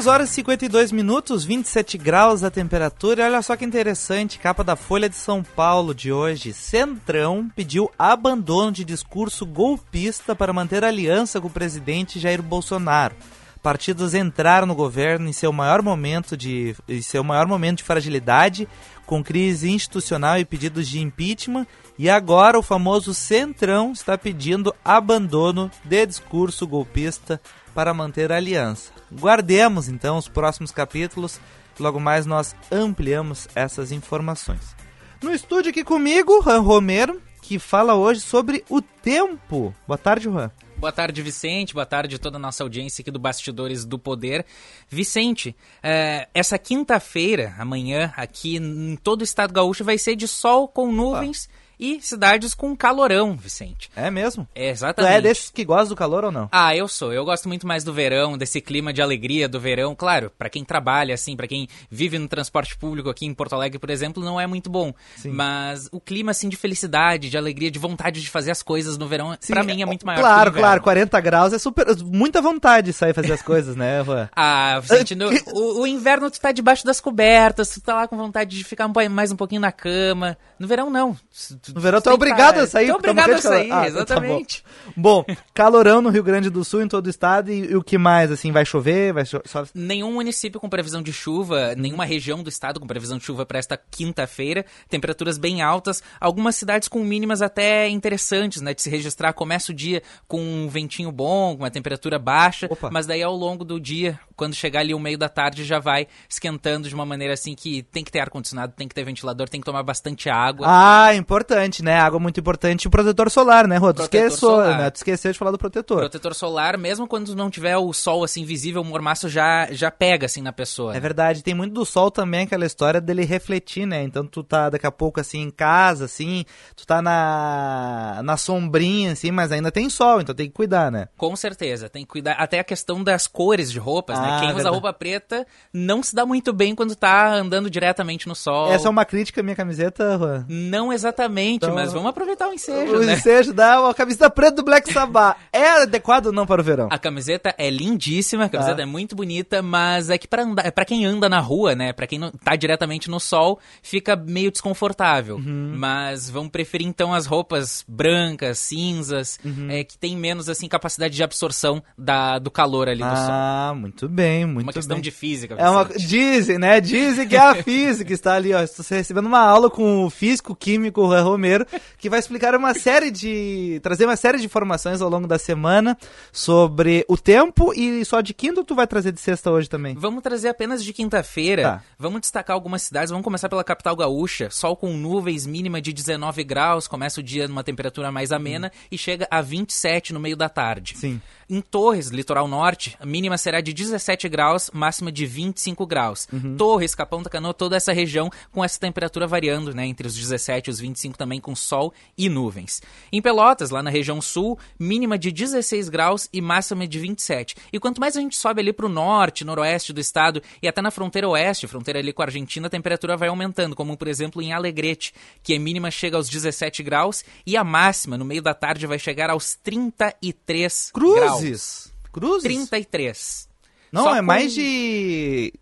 [0.00, 3.20] Duas horas e 52 minutos, 27 graus a temperatura.
[3.20, 6.54] E olha só que interessante, capa da Folha de São Paulo de hoje.
[6.54, 13.14] Centrão pediu abandono de discurso golpista para manter aliança com o presidente Jair Bolsonaro.
[13.62, 18.66] Partidos entraram no governo em seu maior momento de, em seu maior momento de fragilidade,
[19.04, 21.66] com crise institucional e pedidos de impeachment,
[21.98, 27.38] e agora o famoso Centrão está pedindo abandono de discurso golpista
[27.74, 28.99] para manter a aliança.
[29.12, 31.40] Guardemos então os próximos capítulos,
[31.78, 34.76] logo mais nós ampliamos essas informações.
[35.22, 39.74] No estúdio aqui comigo, Juan Romero, que fala hoje sobre o tempo.
[39.86, 40.50] Boa tarde, Juan.
[40.76, 41.74] Boa tarde, Vicente.
[41.74, 44.46] Boa tarde a toda a nossa audiência aqui do Bastidores do Poder.
[44.88, 50.68] Vicente, é, essa quinta-feira, amanhã, aqui em todo o estado gaúcho, vai ser de sol
[50.68, 51.50] com nuvens.
[51.52, 53.90] Ah e cidades com calorão, Vicente.
[53.96, 54.46] É mesmo?
[54.54, 55.12] É, exatamente.
[55.12, 56.48] Tu é desses que gostam do calor ou não?
[56.52, 57.12] Ah, eu sou.
[57.12, 59.94] Eu gosto muito mais do verão, desse clima de alegria do verão.
[59.94, 63.78] Claro, para quem trabalha, assim, para quem vive no transporte público aqui em Porto Alegre,
[63.78, 64.92] por exemplo, não é muito bom.
[65.16, 65.30] Sim.
[65.30, 69.08] Mas o clima, assim, de felicidade, de alegria, de vontade de fazer as coisas no
[69.08, 70.82] verão, para mim é muito maior Claro, claro.
[70.82, 71.86] 40 graus é super...
[72.04, 74.28] Muita vontade de sair fazer as coisas, né, Juan?
[74.36, 78.16] ah, Vicente, no, o, o, inverno tu tá debaixo das cobertas, tu tá lá com
[78.16, 80.36] vontade de ficar mais um pouquinho na cama.
[80.58, 81.16] No verão, não.
[81.62, 82.86] Tu No verão tu é obrigado a sair.
[82.86, 84.64] Tu é obrigado a sair, Ah, então tá exatamente.
[84.96, 85.24] bom.
[85.26, 87.50] bom, calorão no Rio Grande do Sul, em todo o estado.
[87.50, 89.12] E, e o que mais, assim, vai chover?
[89.12, 89.64] Vai cho só...
[89.74, 93.58] Nenhum município com previsão de chuva, nenhuma região do estado com previsão de chuva para
[93.58, 94.64] esta quinta-feira.
[94.88, 99.32] Temperaturas bem altas, algumas cidades com mínimas até interessantes, né, de se registrar.
[99.32, 103.64] Começa o dia com um ventinho bom, com uma temperatura baixa, mas daí ao longo
[103.64, 107.34] do dia, quando chegar ali o meio da tarde, já vai esquentando de uma maneira
[107.34, 110.66] assim que tem que ter ar-condicionado, tem que ter ventilador, tem que tomar bastante água.
[110.68, 111.98] Ah, importante, né?
[111.98, 112.86] Água muito importante.
[112.88, 113.92] O protetor solar, né, Rô?
[113.92, 114.90] Tu esqueceu, né?
[114.90, 115.98] Tu esqueceu de falar do protetor.
[115.98, 120.26] Protetor solar, mesmo quando não tiver o sol assim visível, o mormaço já, já pega
[120.26, 120.96] assim na pessoa.
[120.96, 124.02] É verdade, tem muito do sol também, aquela história dele refletir, né?
[124.02, 126.44] Então tu tá daqui a pouco assim em casa, assim,
[126.76, 131.08] tu tá na, na sombrinha, assim, mas ainda tem sol, então tem que cuidar, né?
[131.16, 132.32] Com certeza, tem que cuidar.
[132.32, 134.28] Até a questão das cores de roupas, né?
[134.30, 134.74] Ah, Quem usa verdade.
[134.74, 138.72] roupa preta não se dá muito bem quando tá andando diretamente no sol.
[138.72, 140.46] Essa é uma crítica à minha camiseta, Juan.
[140.48, 143.14] Não exatamente, Então- mas vamos aproveitar o ensejo, O né?
[143.14, 145.36] ensejo da a camiseta preta do Black Sabbath.
[145.52, 146.88] É adequado ou não para o verão?
[146.90, 148.82] A camiseta é lindíssima, a camiseta Tá.
[148.82, 152.06] é muito bonita, mas é que para andar, para quem anda na rua, né, Pra
[152.06, 155.36] quem não tá diretamente no sol, fica meio desconfortável.
[155.36, 155.74] Uhum.
[155.76, 159.68] Mas vamos preferir então as roupas brancas, cinzas, Uhum.
[159.70, 163.28] é, que tem menos assim capacidade de absorção da, do calor ali do sol.
[163.30, 165.02] Ah, muito bem, muito Uma questão bem.
[165.02, 165.54] de física.
[165.58, 166.80] É uma, dizem, né?
[166.80, 168.60] Dizem que é a física está ali, ó.
[168.62, 171.06] Estou recebendo uma aula com o físico químico
[171.40, 171.66] Romero,
[171.98, 173.80] que vai explicar uma série de.
[173.82, 175.96] trazer uma série de informações ao longo da semana
[176.30, 179.94] sobre o tempo e só de quinta ou tu vai trazer de sexta hoje também?
[179.94, 181.62] Vamos trazer apenas de quinta-feira.
[181.62, 181.82] Tá.
[181.98, 183.10] Vamos destacar algumas cidades.
[183.10, 184.50] Vamos começar pela capital gaúcha.
[184.50, 186.86] Sol com nuvens, mínima de 19 graus.
[186.86, 190.98] Começa o dia numa temperatura mais amena e chega a 27 no meio da tarde.
[190.98, 191.20] Sim.
[191.48, 196.28] Em Torres, litoral norte, a mínima será de 17 graus, máxima de 25 graus.
[196.32, 196.56] Uhum.
[196.56, 200.68] Torres, Capão da Canoa, toda essa região com essa temperatura variando, né, entre os 17
[200.68, 202.80] e os 25 também com sol e nuvens.
[203.12, 207.56] Em Pelotas, lá na região sul, mínima de 16 graus e máxima de 27.
[207.70, 210.80] E quanto mais a gente sobe ali para o norte, noroeste do estado e até
[210.80, 214.40] na fronteira oeste, fronteira ali com a Argentina, a temperatura vai aumentando, como por exemplo
[214.40, 215.12] em Alegrete,
[215.42, 218.98] que a mínima chega aos 17 graus e a máxima no meio da tarde vai
[218.98, 221.40] chegar aos 33 graus.
[221.40, 221.92] Cruzes!
[222.10, 222.42] Cruzes?
[222.44, 223.48] 33.
[223.92, 225.52] Não, Só é com mais de.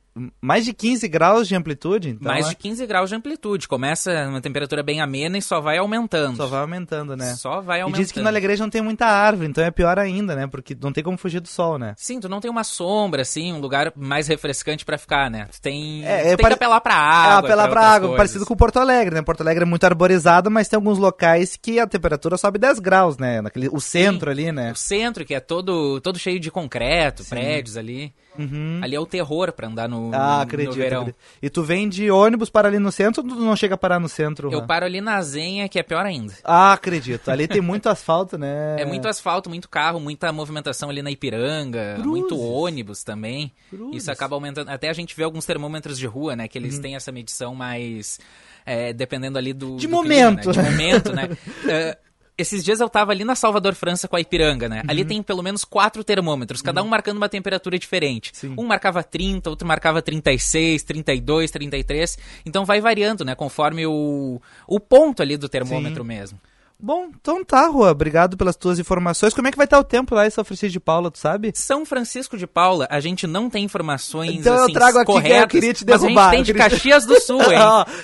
[0.41, 2.33] Mais de 15 graus de amplitude, então.
[2.33, 3.67] mais é- de 15 graus de amplitude.
[3.69, 6.37] Começa uma temperatura bem amena e só vai aumentando.
[6.37, 7.35] Só vai aumentando, né?
[7.35, 8.03] Só vai E aumentando.
[8.03, 10.47] diz que no Alegrete não tem muita árvore, então é pior ainda, né?
[10.47, 11.95] Porque não tem como fugir do sol, né?
[11.97, 15.47] Sim, tu não tem uma sombra, assim, um lugar mais refrescante pra ficar, né?
[15.53, 17.39] Tu tem, É, tu é tem pare- que apelar pra É, água.
[17.39, 18.17] apelar pra outras água, coisas.
[18.17, 19.23] parecido com Porto Alegre, né?
[19.23, 23.17] Porto Alegre é muito arborizado, mas tem alguns locais que a temperatura sobe 10 graus,
[23.19, 23.41] né?
[23.41, 24.73] Naquele, o centro ali, né?
[24.73, 28.13] O centro, que é todo, todo cheio de concreto, prédios ali.
[28.39, 28.81] Uhum.
[28.83, 30.75] Ali é o terror pra andar no, Ah, no acredito.
[30.75, 31.01] verão.
[31.03, 31.19] acredito.
[31.43, 33.99] E tu vem de ônibus para ali no centro ou tu não chega a parar
[33.99, 34.49] no centro?
[34.49, 34.67] Eu Juan?
[34.67, 36.33] paro ali na Zenha, que é pior ainda.
[36.45, 37.29] Ah, acredito.
[37.31, 38.77] Ali tem muito asfalto, né?
[38.81, 42.11] É muito asfalto, muito carro, muita movimentação ali na Ipiranga, Cruzes.
[42.11, 43.53] muito ônibus também.
[43.71, 44.03] Cruzes.
[44.03, 44.69] Isso acaba aumentando.
[44.71, 46.47] Até a gente vê alguns termômetros de rua, né?
[46.49, 46.83] Que eles Uhum.
[46.83, 48.19] têm essa medição mais.
[48.67, 49.77] é, dependendo ali do.
[49.77, 50.51] De do momento.
[50.51, 50.63] clima, né?
[50.63, 51.29] De momento, né?
[51.67, 51.99] É,
[52.39, 54.83] esses dias eu tava ali na Salvador, França, com a Ipiranga, né?
[54.87, 55.09] Ali Uhum.
[55.09, 58.33] tem pelo menos quatro termômetros, cada um marcando uma temperatura diferente.
[58.57, 62.17] Um marcava 30, outro marcava 36, 32, 33.
[62.47, 63.35] Então vai variando, né?
[63.35, 66.09] Conforme o, o ponto ali do termômetro Sim.
[66.09, 66.41] mesmo.
[66.81, 67.91] Bom, então tá, Rua.
[67.91, 69.35] Obrigado pelas tuas informações.
[69.35, 71.51] Como é que vai estar o tempo lá em São Francisco de Paula, tu sabe?
[71.55, 75.11] São Francisco de Paula, a gente não tem informações Então eu assim, trago aqui que
[75.11, 77.59] eu corretas, queria te derrubar, a gente eu tem de Caxias do Sul, hein?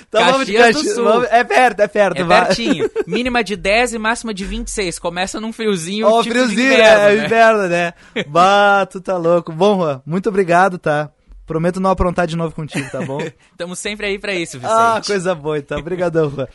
[0.09, 1.03] Então vamos de Caxias, do Sul.
[1.05, 2.45] vamos- é perto, é perto, É vai.
[2.47, 2.89] pertinho.
[3.07, 4.99] Mínima de 10 e máxima de 26.
[4.99, 7.25] Começa num friozinho Ó, tipo friozinho, de inverno, é, né?
[7.25, 7.93] inverno, né?
[8.27, 9.53] bah, tu tá louco.
[9.53, 11.09] Bom, Juan, muito obrigado, tá?
[11.45, 13.19] Prometo não aprontar de novo contigo, tá bom?
[13.51, 14.73] Estamos sempre aí pra isso, Vicente.
[14.75, 15.77] Ah, coisa boa, então.
[15.77, 16.47] Obrigadão, Juan.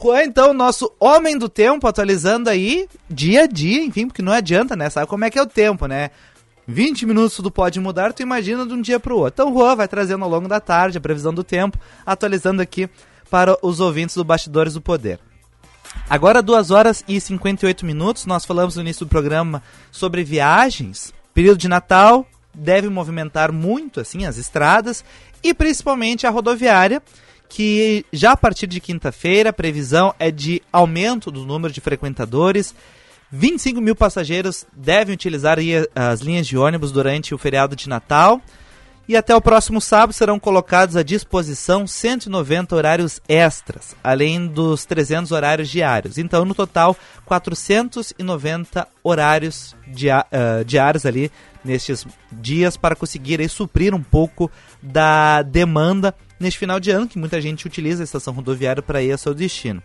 [0.00, 4.74] Juan, então, nosso homem do tempo, atualizando aí dia a dia, enfim, porque não adianta,
[4.74, 4.88] né?
[4.88, 6.10] Sabe como é que é o tempo, né?
[6.66, 9.42] 20 minutos tudo pode mudar, tu imagina de um dia pro outro.
[9.42, 12.88] Então, Juan vai trazendo ao longo da tarde a previsão do tempo, atualizando aqui
[13.30, 15.18] para os ouvintes do Bastidores do Poder.
[16.08, 21.12] Agora, 2 horas e 58 minutos, nós falamos no início do programa sobre viagens.
[21.34, 25.04] Período de Natal deve movimentar muito assim as estradas
[25.42, 27.02] e principalmente a rodoviária,
[27.48, 32.74] que já a partir de quinta-feira a previsão é de aumento do número de frequentadores.
[33.30, 38.40] 25 mil passageiros devem utilizar aí as linhas de ônibus durante o feriado de Natal.
[39.08, 45.32] E até o próximo sábado serão colocados à disposição 190 horários extras, além dos 300
[45.32, 46.18] horários diários.
[46.18, 46.94] Então, no total,
[47.24, 49.74] 490 horários
[50.10, 51.32] ah, diários ali
[51.64, 54.50] nestes dias para conseguir aí, suprir um pouco
[54.82, 59.12] da demanda neste final de ano, que muita gente utiliza a estação rodoviária para ir
[59.12, 59.82] ao seu destino.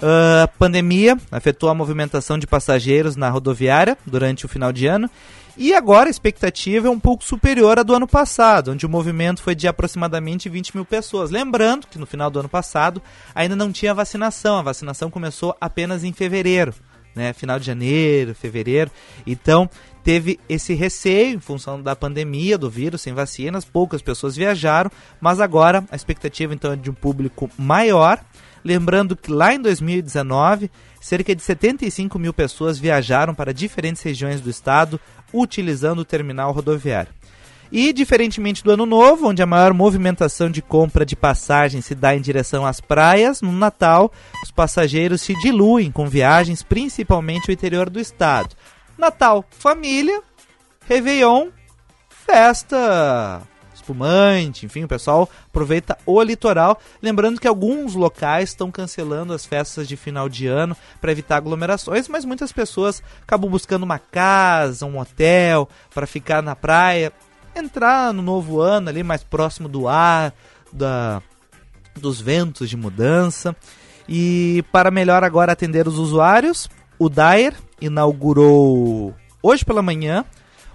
[0.00, 5.10] Uh, a pandemia afetou a movimentação de passageiros na rodoviária durante o final de ano
[5.58, 9.42] e agora a expectativa é um pouco superior à do ano passado, onde o movimento
[9.42, 11.32] foi de aproximadamente 20 mil pessoas.
[11.32, 13.02] Lembrando que no final do ano passado
[13.34, 16.72] ainda não tinha vacinação, a vacinação começou apenas em fevereiro,
[17.12, 17.32] né?
[17.32, 18.88] final de janeiro, fevereiro.
[19.26, 19.68] Então
[20.04, 25.40] teve esse receio em função da pandemia, do vírus, sem vacinas, poucas pessoas viajaram, mas
[25.40, 28.20] agora a expectativa então é de um público maior.
[28.64, 34.50] Lembrando que lá em 2019, cerca de 75 mil pessoas viajaram para diferentes regiões do
[34.50, 35.00] estado
[35.32, 37.12] utilizando o terminal rodoviário.
[37.70, 42.16] E, diferentemente do Ano Novo, onde a maior movimentação de compra de passagens se dá
[42.16, 44.10] em direção às praias, no Natal,
[44.42, 48.56] os passageiros se diluem com viagens principalmente ao interior do estado.
[48.96, 50.22] Natal, família,
[50.88, 51.48] Réveillon,
[52.08, 53.42] festa,
[53.88, 56.80] espumante, enfim, o pessoal aproveita o litoral.
[57.02, 62.08] Lembrando que alguns locais estão cancelando as festas de final de ano para evitar aglomerações,
[62.08, 67.12] mas muitas pessoas acabam buscando uma casa, um hotel para ficar na praia,
[67.56, 70.34] entrar no novo ano ali mais próximo do ar,
[70.72, 71.22] da,
[71.96, 73.56] dos ventos de mudança.
[74.08, 76.68] E para melhor agora atender os usuários,
[76.98, 80.24] o Dyer inaugurou hoje pela manhã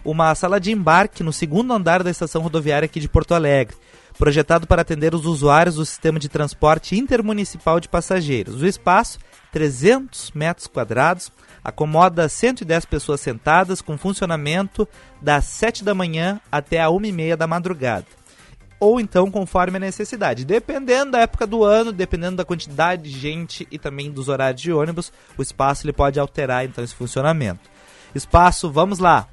[0.04, 3.76] uma sala de embarque no segundo andar da estação rodoviária aqui de Porto Alegre,
[4.18, 8.62] projetado para atender os usuários do sistema de transporte intermunicipal de passageiros.
[8.62, 9.20] O espaço,
[9.52, 11.32] 300 metros quadrados,
[11.64, 14.88] acomoda 110 pessoas sentadas com funcionamento
[15.22, 18.06] das 7 da manhã até a 1 e meia da madrugada.
[18.80, 20.44] Ou então conforme a necessidade.
[20.44, 24.74] Dependendo da época do ano, dependendo da quantidade de gente e também dos horários de
[24.74, 27.72] ônibus, o espaço ele pode alterar então esse funcionamento.
[28.14, 29.28] Espaço, vamos lá.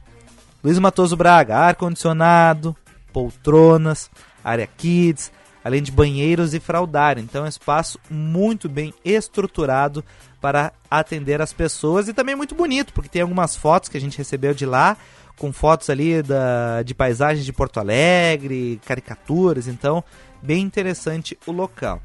[0.62, 2.76] Luiz Matoso Braga, ar-condicionado,
[3.12, 4.10] poltronas,
[4.44, 5.32] área kids,
[5.64, 7.22] além de banheiros e fraldário.
[7.22, 10.04] Então é um espaço muito bem estruturado
[10.40, 14.18] para atender as pessoas e também muito bonito, porque tem algumas fotos que a gente
[14.18, 14.96] recebeu de lá,
[15.36, 20.04] com fotos ali da, de paisagens de Porto Alegre, caricaturas, então
[20.42, 22.02] bem interessante o local.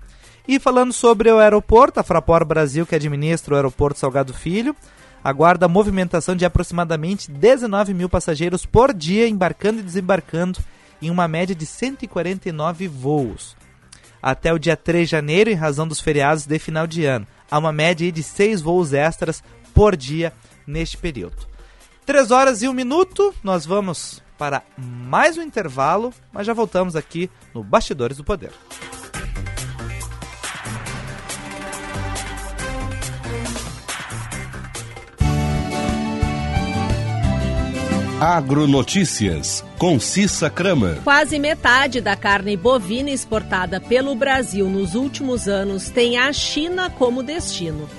[0.47, 4.75] E falando sobre o aeroporto, a Fraport Brasil, que administra o aeroporto Salgado Filho,
[5.25, 10.59] aguarda movimentação de aproximadamente 19 mil passageiros por dia embarcando e desembarcando
[11.01, 13.57] em uma média de 149 voos.
[14.21, 17.57] Até o dia 3 de janeiro, em razão dos feriados de final de ano a
[17.57, 20.31] uma média de 6 voos extras por dia
[20.67, 21.47] neste período.
[22.05, 27.31] 3 horas e 1 minuto, nós vamos para mais um intervalo, mas já voltamos aqui
[27.51, 28.51] no Bastidores do Poder.
[38.19, 41.01] Agronotícias, com Cissa Kramer.
[41.03, 47.21] Quase metade da carne bovina exportada pelo Brasil nos últimos anos tem a China como
[47.21, 47.89] destino.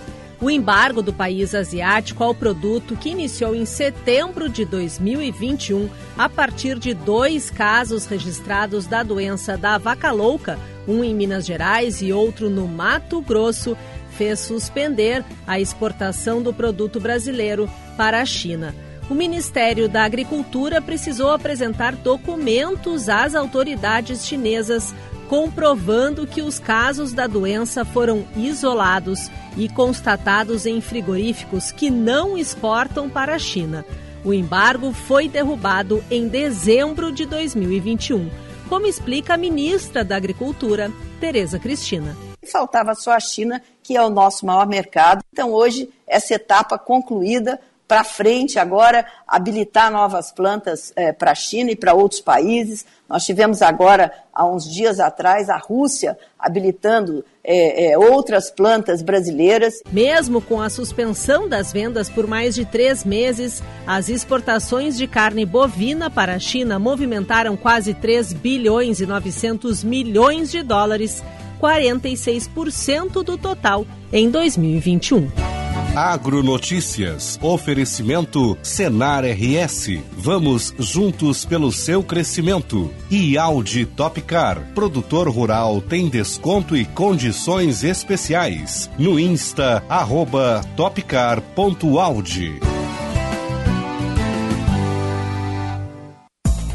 [0.41, 5.87] O embargo do país asiático ao produto, que iniciou em setembro de 2021,
[6.17, 10.59] a partir de dois casos registrados da doença da vaca louca,
[10.89, 13.77] um em Minas Gerais e outro no Mato Grosso,
[14.13, 18.75] fez suspender a exportação do produto brasileiro para a China
[19.09, 24.95] o Ministério da Agricultura precisou apresentar documentos às autoridades chinesas
[25.29, 33.09] comprovando que os casos da doença foram isolados e constatados em frigoríficos que não exportam
[33.09, 33.85] para a China.
[34.25, 38.29] O embargo foi derrubado em dezembro de 2021,
[38.69, 40.91] como explica a ministra da Agricultura,
[41.21, 42.17] Tereza Cristina.
[42.51, 45.23] Faltava só a China, que é o nosso maior mercado.
[45.33, 51.71] Então, hoje, essa etapa concluída, para frente agora, habilitar novas plantas é, para a China
[51.71, 52.85] e para outros países.
[53.09, 59.75] Nós tivemos agora, há uns dias atrás, a Rússia habilitando é, é, outras plantas brasileiras.
[59.93, 65.47] Mesmo com a suspensão das vendas por mais de três meses, as exportações de carne
[65.47, 71.23] bovina para a China movimentaram quase 3 bilhões e 900 milhões de dólares,
[71.61, 75.66] 46% do total em 2021.
[75.97, 77.39] Agronotícias.
[77.41, 79.99] Oferecimento Senar RS.
[80.13, 82.93] Vamos juntos pelo seu crescimento.
[83.11, 84.61] E Audi Topcar.
[84.75, 88.91] Produtor rural tem desconto e condições especiais.
[88.99, 92.61] No Insta, arroba topcar.audi.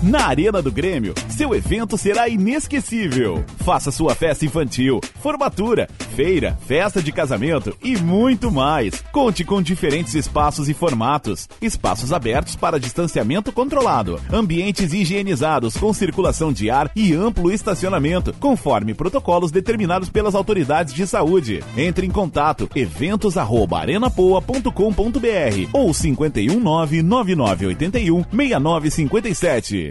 [0.01, 3.45] Na Arena do Grêmio, seu evento será inesquecível.
[3.57, 9.03] Faça sua festa infantil, formatura, feira, festa de casamento e muito mais.
[9.11, 11.47] Conte com diferentes espaços e formatos.
[11.61, 18.95] Espaços abertos para distanciamento controlado, ambientes higienizados com circulação de ar e amplo estacionamento, conforme
[18.95, 21.63] protocolos determinados pelas autoridades de saúde.
[21.77, 29.90] Entre em contato eventos@arenapoa.com.br ou 519 9981 6957.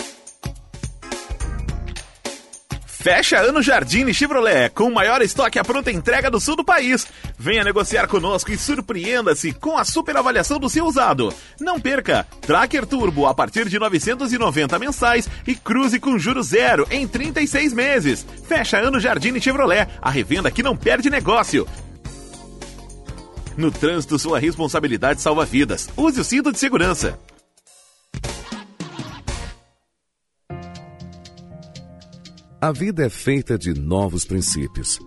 [3.00, 7.06] Fecha ano Jardine Chevrolet, com o maior estoque à pronta entrega do sul do país.
[7.38, 11.32] Venha negociar conosco e surpreenda-se com a super avaliação do seu usado.
[11.58, 12.26] Não perca!
[12.42, 18.26] Tracker Turbo a partir de 990 mensais e cruze com juros zero em 36 meses.
[18.46, 21.66] Fecha ano Jardine Chevrolet, a revenda que não perde negócio.
[23.56, 25.88] No trânsito, sua responsabilidade salva vidas.
[25.96, 27.18] Use o cinto de segurança.
[32.62, 34.98] A vida é feita de novos princípios.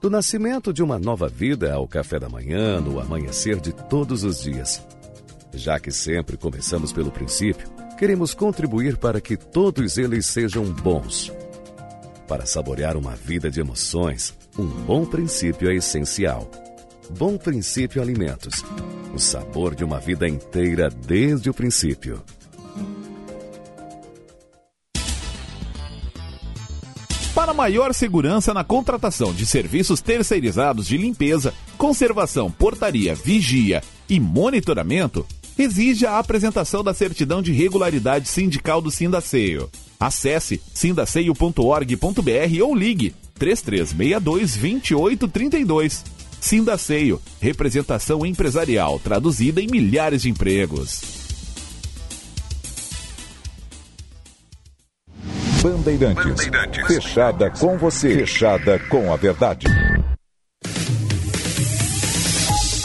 [0.00, 4.42] Do nascimento de uma nova vida ao café da manhã, no amanhecer de todos os
[4.42, 4.82] dias.
[5.52, 7.68] Já que sempre começamos pelo princípio,
[7.98, 11.30] queremos contribuir para que todos eles sejam bons.
[12.26, 16.50] Para saborear uma vida de emoções, um bom princípio é essencial.
[17.16, 18.64] Bom Princípio Alimentos.
[19.14, 22.22] O sabor de uma vida inteira desde o princípio.
[27.34, 35.24] Para maior segurança na contratação de serviços terceirizados de limpeza, conservação, portaria, vigia e monitoramento,
[35.56, 39.70] exige a apresentação da certidão de regularidade sindical do Sindaceio.
[39.98, 46.17] Acesse sindaceio.org.br ou ligue 3362 2832.
[46.40, 51.00] Sindaceio, representação empresarial traduzida em milhares de empregos.
[55.62, 56.48] Bandeirantes,
[56.86, 59.66] fechada com você, fechada com a verdade.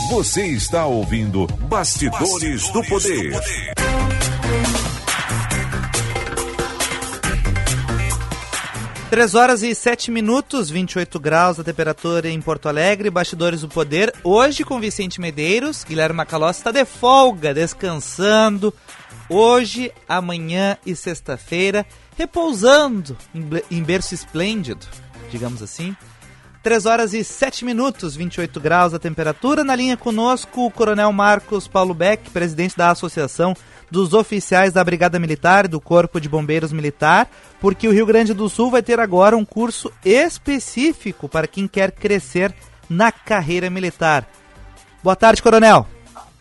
[0.09, 3.31] Você está ouvindo Bastidores, do Poder.
[9.13, 14.11] Três horas e sete minutos, 28 graus a temperatura em Porto Alegre, Bastidores do Poder.
[14.23, 18.73] Hoje com Vicente Medeiros, Guilherme Macalossi está de folga, descansando.
[19.29, 21.85] Hoje, amanhã e sexta-feira,
[22.17, 23.15] repousando
[23.69, 24.87] em berço esplêndido,
[25.29, 25.95] digamos assim.
[26.63, 29.63] 3 horas e 7 minutos, 28 graus a temperatura.
[29.63, 33.55] Na linha conosco, o Coronel Marcos Paulo Beck, presidente da Associação
[33.93, 37.29] dos Oficiais da Brigada Militar e do Corpo de Bombeiros Militar,
[37.61, 41.91] porque o Rio Grande do Sul vai ter agora um curso específico para quem quer
[41.91, 42.51] crescer
[42.89, 44.25] na carreira militar.
[45.03, 45.85] Boa tarde, Coronel.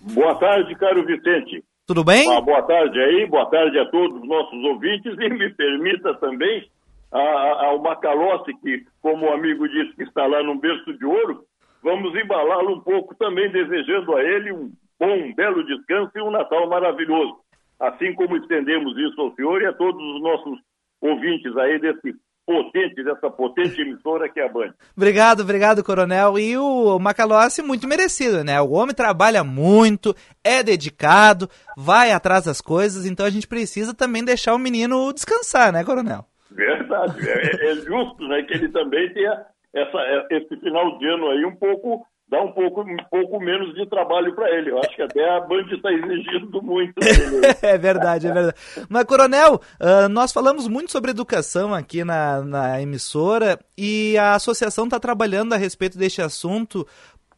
[0.00, 1.62] Boa tarde, caro Vicente.
[1.86, 2.34] Tudo bem?
[2.34, 6.66] Ah, boa tarde aí, boa tarde a todos os nossos ouvintes e me permita também
[7.10, 11.44] ao Macalossi, que, como o amigo disse que está lá num berço de ouro,
[11.82, 14.72] vamos embalá-lo um pouco também, desejando a ele um
[15.02, 17.34] bom, um belo descanso e um Natal maravilhoso.
[17.80, 20.60] Assim como estendemos isso ao senhor e a todos os nossos
[21.00, 22.14] ouvintes aí desse
[22.46, 24.72] potente, dessa potente emissora que é a Band.
[24.96, 26.38] Obrigado, obrigado, Coronel.
[26.38, 28.60] E o Macalossi, muito merecido, né?
[28.60, 30.14] O homem trabalha muito,
[30.44, 35.72] é dedicado, vai atrás das coisas, então a gente precisa também deixar o menino descansar,
[35.72, 36.24] né, Coronel?
[36.50, 37.28] Verdade.
[37.28, 41.56] É, é justo, né, que ele também tenha essa, esse final de ano aí um
[41.56, 44.70] pouco dá um pouco, um pouco menos de trabalho para ele.
[44.70, 46.94] Eu acho que até a Band está exigindo muito.
[47.60, 48.56] é verdade, é verdade.
[48.88, 54.84] Mas, Coronel, uh, nós falamos muito sobre educação aqui na, na emissora e a associação
[54.84, 56.86] está trabalhando a respeito deste assunto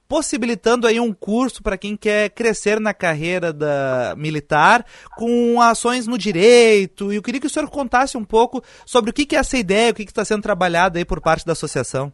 [0.07, 4.85] possibilitando aí um curso para quem quer crescer na carreira da militar
[5.17, 7.13] com ações no direito.
[7.13, 9.57] E eu queria que o senhor contasse um pouco sobre o que, que é essa
[9.57, 12.13] ideia, o que está sendo trabalhado aí por parte da associação.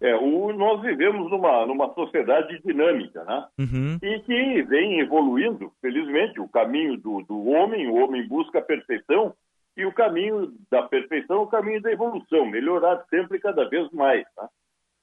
[0.00, 3.46] É, o, nós vivemos numa, numa sociedade dinâmica, né?
[3.58, 3.98] Uhum.
[4.02, 9.34] E que vem evoluindo, felizmente, o caminho do, do homem, o homem busca a perfeição,
[9.76, 14.26] e o caminho da perfeição é o caminho da evolução, melhorar sempre cada vez mais.
[14.34, 14.48] Tá?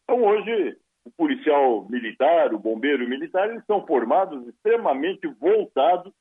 [0.03, 6.11] Então, hoje, o policial militar, o bombeiro militar, eles são formados extremamente voltados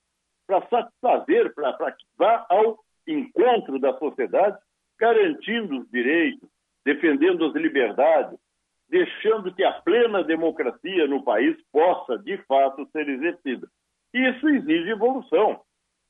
[0.46, 4.58] para satisfazer, para que vá ao encontro da sociedade,
[4.98, 6.48] garantindo os direitos,
[6.84, 8.38] defendendo as liberdades,
[8.92, 13.66] deixando que a plena democracia no país possa, de fato, ser exercida.
[14.12, 15.62] Isso exige evolução.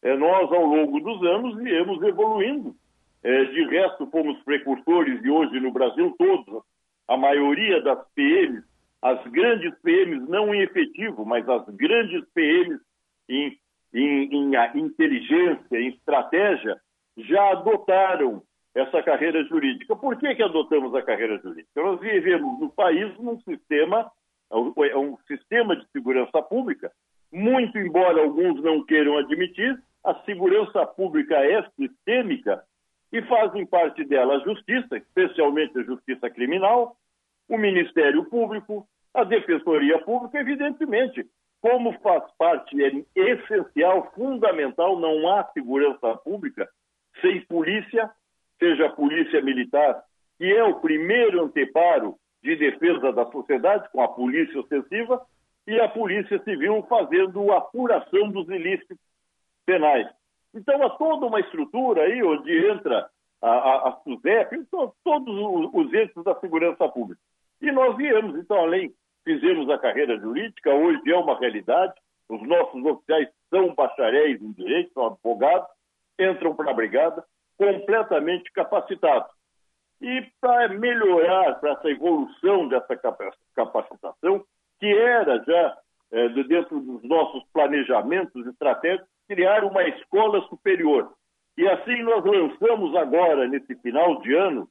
[0.02, 2.74] É, nós, ao longo dos anos, viemos evoluindo.
[3.22, 6.64] É, de resto, fomos precursores e hoje no Brasil todo,
[7.06, 8.64] a maioria das PMs,
[9.00, 12.80] as grandes PMs, não em efetivo, mas as grandes PMs
[13.28, 13.56] em,
[13.94, 16.76] em, em inteligência, em estratégia,
[17.16, 18.42] já adotaram
[18.74, 19.94] essa carreira jurídica.
[19.94, 21.82] Por que, que adotamos a carreira jurídica?
[21.82, 24.10] Nós vivemos no país num sistema,
[24.50, 26.90] é um sistema de segurança pública,
[27.30, 32.62] muito embora alguns não queiram admitir, a segurança pública é sistêmica
[33.12, 36.96] e fazem parte dela a justiça, especialmente a justiça criminal,
[37.48, 41.26] o Ministério Público, a Defensoria Pública, evidentemente.
[41.60, 46.68] Como faz parte, é essencial, fundamental, não há segurança pública
[47.20, 48.10] sem polícia,
[48.62, 50.04] seja a polícia militar,
[50.38, 55.20] que é o primeiro anteparo de defesa da sociedade, com a polícia ostensiva,
[55.66, 58.98] e a polícia civil fazendo a apuração dos ilícitos
[59.66, 60.06] penais.
[60.54, 63.08] Então, há toda uma estrutura aí onde entra
[63.40, 67.20] a, a, a SUSEP, todos os entes da segurança pública.
[67.60, 68.92] E nós viemos, então, além,
[69.24, 71.94] fizemos a carreira jurídica, hoje é uma realidade,
[72.28, 75.68] os nossos oficiais são bacharéis em direito, são advogados,
[76.18, 77.24] entram para a brigada,
[77.62, 79.30] completamente capacitados.
[80.00, 82.98] E para melhorar, para essa evolução dessa
[83.54, 84.44] capacitação,
[84.80, 85.78] que era já
[86.10, 91.12] é, dentro dos nossos planejamentos estratégicos, criar uma escola superior.
[91.56, 94.68] E assim nós lançamos agora, nesse final de ano,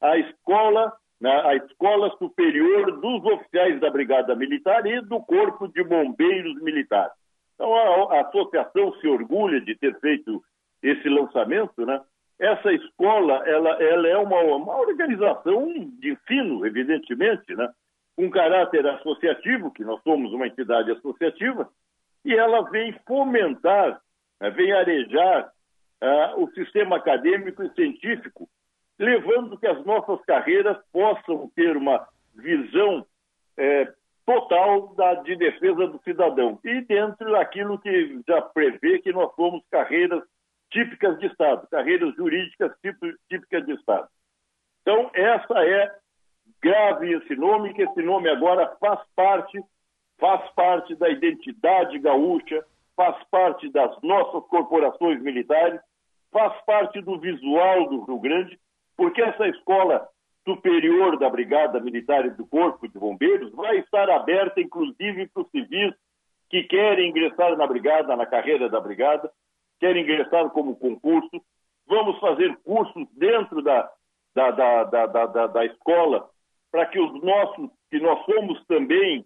[0.00, 5.82] a escola, né, a escola superior dos oficiais da Brigada Militar e do Corpo de
[5.82, 7.12] Bombeiros Militares.
[7.54, 10.40] Então a, a associação se orgulha de ter feito
[10.80, 12.00] esse lançamento, né?
[12.38, 15.66] Essa escola, ela, ela é uma, uma organização
[15.98, 17.68] de ensino, evidentemente, né?
[18.18, 21.68] com caráter associativo, que nós somos uma entidade associativa,
[22.24, 24.00] e ela vem fomentar,
[24.40, 25.52] né, vem arejar
[26.02, 28.48] uh, o sistema acadêmico e científico,
[28.98, 33.06] levando que as nossas carreiras possam ter uma visão
[33.56, 33.92] é,
[34.26, 36.58] total da, de defesa do cidadão.
[36.64, 40.22] E dentro daquilo que já prevê que nós somos carreiras
[40.70, 42.72] típicas de Estado, carreiras jurídicas
[43.28, 44.08] típicas de Estado.
[44.82, 45.94] Então, essa é
[46.62, 49.60] grave esse nome, que esse nome agora faz parte,
[50.18, 52.64] faz parte da identidade gaúcha,
[52.96, 55.80] faz parte das nossas corporações militares,
[56.32, 58.58] faz parte do visual do Rio Grande,
[58.96, 60.08] porque essa escola
[60.44, 65.50] superior da Brigada Militar e do Corpo de Bombeiros vai estar aberta, inclusive, para os
[65.50, 65.94] civis
[66.48, 69.30] que querem ingressar na Brigada, na carreira da Brigada,
[69.78, 71.42] querem ingressar como concurso.
[71.86, 73.90] Vamos fazer cursos dentro da,
[74.34, 76.28] da, da, da, da, da escola
[76.70, 79.24] para que os nossos, que nós somos também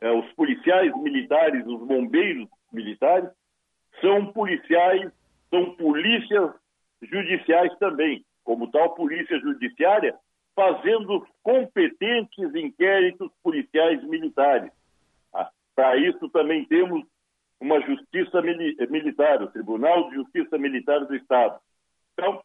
[0.00, 3.30] é, os policiais militares, os bombeiros militares,
[4.00, 5.10] são policiais,
[5.50, 6.52] são polícias
[7.02, 10.16] judiciais também, como tal polícia judiciária,
[10.54, 14.70] fazendo competentes inquéritos policiais militares.
[15.32, 17.04] Ah, para isso também temos
[17.60, 21.60] uma justiça militar, o Tribunal de Justiça Militar do Estado.
[22.14, 22.42] Então,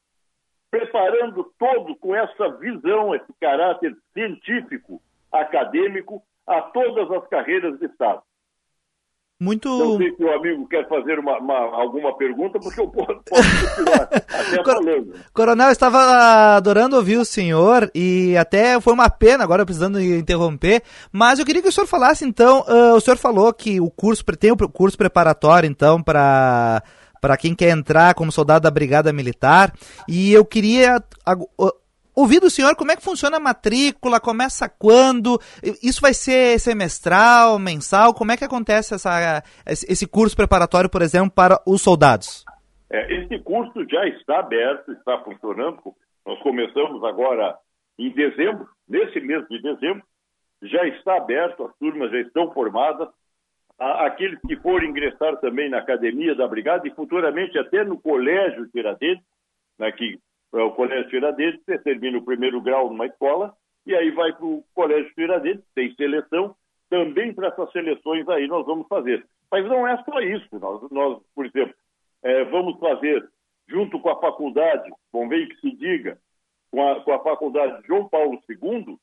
[0.70, 5.02] preparando todo com essa visão, esse caráter científico,
[5.32, 8.22] acadêmico, a todas as carreiras de Estado.
[9.40, 9.68] Muito.
[9.68, 13.68] Não sei se o amigo quer fazer uma, uma alguma pergunta, porque eu posso, posso
[13.68, 15.14] continuar até falando.
[15.34, 20.82] Coronel, estava adorando ouvir o senhor e até foi uma pena agora precisando interromper,
[21.12, 22.62] mas eu queria que o senhor falasse então.
[22.62, 26.82] Uh, o senhor falou que o curso tem o curso preparatório então para
[27.20, 29.74] para quem quer entrar como soldado da Brigada Militar
[30.08, 31.04] e eu queria
[32.16, 35.40] ouvir do senhor como é que funciona a matrícula, começa quando,
[35.84, 41.32] isso vai ser semestral, mensal, como é que acontece essa, esse curso preparatório, por exemplo,
[41.32, 42.46] para os soldados?
[42.90, 45.82] É, esse curso já está aberto, está funcionando.
[46.26, 47.58] Nós começamos agora
[47.98, 50.04] em dezembro, nesse mês de dezembro,
[50.62, 53.10] já está aberto, as turmas já estão formadas.
[53.78, 59.26] Aqueles que forem ingressar também na academia da Brigada e futuramente até no Colégio Tiradentes,
[59.78, 60.18] né, que
[60.52, 63.54] o Colégio Tiradentes, você termina o primeiro grau numa escola
[63.86, 66.56] e aí vai para o Colégio Tiradentes, tem seleção,
[66.90, 69.26] também para essas seleções aí nós vamos fazer.
[69.52, 71.76] Mas não é só isso, nós, nós por exemplo,
[72.24, 73.28] é, vamos fazer
[73.68, 76.20] junto com a faculdade, convém que se diga,
[76.72, 78.98] com a, com a faculdade João Paulo II,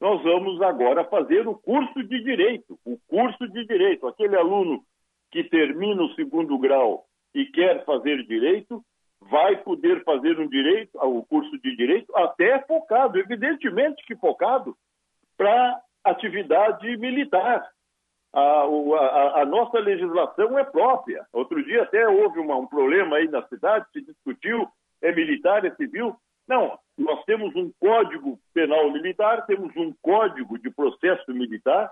[0.00, 2.78] nós vamos agora fazer o curso de Direito.
[2.84, 4.06] O curso de Direito.
[4.06, 4.82] Aquele aluno
[5.30, 7.04] que termina o segundo grau
[7.34, 8.82] e quer fazer Direito,
[9.20, 14.76] vai poder fazer um direito, o curso de Direito, até focado, evidentemente que focado,
[15.36, 17.68] para atividade militar.
[18.32, 21.26] A, a, a, nossa legislação é própria.
[21.32, 24.68] Outro dia até houve uma, um problema aí na cidade, se discutiu,
[25.00, 26.14] é militar, é civil.
[26.46, 31.90] Não, nós temos um código penal militar, temos um código de processo militar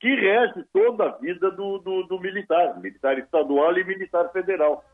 [0.00, 4.84] que rege toda a vida do, do, do militar, militar estadual e militar federal.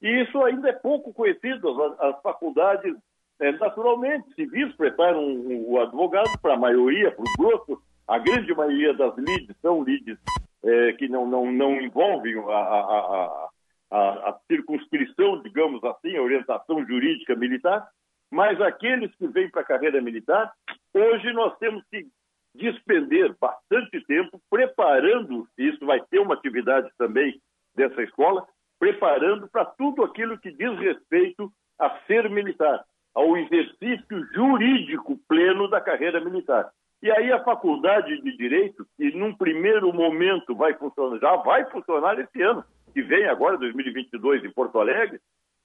[0.00, 1.82] E isso ainda é pouco conhecido.
[1.82, 2.94] As, as faculdades,
[3.40, 7.82] é, naturalmente, civis preparam o advogado para a maioria, para o grosso.
[8.06, 10.18] A grande maioria das lides são lides
[10.64, 13.48] é, que não, não, não envolvem a, a,
[13.90, 13.98] a,
[14.30, 17.86] a circunscrição, digamos assim, a orientação jurídica militar.
[18.30, 20.52] Mas aqueles que vêm para a carreira militar,
[20.94, 22.06] hoje nós temos que
[22.54, 27.40] despender bastante tempo preparando, e isso vai ter uma atividade também
[27.74, 28.46] dessa escola,
[28.78, 32.84] preparando para tudo aquilo que diz respeito a ser militar,
[33.14, 36.70] ao exercício jurídico pleno da carreira militar.
[37.02, 42.18] E aí a faculdade de Direito, que num primeiro momento vai funcionar, já vai funcionar
[42.18, 45.20] esse ano, que vem agora, 2022, em Porto Alegre,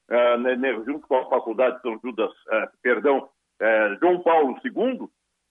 [0.09, 3.29] uh, né, junto com a Faculdade São Judas, uh, perdão,
[3.61, 5.07] uh, João Paulo II,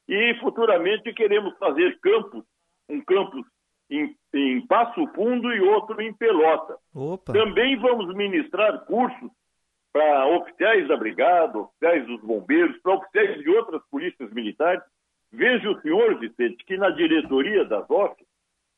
[0.08, 2.44] e futuramente queremos fazer campus,
[2.88, 3.44] um campus
[3.90, 6.76] em, em Passo Fundo e outro em Pelota.
[6.94, 7.32] Opa.
[7.32, 9.30] Também vamos ministrar cursos
[9.92, 14.82] para oficiais da Brigada, oficiais dos bombeiros, para oficiais de outras polícias militares.
[15.30, 18.14] Veja o senhor, Vicente, que na diretoria da ZOF,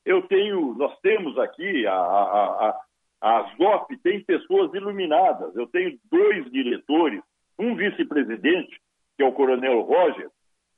[0.04, 2.80] eu tenho, nós temos aqui, a, a, a,
[3.22, 5.54] a ZOF tem pessoas iluminadas.
[5.56, 7.22] Eu tenho dois diretores,
[7.58, 8.80] um vice-presidente,
[9.16, 10.28] que é o Coronel Roger,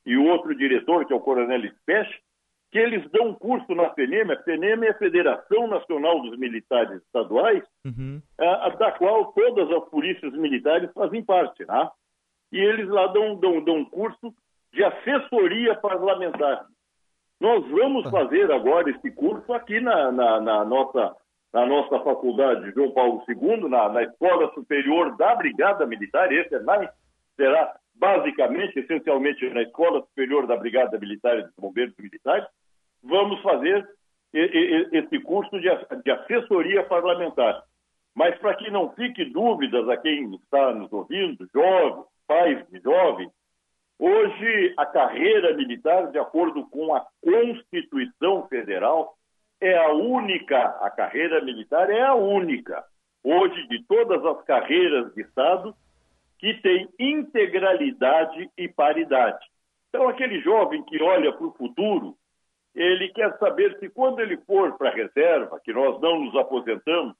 [0.05, 2.23] e o outro diretor, que é o Coronel Specht,
[2.71, 4.33] que eles dão curso na FENEM.
[4.33, 8.21] A FENEM é a Federação Nacional dos Militares Estaduais, uhum.
[8.39, 11.65] a, da qual todas as polícias militares fazem parte.
[11.65, 11.91] Né?
[12.53, 14.35] E eles lá dão, dão, dão curso
[14.73, 16.67] de assessoria parlamentar.
[17.41, 21.15] Nós vamos fazer agora esse curso aqui na, na, na nossa,
[21.53, 26.61] na nossa faculdade João Paulo II, na, na Escola Superior da Brigada Militar, esse é
[26.61, 26.89] mais,
[27.37, 32.47] será basicamente, essencialmente na Escola Superior da Brigada Militar e dos Bombeiros Militares,
[33.03, 33.87] vamos fazer
[34.33, 37.63] esse curso de assessoria parlamentar.
[38.15, 43.31] Mas para que não fique dúvidas a quem está nos ouvindo, jovens, pais de jovens,
[43.99, 49.15] hoje a carreira militar, de acordo com a Constituição Federal,
[49.61, 52.85] é a única, a carreira militar é a única,
[53.23, 55.75] hoje de todas as carreiras de Estado,
[56.39, 59.45] que tem integralidade e paridade.
[59.89, 62.17] Então, aquele jovem que olha para o futuro,
[62.75, 67.15] ele quer saber se quando ele for para a reserva, que nós não nos aposentamos,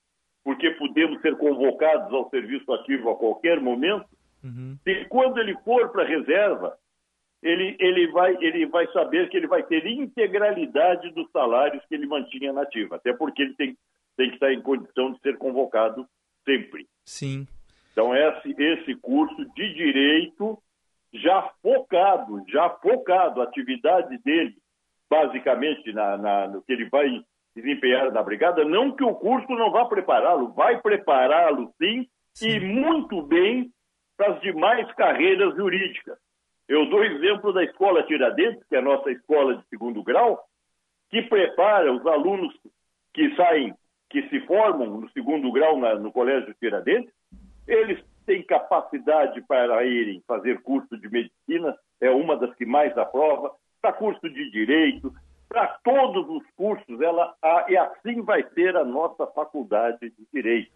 [0.45, 4.07] porque podemos ser convocados ao serviço ativo a qualquer momento,
[4.45, 4.77] uhum.
[4.85, 6.77] se quando ele for para a reserva,
[7.43, 12.07] ele, ele, vai, ele vai saber que ele vai ter integralidade dos salários que ele
[12.07, 13.77] mantinha na ativa, até porque ele tem,
[14.17, 16.07] tem que estar em condição de ser convocado
[16.45, 16.87] sempre.
[17.05, 17.47] Sim.
[17.97, 20.59] Então, esse, esse curso de direito
[21.15, 24.55] já focado, já focado, a atividade dele,
[25.09, 27.09] basicamente, na, na, no que ele vai
[27.55, 32.61] desempenhar na brigada, não que o curso não vá prepará-lo, vai prepará-lo sim, sim, e
[32.61, 33.73] muito bem
[34.15, 36.19] para as demais carreiras jurídicas.
[36.69, 40.45] Eu dou exemplo da Escola Tiradentes, que é a nossa escola de segundo grau,
[41.09, 42.55] que prepara os alunos
[43.15, 43.75] que saem,
[44.11, 47.16] que se formam no segundo grau na, no Colégio Tiradentes,
[47.67, 53.53] eles têm capacidade para irem fazer curso de medicina, é uma das que mais aprova,
[53.81, 55.13] para curso de direito,
[55.49, 57.35] para todos os cursos, ela,
[57.69, 60.73] e assim vai ser a nossa faculdade de direito,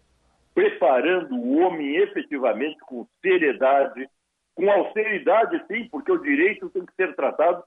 [0.53, 4.09] preparando o homem efetivamente com seriedade,
[4.55, 7.63] com austeridade, sim, porque o direito tem que ser tratado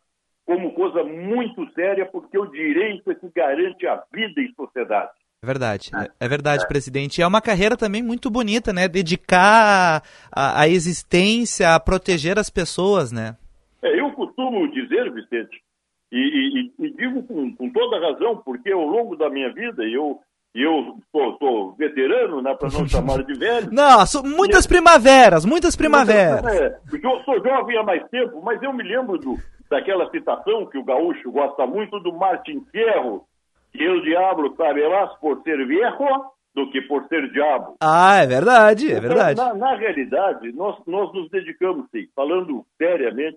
[0.47, 5.13] como coisa muito séria, porque o direito é que garante a vida em sociedade.
[5.45, 7.19] É verdade, é verdade, presidente.
[7.19, 8.89] E é uma carreira também muito bonita, né?
[8.89, 10.03] Dedicar
[10.33, 13.37] a, a existência a proteger as pessoas, né?
[13.83, 15.63] É, eu costumo dizer, Vicente,
[16.11, 20.19] E, e, e digo com, com, toda razão, porque ao longo da minha vida, eu
[20.55, 23.69] eu sou, veterano, né, para não chamar de velho.
[23.75, 26.47] Não, muitas primaveras, muitas primaveras.
[26.47, 29.37] É, porque eu sou jovem há mais tempo, mas eu me lembro do,
[29.69, 33.27] daquela citação que o gaúcho gosta muito do Martin Fierro,
[33.75, 37.77] que o diabo sabe mais por ser viejo do que por ser diabo.
[37.81, 39.33] Ah, é verdade, é verdade.
[39.33, 43.37] Então, na, na, realidade, nós, nós nos dedicamos, sim, falando seriamente,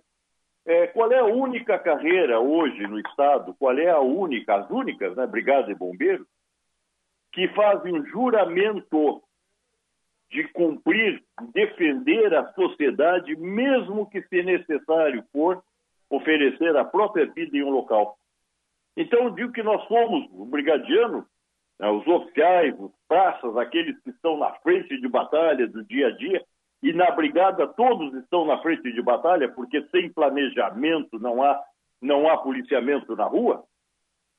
[0.65, 5.15] é, qual é a única carreira hoje no Estado, qual é a única, as únicas,
[5.15, 6.27] né, Brigada e Bombeiros,
[7.33, 9.23] que fazem um juramento
[10.29, 11.23] de cumprir,
[11.53, 15.63] defender a sociedade, mesmo que, se necessário for,
[16.09, 18.17] oferecer a própria vida em um local.
[18.97, 21.23] Então, eu digo que nós somos, o brigadiano,
[21.79, 26.17] né, os oficiais, os praças, aqueles que estão na frente de batalha do dia a
[26.17, 26.43] dia,
[26.81, 31.61] e na brigada todos estão na frente de batalha, porque sem planejamento não há,
[32.01, 33.63] não há policiamento na rua,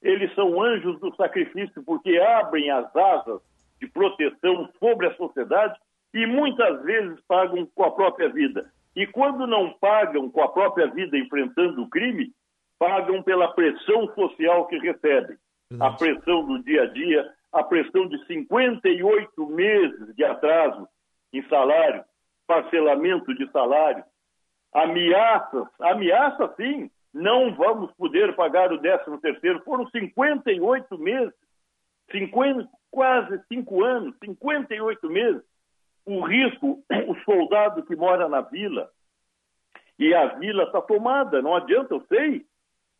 [0.02, 3.40] eles são anjos do sacrifício, porque abrem as asas
[3.80, 5.78] de proteção sobre a sociedade
[6.12, 8.72] e muitas vezes pagam com a própria vida.
[8.96, 12.32] E quando não pagam com a própria vida enfrentando o crime,
[12.78, 15.36] pagam pela pressão social que recebem.
[15.80, 20.88] A pressão do dia a dia, a pressão de 58 meses de atraso
[21.32, 22.04] em salário,
[22.46, 24.02] parcelamento de salário,
[24.72, 29.62] ameaças, ameaça sim, não vamos poder pagar o 13 terceiro.
[29.64, 31.34] Foram 58 meses,
[32.10, 35.42] 50, quase 5 anos, 58 meses.
[36.06, 38.90] O risco, o soldado que mora na vila,
[39.98, 42.46] e a vila está tomada, não adianta, eu sei,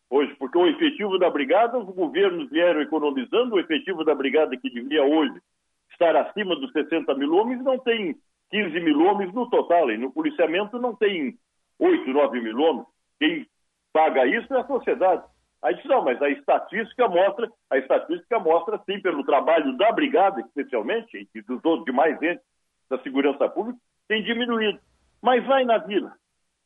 [0.09, 4.69] hoje, porque o efetivo da brigada, os governos vieram economizando, o efetivo da brigada que
[4.69, 5.39] devia hoje
[5.91, 8.15] estar acima dos 60 mil homens, não tem
[8.51, 11.37] 15 mil homens no total, e no policiamento não tem
[11.77, 12.87] 8, 9 mil homens.
[13.19, 13.47] Quem
[13.93, 15.23] paga isso é a sociedade.
[15.61, 20.39] Aí disse, não, mas a estatística mostra, a estatística mostra, sim, pelo trabalho da brigada,
[20.41, 22.43] especialmente, e dos outros demais entes
[22.89, 23.77] da segurança pública,
[24.07, 24.79] tem diminuído.
[25.21, 26.13] Mas vai na vila.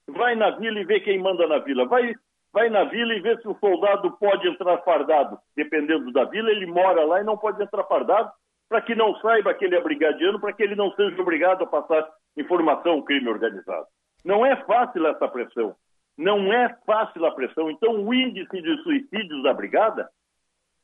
[0.08, 1.86] Vai na vila e vê quem manda na vila.
[1.88, 2.14] Vai,
[2.54, 5.40] vai na vila e vê se o soldado pode entrar fardado.
[5.56, 8.32] Dependendo da vila, ele mora lá e não pode entrar fardado,
[8.70, 11.68] para que não saiba que ele é brigadiano, para que ele não seja obrigado a
[11.68, 12.08] passar
[12.38, 13.88] informação ao crime organizado.
[14.24, 15.76] Não é fácil essa pressão.
[16.18, 17.72] Não é fácil a pressão.
[17.72, 20.08] Então, o índice de suicídios da brigada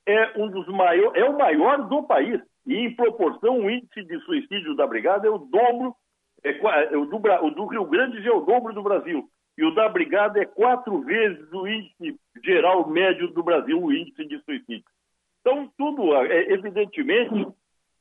[0.07, 2.41] é um dos maiores, é o maior do país.
[2.65, 5.95] E, em proporção, o índice de suicídio da brigada é o dobro,
[6.43, 9.29] é, é, o, do, o do Rio Grande já é o dobro do Brasil.
[9.59, 14.25] E o da brigada é quatro vezes o índice geral médio do Brasil, o índice
[14.25, 14.85] de suicídio.
[15.41, 17.45] Então, tudo, é, evidentemente,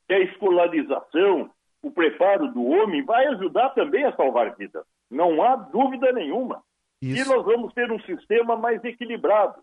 [0.07, 1.51] que a escolarização,
[1.83, 4.85] o preparo do homem vai ajudar também a salvar vidas.
[5.11, 6.63] Não há dúvida nenhuma.
[7.03, 7.29] Isso.
[7.29, 9.61] E nós vamos ter um sistema mais equilibrado,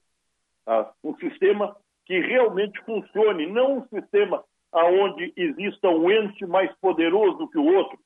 [0.65, 0.91] tá?
[1.01, 7.57] um sistema que realmente funcione, não um sistema aonde exista um ente mais poderoso que
[7.57, 7.97] o outro,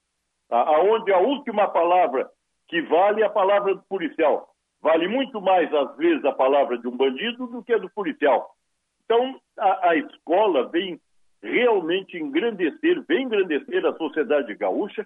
[0.47, 0.59] tá?
[0.59, 2.29] aonde a última palavra
[2.69, 4.47] que vale a palavra do policial.
[4.81, 8.55] Vale muito mais, às vezes, a palavra de um bandido do que a do policial.
[9.03, 10.99] Então, a, a escola vem
[11.41, 15.05] realmente engrandecer, vem engrandecer a sociedade gaúcha,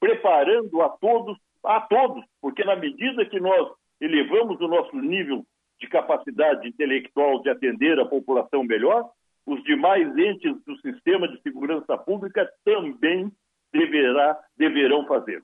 [0.00, 3.70] preparando a todos a todos, porque na medida que nós
[4.00, 5.44] elevamos o nosso nível
[5.80, 9.08] de capacidade intelectual de atender a população melhor,
[9.46, 13.30] os demais entes do sistema de segurança pública também
[13.72, 15.42] deverá, deverão fazer.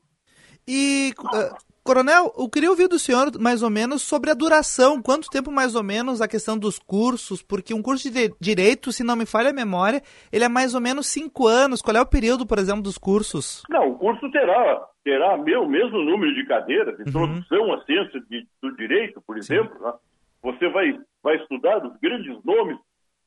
[0.69, 5.31] E, uh, Coronel, eu queria ouvir do senhor mais ou menos sobre a duração, quanto
[5.31, 9.17] tempo mais ou menos a questão dos cursos, porque um curso de direito, se não
[9.17, 11.81] me falha a memória, ele é mais ou menos cinco anos.
[11.81, 13.63] Qual é o período, por exemplo, dos cursos?
[13.71, 17.73] Não, o curso terá, terá o mesmo número de cadeiras, introdução uhum.
[17.73, 19.75] à ciência de, do direito, por exemplo.
[19.81, 19.95] Né?
[20.43, 22.77] Você vai, vai estudar os grandes nomes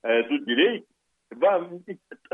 [0.03, 0.85] é, do direito,
[1.35, 1.61] vai,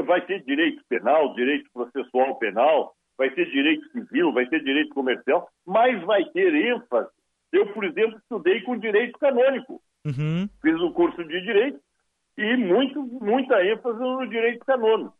[0.05, 5.49] vai ter direito penal, direito processual penal, vai ter direito civil, vai ter direito comercial,
[5.65, 7.09] mas vai ter ênfase.
[7.51, 9.81] Eu, por exemplo, estudei com direito canônico.
[10.05, 10.47] Uhum.
[10.61, 11.79] Fiz um curso de direito
[12.37, 14.63] e muito, muita ênfase no direito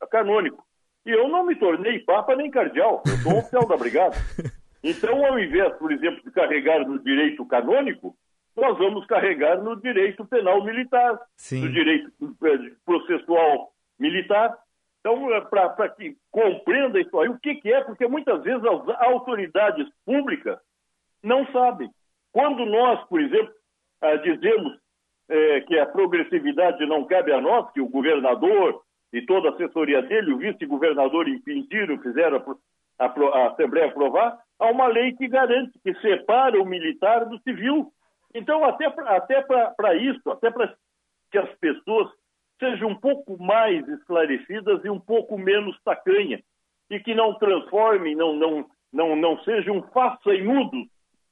[0.10, 0.64] canônico.
[1.06, 4.16] E eu não me tornei papa nem cardeal, eu sou um oficial da brigada.
[4.84, 8.16] Então, ao invés, por exemplo, de carregar no direito canônico,
[8.56, 11.62] nós vamos carregar no direito penal militar, Sim.
[11.62, 14.56] no direito eh, processual militar,
[15.00, 18.90] então, é para que compreenda isso aí, o que, que é, porque muitas vezes as
[19.02, 20.60] autoridades públicas
[21.24, 21.90] não sabem.
[22.34, 23.54] Quando nós, por exemplo,
[24.02, 24.78] ah, dizemos
[25.30, 28.82] é, que a progressividade não cabe a nós, que o governador
[29.14, 32.58] e toda a assessoria dele, o vice-governador impediram, fizeram
[33.00, 37.40] a, a, a Assembleia aprovar, há uma lei que garante, que separa o militar do
[37.40, 37.92] civil.
[38.34, 40.76] Então, até para até isso, até para
[41.32, 42.10] que as pessoas
[42.60, 46.42] sejam um pouco mais esclarecidas e um pouco menos tacanha,
[46.90, 50.88] e que não transformem, não, não, não, não sejam façanhudos,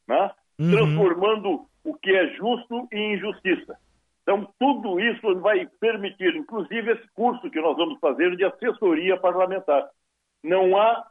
[0.07, 0.31] né?
[0.57, 0.71] Uhum.
[0.71, 3.77] transformando o que é justo em injustiça.
[4.23, 9.87] Então, tudo isso vai permitir, inclusive, esse curso que nós vamos fazer de assessoria parlamentar.
[10.43, 11.05] Não há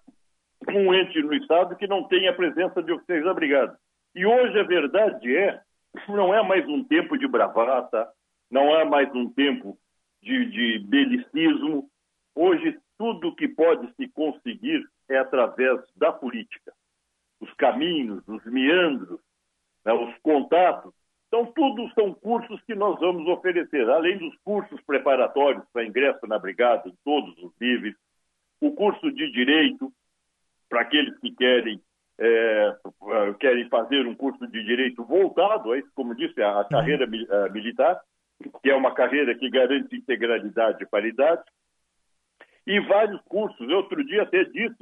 [0.68, 3.78] um ente no Estado que não tenha a presença de oficiais da Brigada.
[4.14, 5.60] E hoje a verdade é,
[6.08, 8.08] não é mais um tempo de bravata,
[8.50, 9.78] não é mais um tempo
[10.24, 11.88] de, de belicismo.
[12.34, 16.72] Hoje, tudo que pode se conseguir é através da política.
[17.40, 19.20] Os caminhos, os meandros,
[19.84, 20.92] né, os contatos,
[21.34, 26.38] então, tudo são cursos que nós vamos oferecer, além dos cursos preparatórios para ingresso na
[26.38, 27.96] brigada, em todos os níveis,
[28.60, 29.92] o curso de direito,
[30.68, 31.80] para aqueles que querem,
[32.20, 32.76] é,
[33.40, 37.04] querem fazer um curso de direito voltado a isso, como disse, a, a carreira
[37.50, 38.00] militar,
[38.62, 41.42] que é uma carreira que garante integralidade e paridade,
[42.66, 43.68] e vários cursos.
[43.68, 44.76] Outro dia até disse,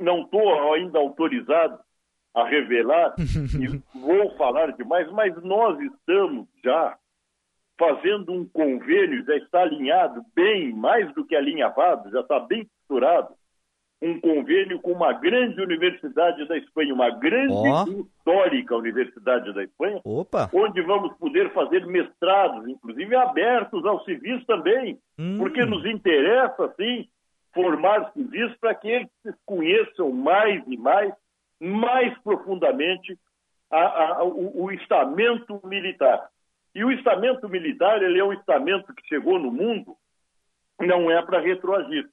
[0.00, 1.78] não estou ainda autorizado
[2.34, 3.14] a revelar,
[3.58, 6.96] e vou falar demais, mas nós estamos já
[7.78, 13.34] fazendo um convênio, já está alinhado bem, mais do que alinhavado, já está bem costurado,
[14.02, 18.00] um convênio com uma grande universidade da Espanha, uma grande oh.
[18.00, 20.48] histórica universidade da Espanha, Opa.
[20.54, 25.36] onde vamos poder fazer mestrados, inclusive abertos aos civis também, hum.
[25.38, 27.06] porque nos interessa, sim,
[27.52, 29.08] formar civis para que eles
[29.44, 31.12] conheçam mais e mais
[31.62, 33.18] mais profundamente
[33.70, 36.28] a, a, o, o estamento militar.
[36.74, 39.94] E o estamento militar, ele é um estamento que chegou no mundo,
[40.80, 42.08] não é para retroagir.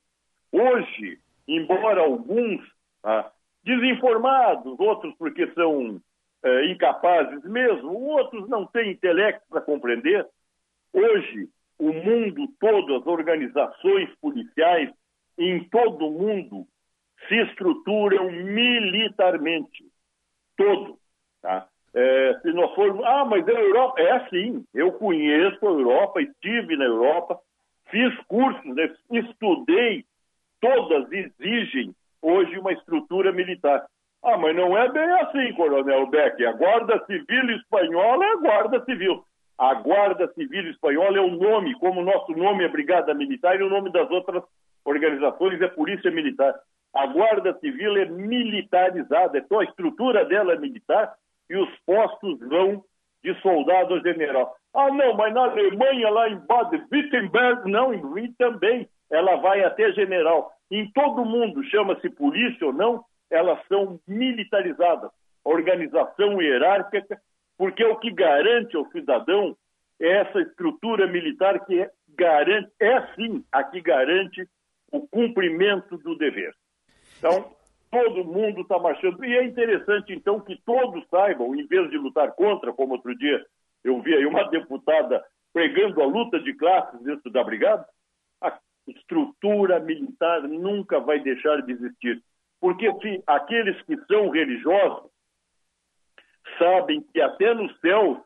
[0.51, 2.61] Hoje, embora alguns
[3.03, 3.31] ah,
[3.63, 6.01] desinformados, outros porque são
[6.43, 10.25] eh, incapazes mesmo, outros não têm intelecto para compreender,
[10.93, 11.49] hoje
[11.79, 14.91] o mundo todo, as organizações policiais
[15.37, 16.65] em todo o mundo
[17.27, 19.85] se estruturam militarmente.
[20.55, 20.97] Todo.
[21.41, 21.67] Tá?
[21.93, 23.03] É, se nós formos.
[23.05, 24.01] Ah, mas a Europa.
[24.01, 24.65] É assim.
[24.73, 27.39] Eu conheço a Europa, estive na Europa,
[27.89, 28.93] fiz cursos, né?
[29.11, 30.05] estudei.
[30.59, 33.85] Todas exigem hoje uma estrutura militar.
[34.23, 36.43] Ah, mas não é bem assim, Coronel Beck.
[36.45, 39.23] A Guarda Civil Espanhola é a Guarda Civil.
[39.57, 43.63] A Guarda Civil Espanhola é o nome, como o nosso nome é Brigada Militar e
[43.63, 44.43] o nome das outras
[44.83, 46.53] organizações é Polícia Militar.
[46.93, 51.13] A Guarda Civil é militarizada, então a estrutura dela é militar
[51.49, 52.83] e os postos vão
[53.23, 54.55] de soldado a general.
[54.73, 59.91] Ah, não, mas na Alemanha, lá em Baden-Württemberg, não, em Wien também, ela vai até
[59.93, 60.51] general.
[60.69, 65.11] Em todo mundo, chama-se polícia ou não, elas são militarizadas.
[65.43, 67.19] Organização hierárquica,
[67.57, 69.55] porque o que garante ao cidadão
[69.99, 74.47] é essa estrutura militar que é, garante, é sim a que garante
[74.91, 76.53] o cumprimento do dever.
[77.17, 77.51] Então,
[77.89, 79.23] todo mundo está marchando.
[79.23, 83.43] E é interessante, então, que todos saibam, em vez de lutar contra, como outro dia
[83.83, 85.23] eu vi aí uma deputada
[85.53, 87.85] pregando a luta de classes dentro da brigada,
[88.87, 92.23] estrutura militar nunca vai deixar de existir.
[92.59, 95.11] Porque se aqueles que são religiosos
[96.57, 98.17] sabem que até nos céus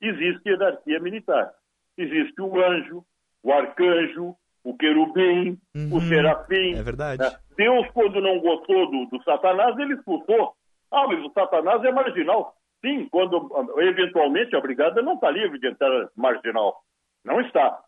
[0.00, 1.52] existe hierarquia militar.
[1.96, 3.04] Existe o anjo,
[3.42, 6.74] o arcanjo, o querubim, uhum, o serafim.
[6.74, 7.22] É verdade.
[7.22, 7.30] Né?
[7.56, 10.54] Deus, quando não gostou do, do Satanás, ele expulsou.
[10.90, 12.54] Ah, mas o Satanás é marginal.
[12.80, 16.82] Sim, quando eventualmente a brigada não está livre de entrar marginal.
[17.24, 17.78] Não está.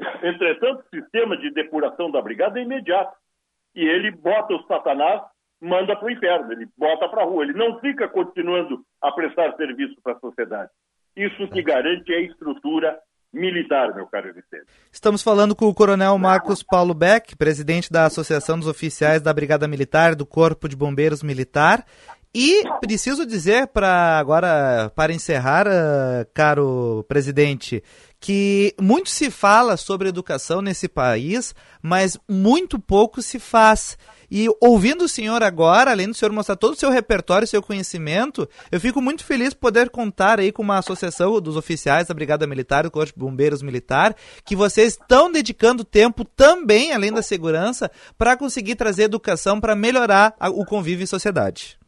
[0.22, 3.16] Entretanto, o sistema de depuração da brigada é imediato.
[3.74, 5.22] E ele bota o Satanás,
[5.60, 7.44] manda para o inferno, ele bota para a rua.
[7.44, 10.70] Ele não fica continuando a prestar serviço para a sociedade.
[11.16, 12.98] Isso que garante é a estrutura
[13.32, 14.66] militar, meu caro Vicente.
[14.90, 19.68] Estamos falando com o Coronel Marcos Paulo Beck, presidente da Associação dos Oficiais da Brigada
[19.68, 21.84] Militar do Corpo de Bombeiros Militar.
[22.38, 27.82] E preciso dizer para agora para encerrar, uh, caro presidente,
[28.20, 33.96] que muito se fala sobre educação nesse país, mas muito pouco se faz.
[34.30, 38.46] E ouvindo o senhor agora, além do senhor mostrar todo o seu repertório, seu conhecimento,
[38.70, 42.46] eu fico muito feliz de poder contar aí com uma associação dos oficiais da Brigada
[42.46, 44.14] Militar, do Corpo de Bombeiros Militar,
[44.44, 50.34] que vocês estão dedicando tempo também, além da segurança, para conseguir trazer educação para melhorar
[50.52, 51.78] o convívio em sociedade.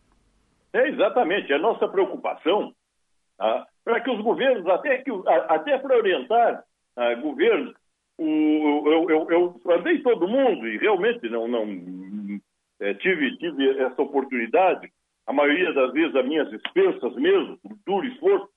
[0.72, 1.52] É exatamente.
[1.52, 2.72] A nossa preocupação
[3.36, 5.10] tá, para que os governos, até, que,
[5.48, 6.64] até para orientar
[6.96, 7.74] ah, governos,
[8.18, 8.24] o,
[8.86, 11.64] eu, eu, eu, andei todo mundo e realmente não, não
[12.80, 14.90] é, tive, tive essa oportunidade,
[15.26, 18.48] a maioria das vezes a minhas expensas mesmo, por duro esforço,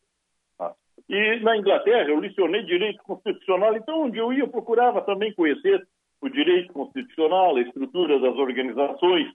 [1.08, 5.86] E na Inglaterra eu licionei direito constitucional, então onde eu ia eu procurava também conhecer
[6.22, 9.28] o direito constitucional, a estrutura das organizações,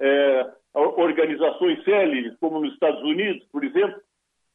[0.00, 4.00] é, organizações céleres, como nos Estados Unidos, por exemplo,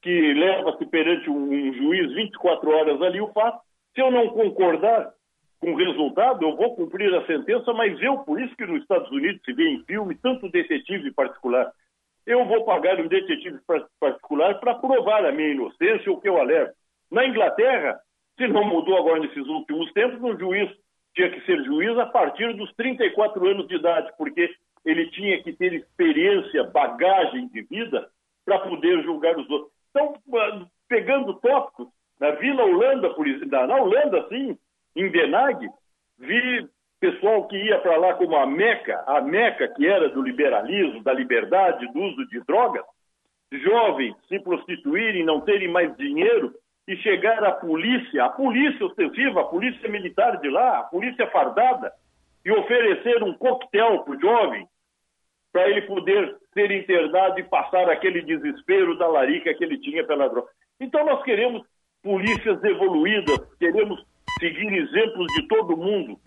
[0.01, 3.61] que leva-se perante um, juiz 24 horas ali o fato.
[3.93, 5.11] Se eu não concordar
[5.59, 9.09] com o resultado, eu vou cumprir a sentença, mas eu, por isso que nos Estados
[9.11, 11.71] Unidos se vê em filme tanto detetive particular,
[12.25, 13.59] eu vou pagar um detetive
[13.99, 16.71] particular para provar a minha inocência ou que eu alego.
[17.11, 17.99] Na Inglaterra,
[18.37, 20.69] se não mudou agora nesses últimos tempos, um juiz
[21.15, 24.49] tinha que ser juiz a partir dos 34 anos de idade, porque
[24.85, 28.09] ele tinha que ter experiência, bagagem de vida
[28.45, 29.71] para poder julgar os outros.
[29.89, 30.15] Então,
[30.87, 31.87] pegando tópicos,
[32.19, 34.57] na Vila Holanda, por exemplo, na Holanda, sim,
[34.95, 35.67] em Den Haag,
[36.17, 36.67] vi
[36.99, 41.13] pessoal que ia para lá como a Meca, a Meca que era do liberalismo, da
[41.13, 42.83] liberdade, do uso de drogas,
[43.51, 46.53] jovens se prostituírem, não terem mais dinheiro
[46.87, 51.91] e chegar a polícia, a polícia ostensiva, a polícia militar de lá, a polícia fardada,
[52.45, 54.67] e oferecer um coquetel para o jovem
[55.51, 60.29] para ele poder ser internado e passar aquele desespero da larica que ele tinha pela
[60.29, 60.47] droga.
[60.79, 61.63] Então nós queremos
[62.03, 64.03] polícias evoluídas, queremos
[64.39, 66.17] seguir exemplos de todo mundo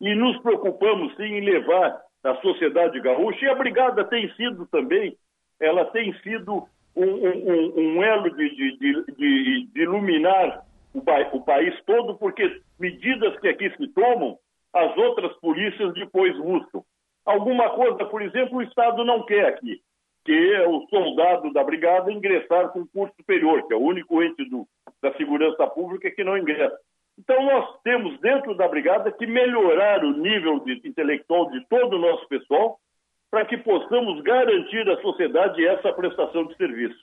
[0.00, 5.16] e nos preocupamos sim em levar a sociedade gaúcha e a brigada tem sido também,
[5.60, 6.66] ela tem sido
[6.96, 10.64] um, um, um elo de, de, de, de iluminar
[10.94, 14.36] o, o, país todo, porque medidas que aqui se tomam,
[14.72, 16.82] as outras polícias depois buscam.
[17.24, 19.80] Alguma coisa, por exemplo, o Estado não quer aqui,
[20.24, 24.44] que é o soldado da brigada ingressar com curso superior, que é o único ente
[24.48, 24.66] do,
[25.00, 26.76] da segurança pública que não ingressa.
[27.18, 31.98] Então, nós temos dentro da brigada que melhorar o nível de, intelectual de todo o
[31.98, 32.78] nosso pessoal
[33.30, 36.98] para que possamos garantir à sociedade essa prestação de serviço.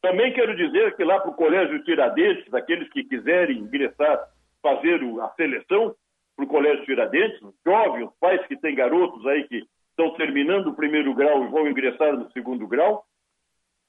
[0.00, 4.18] Também quero dizer que lá para o Colégio Tiradentes, aqueles que quiserem ingressar,
[4.62, 5.94] fazer a seleção
[6.40, 11.14] para o Colégio Tiradentes, jovens, pais que têm garotos aí que estão terminando o primeiro
[11.14, 13.04] grau e vão ingressar no segundo grau,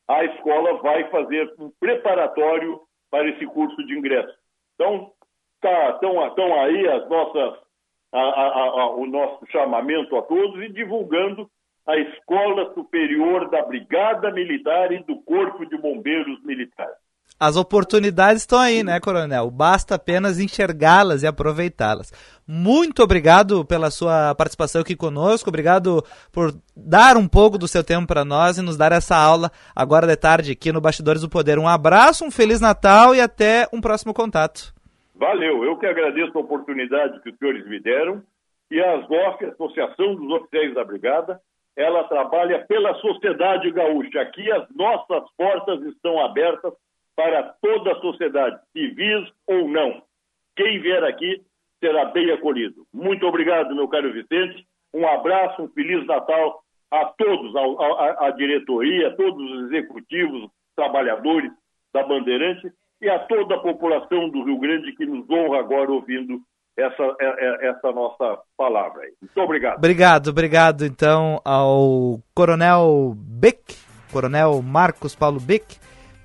[0.07, 4.33] a escola vai fazer um preparatório para esse curso de ingresso.
[4.75, 5.11] Então,
[5.61, 5.99] tá,
[6.63, 7.59] aí as nossas,
[8.11, 11.49] a, a, a, o nosso chamamento a todos e divulgando
[11.87, 17.00] a Escola Superior da Brigada Militar e do Corpo de Bombeiros Militares.
[17.41, 19.49] As oportunidades estão aí, né, Coronel?
[19.49, 22.13] Basta apenas enxergá-las e aproveitá-las.
[22.47, 28.05] Muito obrigado pela sua participação aqui conosco, obrigado por dar um pouco do seu tempo
[28.05, 31.57] para nós e nos dar essa aula agora de tarde aqui no Bastidores do Poder.
[31.57, 34.71] Um abraço, um Feliz Natal e até um próximo contato.
[35.15, 38.21] Valeu, eu que agradeço a oportunidade que os senhores me deram
[38.69, 41.41] e a ASOF, Associação dos Oficiais da Brigada,
[41.75, 44.21] ela trabalha pela sociedade gaúcha.
[44.21, 46.71] Aqui as nossas portas estão abertas
[47.15, 50.01] para toda a sociedade, civis ou não.
[50.55, 51.41] Quem vier aqui
[51.79, 52.85] será bem acolhido.
[52.93, 54.65] Muito obrigado, meu caro Vicente.
[54.93, 56.61] Um abraço, um Feliz Natal
[56.91, 61.51] a todos, a, a, a diretoria, a todos os executivos, trabalhadores
[61.93, 62.71] da Bandeirante
[63.01, 66.41] e a toda a população do Rio Grande que nos honra agora ouvindo
[66.77, 69.01] essa, é, é, essa nossa palavra.
[69.21, 69.77] Muito obrigado.
[69.77, 73.75] Obrigado, obrigado então ao Coronel Beck,
[74.11, 75.79] Coronel Marcos Paulo Beck,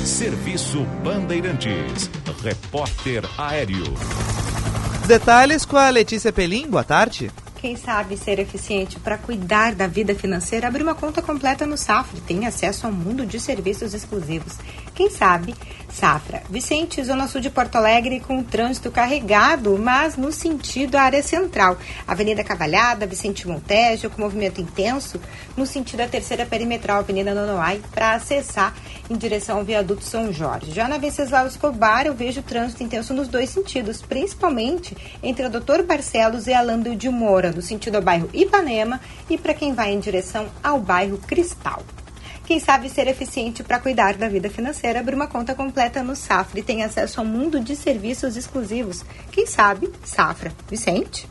[0.04, 2.10] Serviço Bandeirantes.
[2.42, 3.84] Repórter Aéreo.
[5.06, 6.68] Detalhes com a Letícia Pelim.
[6.68, 7.30] Boa tarde.
[7.60, 12.18] Quem sabe ser eficiente para cuidar da vida financeira, abre uma conta completa no Safra
[12.26, 14.56] tem acesso a um mundo de serviços exclusivos.
[14.94, 15.54] Quem sabe
[15.92, 16.42] Safra.
[16.48, 21.76] Vicente, Zona Sul de Porto Alegre, com trânsito carregado, mas no sentido área central.
[22.06, 25.20] Avenida Cavalhada, Vicente Montejo, com movimento intenso,
[25.56, 28.74] no sentido da terceira perimetral, Avenida Nonoai, para acessar
[29.08, 30.72] em direção ao viaduto São Jorge.
[30.72, 35.82] Já na Venceslau Escobar, eu vejo trânsito intenso nos dois sentidos, principalmente entre a Doutor
[35.82, 39.92] Barcelos e a Lando de Moura, no sentido ao bairro Ipanema e para quem vai
[39.92, 41.82] em direção ao bairro Cristal.
[42.50, 46.58] Quem sabe ser eficiente para cuidar da vida financeira, abrir uma conta completa no Safra
[46.58, 49.04] e tem acesso a um mundo de serviços exclusivos.
[49.30, 50.52] Quem sabe, Safra.
[50.68, 51.28] Vicente?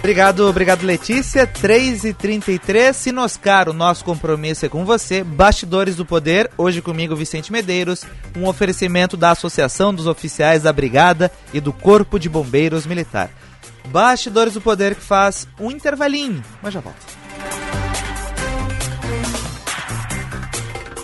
[0.00, 1.46] Obrigado, obrigado Letícia.
[1.46, 5.22] 3h33, Sinoscar, o nosso compromisso é com você.
[5.22, 8.04] Bastidores do Poder, hoje comigo Vicente Medeiros,
[8.36, 13.30] um oferecimento da Associação dos Oficiais da Brigada e do Corpo de Bombeiros Militar.
[13.86, 17.19] Bastidores do Poder que faz um intervalinho, mas já volto.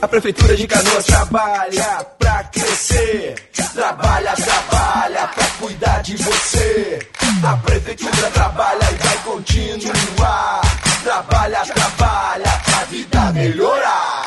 [0.06, 3.34] A Prefeitura de Canoas trabalha pra crescer.
[3.74, 7.00] Trabalha, trabalha pra cuidar de você.
[7.42, 10.60] A Prefeitura trabalha e vai continuar.
[11.02, 14.26] Trabalha, trabalha pra vida melhorar.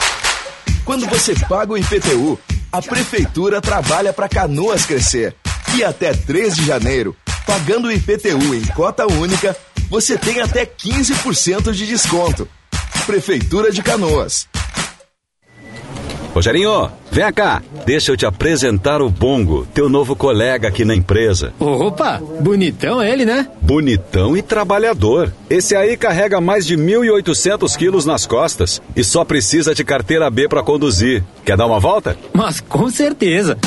[0.83, 2.37] Quando você paga o IPTU,
[2.73, 5.33] a Prefeitura trabalha para Canoas crescer.
[5.75, 7.15] E até 3 de janeiro,
[7.47, 9.55] pagando o IPTU em cota única,
[9.89, 12.45] você tem até 15% de desconto.
[13.05, 14.45] Prefeitura de Canoas.
[16.33, 17.61] Rogerinho, vem cá.
[17.85, 21.53] Deixa eu te apresentar o Bongo, teu novo colega aqui na empresa.
[21.59, 23.47] Opa, bonitão ele, né?
[23.61, 25.33] Bonitão e trabalhador.
[25.49, 30.47] Esse aí carrega mais de 1.800 quilos nas costas e só precisa de carteira B
[30.47, 31.23] para conduzir.
[31.43, 32.17] Quer dar uma volta?
[32.33, 33.57] Mas com certeza.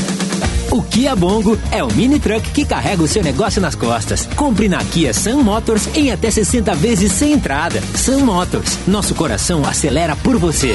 [0.70, 4.26] O Kia Bongo é o mini truck que carrega o seu negócio nas costas.
[4.34, 7.78] Compre na Kia Sun Motors em até 60 vezes sem entrada.
[7.94, 10.74] Sun Motors, nosso coração acelera por você.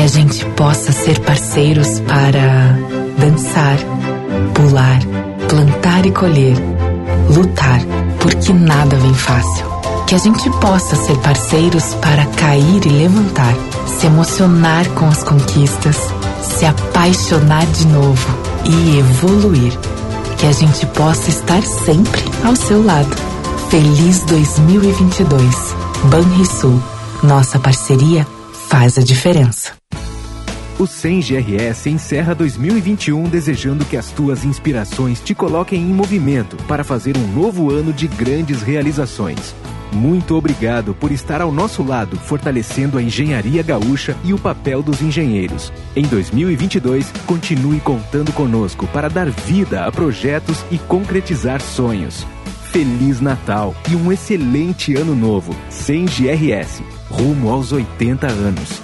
[0.00, 2.74] Que a gente possa ser parceiros para
[3.18, 3.76] dançar,
[4.54, 4.98] pular,
[5.48, 6.56] plantar e colher,
[7.28, 7.80] lutar,
[8.18, 9.66] porque nada vem fácil.
[10.06, 13.54] Que a gente possa ser parceiros para cair e levantar,
[13.86, 15.96] se emocionar com as conquistas,
[16.42, 19.72] se apaixonar de novo e evoluir.
[20.38, 23.14] Que a gente possa estar sempre ao seu lado.
[23.68, 25.74] Feliz 2022.
[26.04, 26.82] Banrisul.
[27.22, 28.26] Nossa parceria
[28.70, 29.72] faz a diferença.
[30.78, 36.84] O 100 GRS encerra 2021 desejando que as tuas inspirações te coloquem em movimento para
[36.84, 39.56] fazer um novo ano de grandes realizações.
[39.92, 45.02] Muito obrigado por estar ao nosso lado, fortalecendo a engenharia gaúcha e o papel dos
[45.02, 45.72] engenheiros.
[45.96, 52.24] Em 2022, continue contando conosco para dar vida a projetos e concretizar sonhos.
[52.72, 55.52] Feliz Natal e um excelente ano novo.
[55.70, 56.80] 100 GRS,
[57.10, 58.80] rumo aos 80 anos.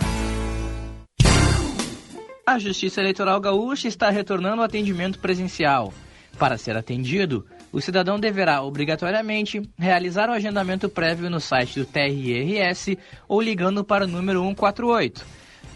[2.44, 5.94] A Justiça Eleitoral Gaúcha está retornando ao atendimento presencial.
[6.36, 12.98] Para ser atendido, o cidadão deverá obrigatoriamente realizar o agendamento prévio no site do TRRS
[13.28, 15.24] ou ligando para o número 148.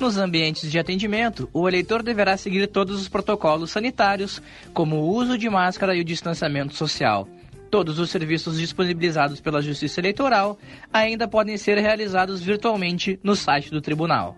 [0.01, 4.43] Nos ambientes de atendimento, o eleitor deverá seguir todos os protocolos sanitários,
[4.75, 7.29] como o uso de máscara e o distanciamento social.
[7.71, 10.59] Todos os serviços disponibilizados pela Justiça Eleitoral
[10.93, 14.37] ainda podem ser realizados virtualmente no site do tribunal.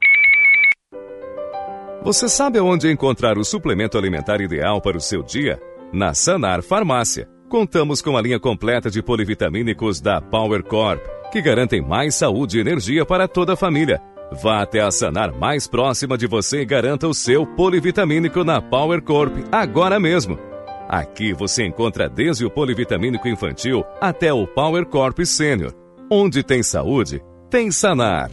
[2.05, 5.59] Você sabe onde encontrar o suplemento alimentar ideal para o seu dia?
[5.93, 7.29] Na Sanar Farmácia.
[7.49, 11.01] Contamos com a linha completa de polivitamínicos da Power Corp,
[11.31, 14.01] que garantem mais saúde e energia para toda a família.
[14.43, 19.01] Vá até a Sanar mais próxima de você e garanta o seu polivitamínico na Power
[19.03, 20.52] Corp agora mesmo.
[20.93, 25.73] Aqui você encontra desde o polivitamínico infantil até o Power Corp Sênior.
[26.11, 28.31] Onde tem saúde, tem Sanar.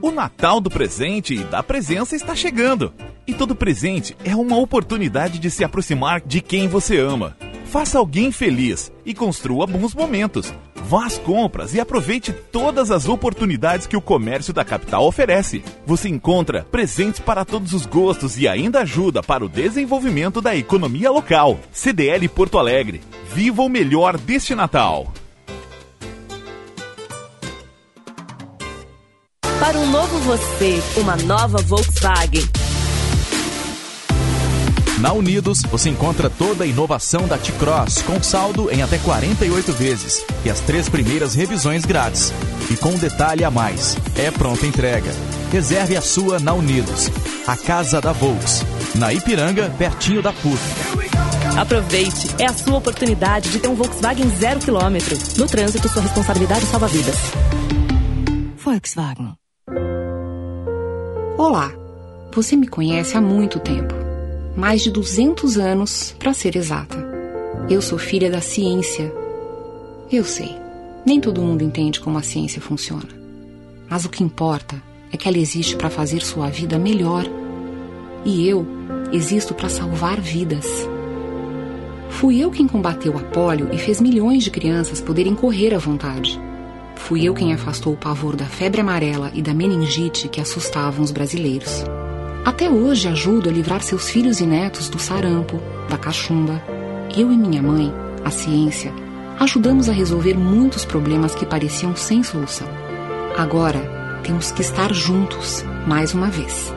[0.00, 2.94] O Natal do presente e da presença está chegando.
[3.26, 7.36] E todo presente é uma oportunidade de se aproximar de quem você ama.
[7.70, 10.52] Faça alguém feliz e construa bons momentos.
[10.74, 15.62] Vá às compras e aproveite todas as oportunidades que o comércio da capital oferece.
[15.86, 21.12] Você encontra presentes para todos os gostos e ainda ajuda para o desenvolvimento da economia
[21.12, 21.60] local.
[21.70, 23.00] CDL Porto Alegre.
[23.32, 25.12] Viva o melhor deste Natal.
[29.60, 32.42] Para um novo você, uma nova Volkswagen.
[35.00, 40.22] Na Unidos, você encontra toda a inovação da T-Cross com saldo em até 48 vezes
[40.44, 42.30] e as três primeiras revisões grátis.
[42.70, 45.10] E com um detalhe a mais: é pronta entrega.
[45.50, 47.10] Reserve a sua na Unidos,
[47.46, 48.62] a casa da Volks,
[48.94, 50.60] na Ipiranga, pertinho da PUC.
[51.58, 55.16] Aproveite, é a sua oportunidade de ter um Volkswagen zero quilômetro.
[55.38, 57.16] No trânsito, sua responsabilidade salva vidas.
[58.62, 59.32] Volkswagen.
[61.38, 61.72] Olá,
[62.34, 63.99] você me conhece há muito tempo
[64.56, 66.96] mais de 200 anos, para ser exata.
[67.68, 69.12] Eu sou filha da ciência.
[70.10, 70.56] Eu sei,
[71.06, 73.08] nem todo mundo entende como a ciência funciona.
[73.88, 74.80] Mas o que importa
[75.12, 77.24] é que ela existe para fazer sua vida melhor.
[78.24, 78.66] E eu
[79.12, 80.66] existo para salvar vidas.
[82.08, 86.40] Fui eu quem combateu a polio e fez milhões de crianças poderem correr à vontade.
[86.96, 91.10] Fui eu quem afastou o pavor da febre amarela e da meningite que assustavam os
[91.10, 91.84] brasileiros.
[92.44, 96.62] Até hoje ajudo a livrar seus filhos e netos do sarampo, da cachumba.
[97.16, 97.92] Eu e minha mãe,
[98.24, 98.92] a ciência,
[99.38, 102.68] ajudamos a resolver muitos problemas que pareciam sem solução.
[103.36, 106.72] Agora, temos que estar juntos, mais uma vez.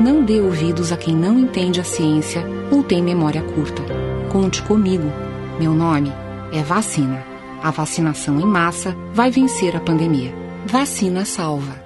[0.00, 3.82] Não dê ouvidos a quem não entende a ciência ou tem memória curta.
[4.30, 5.10] Conte comigo.
[5.58, 6.12] Meu nome
[6.52, 7.24] é Vacina.
[7.62, 10.34] A vacinação em massa vai vencer a pandemia.
[10.66, 11.82] Vacina salva.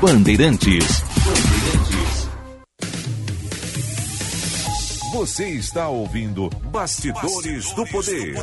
[0.00, 1.04] Bandeirantes.
[5.16, 8.34] Você está ouvindo Bastidores, do Poder.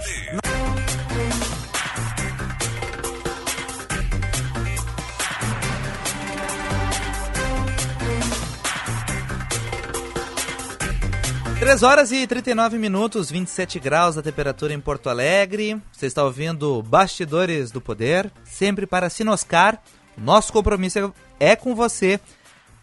[11.60, 15.80] Três horas e 39 minutos, 27 graus a temperatura em Porto Alegre.
[15.92, 19.80] Você está ouvindo Bastidores do Poder, sempre para Sinoscar.
[20.18, 22.20] Nosso compromisso é com você.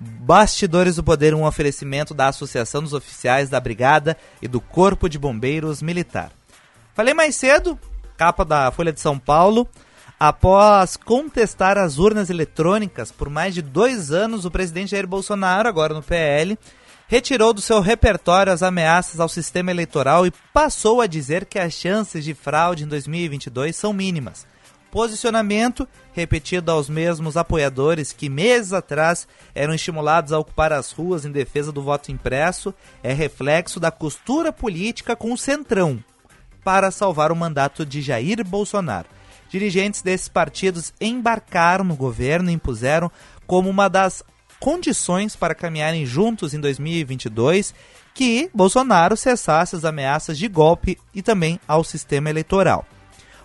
[0.01, 5.19] Bastidores do Poder, um oferecimento da Associação dos Oficiais da Brigada e do Corpo de
[5.19, 6.33] Bombeiros Militar.
[6.95, 7.79] Falei mais cedo,
[8.17, 9.69] capa da Folha de São Paulo.
[10.19, 15.93] Após contestar as urnas eletrônicas por mais de dois anos, o presidente Jair Bolsonaro, agora
[15.93, 16.59] no PL,
[17.07, 21.75] retirou do seu repertório as ameaças ao sistema eleitoral e passou a dizer que as
[21.75, 24.47] chances de fraude em 2022 são mínimas.
[24.91, 31.31] Posicionamento repetido aos mesmos apoiadores que meses atrás eram estimulados a ocupar as ruas em
[31.31, 36.03] defesa do voto impresso é reflexo da costura política com o Centrão
[36.65, 39.09] para salvar o mandato de Jair Bolsonaro.
[39.49, 43.11] Dirigentes desses partidos embarcaram no governo e impuseram
[43.47, 44.25] como uma das
[44.59, 47.75] condições para caminharem juntos em 2022
[48.12, 52.85] que Bolsonaro cessasse as ameaças de golpe e também ao sistema eleitoral.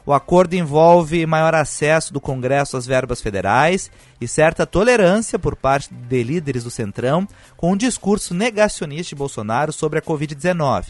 [0.06, 3.90] O acordo envolve maior acesso do Congresso às verbas federais
[4.22, 7.28] e certa tolerância por parte de líderes do Centrão
[7.58, 10.86] com um discurso negacionista de Bolsonaro sobre a Covid-19.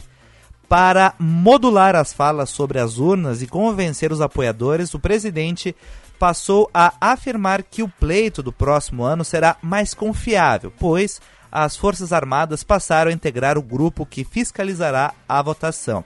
[0.68, 5.74] Para modular as falas sobre as urnas e convencer os apoiadores, o presidente
[6.20, 11.22] passou a afirmar que o pleito do próximo ano será mais confiável, pois
[11.52, 16.04] as Forças Armadas passaram a integrar o grupo que fiscalizará a votação.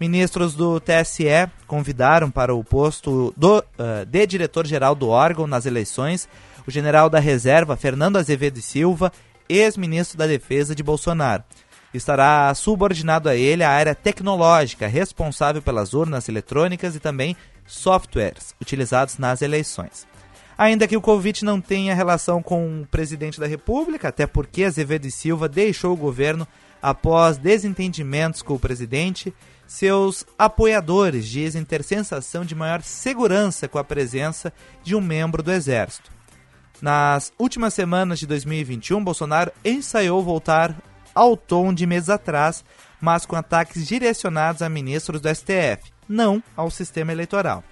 [0.00, 6.26] Ministros do TSE convidaram para o posto do, uh, de diretor-geral do órgão nas eleições
[6.66, 9.12] o general da reserva Fernando Azevedo e Silva,
[9.48, 11.44] ex-ministro da Defesa de Bolsonaro.
[11.92, 17.36] Estará subordinado a ele a área tecnológica, responsável pelas urnas eletrônicas e também
[17.66, 20.06] softwares utilizados nas eleições.
[20.56, 25.06] Ainda que o Covid não tenha relação com o presidente da República, até porque Azevedo
[25.06, 26.46] e Silva deixou o governo
[26.80, 29.34] após desentendimentos com o presidente,
[29.70, 34.52] seus apoiadores dizem ter sensação de maior segurança com a presença
[34.82, 36.10] de um membro do Exército.
[36.82, 40.74] Nas últimas semanas de 2021, Bolsonaro ensaiou voltar
[41.14, 42.64] ao tom de meses atrás,
[43.00, 47.62] mas com ataques direcionados a ministros do STF, não ao sistema eleitoral.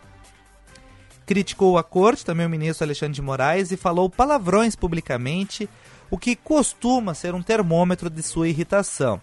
[1.26, 5.68] Criticou a corte, também o ministro Alexandre de Moraes, e falou palavrões publicamente,
[6.08, 9.20] o que costuma ser um termômetro de sua irritação.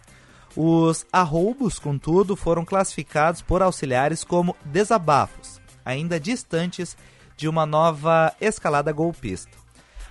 [0.55, 6.95] Os arroubos, contudo, foram classificados por auxiliares como desabafos, ainda distantes
[7.35, 9.51] de uma nova escalada golpista.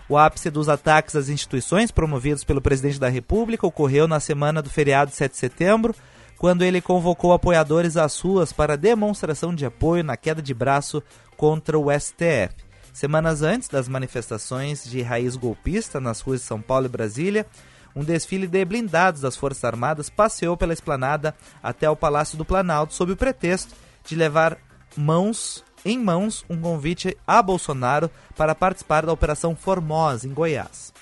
[0.06, 4.68] O ápice dos ataques às instituições promovidos pelo presidente da República ocorreu na semana do
[4.68, 5.94] feriado de 7 de setembro,
[6.36, 11.02] quando ele convocou apoiadores às ruas para demonstração de apoio na queda de braço
[11.38, 12.54] contra o STF.
[12.92, 17.46] Semanas antes das manifestações de raiz golpista nas ruas de São Paulo e Brasília,
[17.94, 22.94] um desfile de blindados das Forças Armadas passeou pela esplanada até o Palácio do Planalto
[22.94, 24.58] sob o pretexto de levar
[24.96, 30.92] mãos em mãos um convite a Bolsonaro para participar da Operação Formosa, em Goiás.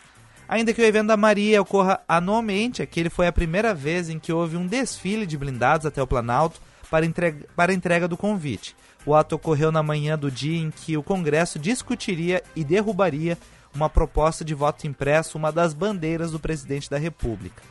[0.48, 4.32] Ainda que o evento da Maria ocorra anualmente, aquele foi a primeira vez em que
[4.32, 6.60] houve um desfile de blindados até o Planalto
[6.90, 8.76] para entrega, para entrega do convite.
[9.06, 13.38] O ato ocorreu na manhã do dia em que o Congresso discutiria e derrubaria
[13.74, 17.62] uma proposta de voto impresso, uma das bandeiras do presidente da República.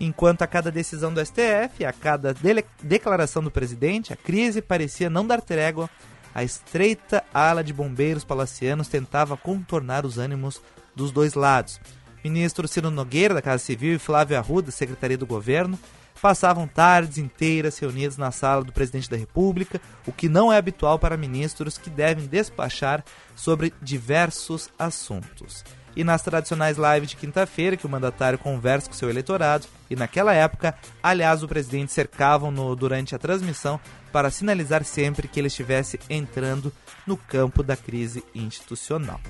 [0.00, 2.34] Enquanto a cada decisão do STF, a cada
[2.82, 5.88] declaração do presidente, a crise parecia não dar trégua
[6.34, 10.62] a estreita ala de bombeiros palacianos tentava contornar os ânimos
[10.94, 11.78] dos dois lados.
[12.24, 15.78] Ministro Ciro Nogueira, da Casa Civil, e Flávio Arruda, da Secretaria do Governo,
[16.22, 20.96] passavam tardes inteiras reunidos na sala do presidente da República, o que não é habitual
[20.96, 23.04] para ministros que devem despachar
[23.34, 25.64] sobre diversos assuntos.
[25.94, 29.66] e nas tradicionais lives de quinta-feira que o mandatário conversa com seu eleitorado.
[29.90, 33.78] E naquela época, aliás, o presidente cercavam-no durante a transmissão
[34.10, 36.72] para sinalizar sempre que ele estivesse entrando
[37.06, 39.20] no campo da crise institucional.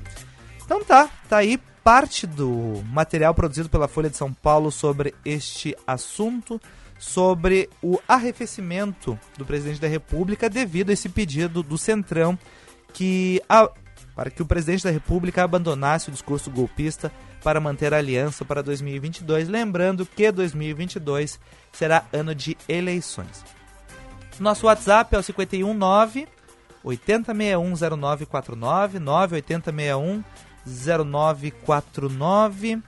[0.65, 5.77] Então tá, tá aí parte do material produzido pela Folha de São Paulo sobre este
[5.85, 6.61] assunto,
[7.03, 12.39] sobre o arrefecimento do presidente da República devido a esse pedido do Centrão
[12.95, 13.69] que a,
[14.15, 17.11] para que o presidente da República abandonasse o discurso golpista
[17.43, 21.41] para manter a aliança para 2022, lembrando que 2022
[21.73, 23.45] será ano de eleições.
[24.39, 26.29] Nosso WhatsApp é o 519
[26.85, 30.23] 80610949 98061
[30.65, 32.81] 0949.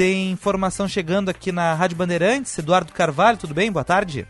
[0.00, 2.56] Tem informação chegando aqui na Rádio Bandeirantes.
[2.56, 3.70] Eduardo Carvalho, tudo bem?
[3.70, 4.26] Boa tarde.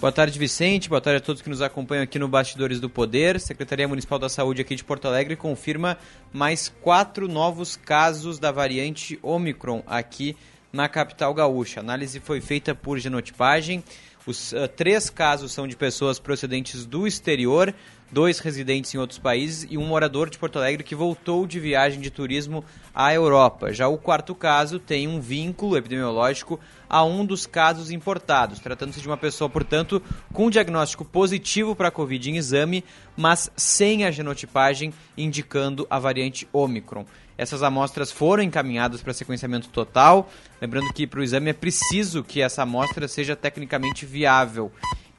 [0.00, 0.88] Boa tarde, Vicente.
[0.88, 3.38] Boa tarde a todos que nos acompanham aqui no Bastidores do Poder.
[3.38, 5.96] Secretaria Municipal da Saúde aqui de Porto Alegre confirma
[6.32, 10.36] mais quatro novos casos da variante Omicron aqui
[10.72, 11.78] na capital gaúcha.
[11.78, 13.84] A análise foi feita por genotipagem.
[14.26, 17.72] Os uh, três casos são de pessoas procedentes do exterior,
[18.12, 22.00] dois residentes em outros países e um morador de Porto Alegre que voltou de viagem
[22.00, 22.62] de turismo
[22.94, 23.72] à Europa.
[23.72, 29.08] Já o quarto caso tem um vínculo epidemiológico a um dos casos importados, tratando-se de
[29.08, 30.02] uma pessoa, portanto,
[30.32, 32.84] com diagnóstico positivo para a Covid em exame,
[33.16, 37.06] mas sem a genotipagem indicando a variante Omicron.
[37.38, 40.30] Essas amostras foram encaminhadas para sequenciamento total.
[40.60, 44.70] Lembrando que para o exame é preciso que essa amostra seja tecnicamente viável.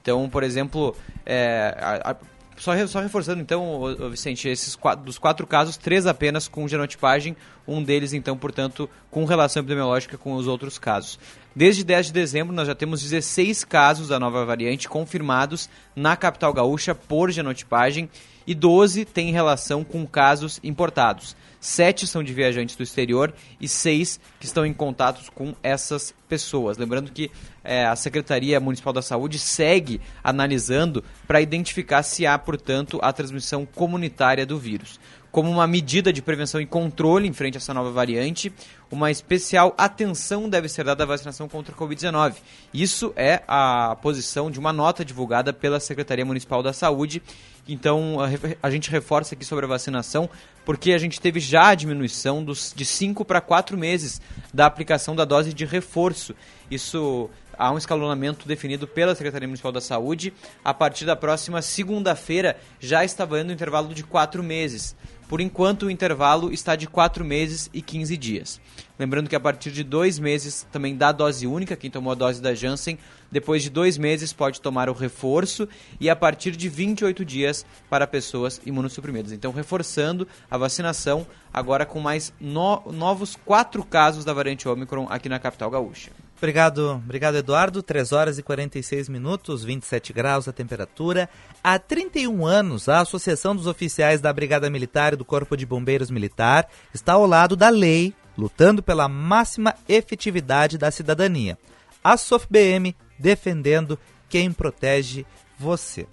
[0.02, 0.96] Então, por exemplo,
[1.26, 2.16] é, a, a,
[2.58, 7.36] só, só, reforçando então, Vicente, esses quatro, dos quatro casos, três apenas com genotipagem,
[7.68, 11.20] um deles então, portanto, com relação epidemiológica com os outros casos.
[11.56, 16.52] Desde 10 de dezembro, nós já temos 16 casos da nova variante confirmados na capital
[16.52, 18.10] gaúcha por genotipagem
[18.46, 24.20] e 12 têm relação com casos importados sete são de viajantes do exterior e seis
[24.38, 26.78] que estão em contatos com essas pessoas.
[26.78, 27.32] Lembrando que
[27.64, 33.66] é, a Secretaria Municipal da Saúde segue analisando para identificar se há, portanto, a transmissão
[33.66, 35.00] comunitária do vírus.
[35.34, 38.54] Como uma medida de prevenção e controle em frente a essa nova variante,
[38.92, 42.36] uma especial atenção deve ser dada à vacinação contra a Covid-19.
[42.72, 47.20] Isso é a posição de uma nota divulgada pela Secretaria Municipal da Saúde.
[47.68, 48.18] Então,
[48.62, 50.30] a, gente reforça aqui sobre a vacinação,
[50.64, 54.22] porque a gente teve já a diminuição dos, de 5 para 4 meses
[54.54, 56.36] da aplicação da dose de reforço.
[56.70, 57.28] Isso
[57.58, 60.34] há um escalonamento definido pela Secretaria Municipal da Saúde.
[60.64, 64.96] A partir da próxima segunda-feira já está valendo um intervalo de 4 meses.
[65.34, 68.62] Por enquanto, o intervalo está de 4 meses e 15 dias.
[69.00, 72.40] Lembrando que a partir de dois meses também dá dose única, quem tomou a dose
[72.40, 73.00] da Janssen,
[73.32, 75.68] depois de dois meses pode tomar o reforço
[76.00, 79.32] e a partir de 28 dias para pessoas imunossuprimidas.
[79.32, 85.30] Então, reforçando a vacinação, agora com mais no novos quatro casos da variante Omicron aqui
[85.30, 86.12] na capital gaúcha.
[86.44, 87.82] Obrigado, obrigado Eduardo.
[87.82, 91.30] 3 horas e 46 minutos, 27 graus a temperatura.
[91.64, 96.12] Há 31 anos, a Associação dos Oficiais da Brigada Militar e do Corpo de Bombeiros
[96.12, 101.58] Militar está ao lado da lei, lutando pela máxima efetividade da cidadania.
[102.04, 103.98] A SOFBM defendendo
[104.28, 105.26] quem protege
[105.58, 106.06] você.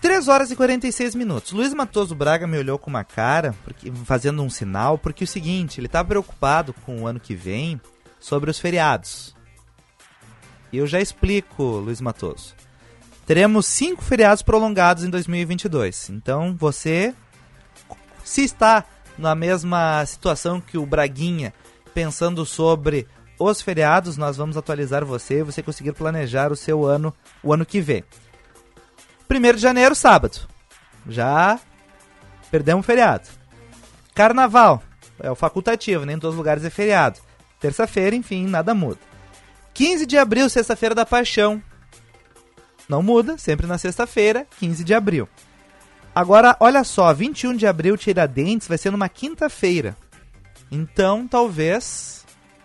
[0.00, 1.52] 3 horas e 46 minutos.
[1.52, 5.78] Luiz Matoso Braga me olhou com uma cara, porque, fazendo um sinal, porque o seguinte,
[5.78, 7.80] ele está preocupado com o ano que vem
[8.20, 9.34] sobre os feriados.
[10.72, 12.54] E eu já explico, Luiz Matoso.
[13.26, 16.10] Teremos cinco feriados prolongados em 2022.
[16.10, 17.14] Então, você,
[18.24, 18.84] se está
[19.16, 21.52] na mesma situação que o Braguinha,
[21.92, 23.06] pensando sobre
[23.38, 27.66] os feriados, nós vamos atualizar você e você conseguir planejar o seu ano, o ano
[27.66, 28.04] que vem.
[29.30, 30.40] 1 de janeiro, sábado.
[31.06, 31.60] Já
[32.50, 33.28] perdemos o feriado.
[34.14, 34.82] Carnaval.
[35.20, 37.18] É o facultativo, nem em todos os lugares é feriado.
[37.60, 39.00] Terça-feira, enfim, nada muda.
[39.74, 41.62] 15 de abril, sexta-feira da paixão.
[42.88, 45.28] Não muda, sempre na sexta-feira, 15 de abril.
[46.14, 49.96] Agora, olha só, 21 de abril, Tiradentes, vai ser numa quinta-feira.
[50.70, 52.24] Então, talvez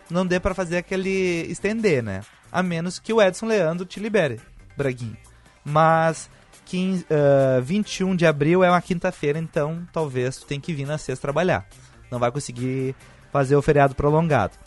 [0.10, 2.22] não dê para fazer aquele estender, né?
[2.52, 4.40] A menos que o Edson Leandro te libere,
[4.78, 5.18] Braguinho.
[5.64, 6.30] Mas
[6.65, 10.98] 15, uh, 21 de abril é uma quinta-feira, então talvez tu tenha que vir na
[10.98, 11.68] sexta trabalhar.
[12.11, 12.95] Não vai conseguir
[13.32, 14.57] fazer o feriado prolongado.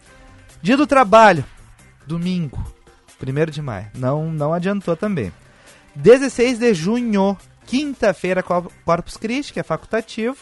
[0.63, 1.45] Dia do trabalho,
[2.07, 2.63] domingo,
[3.21, 3.91] 1 de maio.
[3.95, 5.33] Não, não adiantou também.
[5.95, 10.37] 16 de junho, quinta-feira, Corpus Christi, que é facultativo.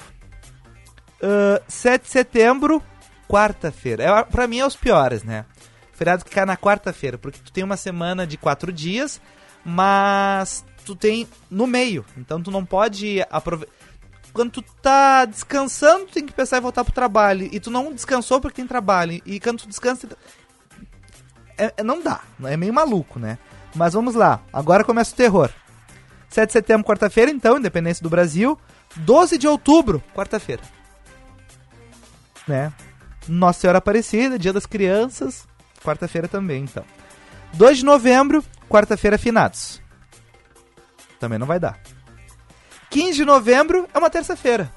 [1.23, 2.83] Uh, 7 de setembro,
[3.29, 4.03] quarta-feira.
[4.05, 5.45] É, pra mim é os piores, né?
[5.93, 9.21] Feriado que cai na quarta-feira, porque tu tem uma semana de quatro dias,
[9.65, 12.05] mas tu tem no meio.
[12.17, 13.73] Então tu não pode aproveitar.
[14.35, 17.49] Quando tu tá descansando, tu tem que pensar em voltar pro trabalho.
[17.53, 19.23] E tu não descansou porque tem trabalho.
[19.25, 20.09] E quando tu descansa.
[21.57, 22.21] É, é, não dá.
[22.43, 23.39] É meio maluco, né?
[23.77, 24.41] Mas vamos lá.
[24.53, 25.51] Agora começa o terror.
[26.29, 28.59] 7 de setembro, quarta-feira, então, Independência do Brasil.
[28.97, 30.63] 12 de outubro, quarta-feira.
[32.47, 32.73] Né?
[33.29, 35.47] Nossa Senhora Aparecida, Dia das Crianças,
[35.85, 36.85] quarta-feira também, então.
[37.53, 39.81] 2 de novembro, quarta-feira, finados.
[41.21, 41.79] Também não vai dar.
[42.95, 44.73] 15 de novembro é uma terça-feira.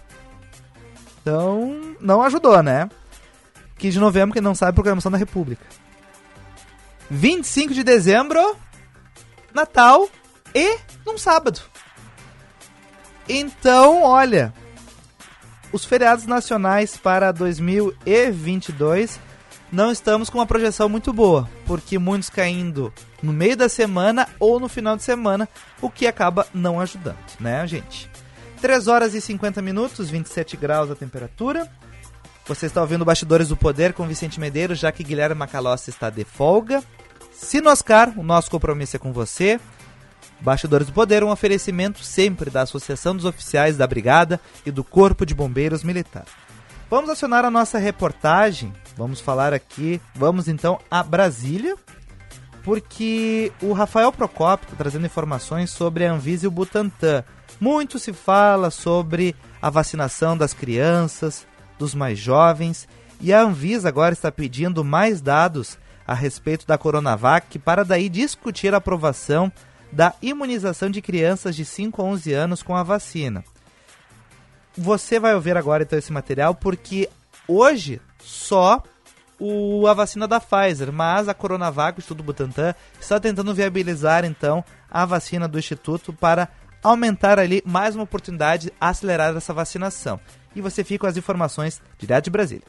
[1.21, 2.89] Então, não ajudou, né?
[3.77, 5.63] 15 de novembro, quem não sabe, programação da República.
[7.11, 8.57] 25 de dezembro,
[9.53, 10.09] Natal
[10.55, 11.61] e num sábado.
[13.29, 14.51] Então, olha,
[15.71, 19.19] os feriados nacionais para 2022
[19.71, 24.59] não estamos com uma projeção muito boa, porque muitos caindo no meio da semana ou
[24.59, 25.47] no final de semana,
[25.81, 28.09] o que acaba não ajudando, né, gente?
[28.61, 31.69] 3 horas e 50 minutos, 27 graus a temperatura.
[32.47, 36.23] Você está ouvindo Bastidores do Poder com Vicente Medeiros, já que Guilherme Macalossi está de
[36.23, 36.81] folga.
[37.33, 39.59] Sinoscar, o nosso compromisso é com você.
[40.39, 45.25] Bastidores do Poder, um oferecimento sempre da Associação dos Oficiais da Brigada e do Corpo
[45.25, 46.25] de Bombeiros Militar.
[46.89, 48.73] Vamos acionar a nossa reportagem.
[48.97, 50.01] Vamos falar aqui.
[50.15, 51.75] Vamos então a Brasília,
[52.63, 57.23] porque o Rafael Procópio está trazendo informações sobre a Anvisa e o Butantan.
[57.59, 61.45] Muito se fala sobre a vacinação das crianças,
[61.77, 62.87] dos mais jovens,
[63.21, 68.73] e a Anvisa agora está pedindo mais dados a respeito da Coronavac para daí discutir
[68.73, 69.51] a aprovação
[69.91, 73.43] da imunização de crianças de 5 a 11 anos com a vacina.
[74.77, 77.09] Você vai ouvir agora então esse material porque
[77.47, 78.83] hoje só
[79.39, 84.63] o, a vacina da Pfizer, mas a Coronavac, o Estudo Butantan, está tentando viabilizar então
[84.91, 86.49] a vacina do Instituto para
[86.83, 90.19] aumentar ali mais uma oportunidade, acelerar essa vacinação.
[90.55, 92.67] E você fica com as informações direto de Brasília.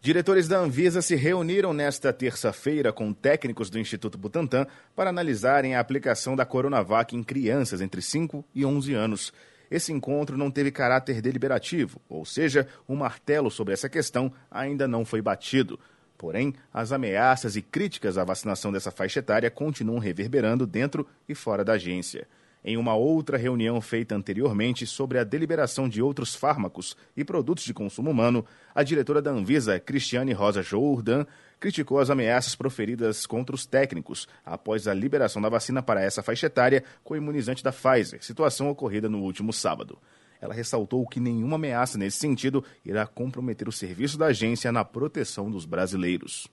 [0.00, 4.66] Diretores da Anvisa se reuniram nesta terça-feira com técnicos do Instituto Butantan
[4.96, 9.32] para analisarem a aplicação da Coronavac em crianças entre 5 e 11 anos.
[9.72, 15.02] Esse encontro não teve caráter deliberativo, ou seja, o martelo sobre essa questão ainda não
[15.02, 15.80] foi batido.
[16.18, 21.64] Porém, as ameaças e críticas à vacinação dessa faixa etária continuam reverberando dentro e fora
[21.64, 22.28] da agência.
[22.64, 27.74] Em uma outra reunião feita anteriormente sobre a deliberação de outros fármacos e produtos de
[27.74, 31.26] consumo humano, a diretora da Anvisa, Cristiane Rosa Jourdan,
[31.58, 36.46] criticou as ameaças proferidas contra os técnicos após a liberação da vacina para essa faixa
[36.46, 39.98] etária com o imunizante da Pfizer, situação ocorrida no último sábado.
[40.40, 45.50] Ela ressaltou que nenhuma ameaça nesse sentido irá comprometer o serviço da agência na proteção
[45.50, 46.48] dos brasileiros.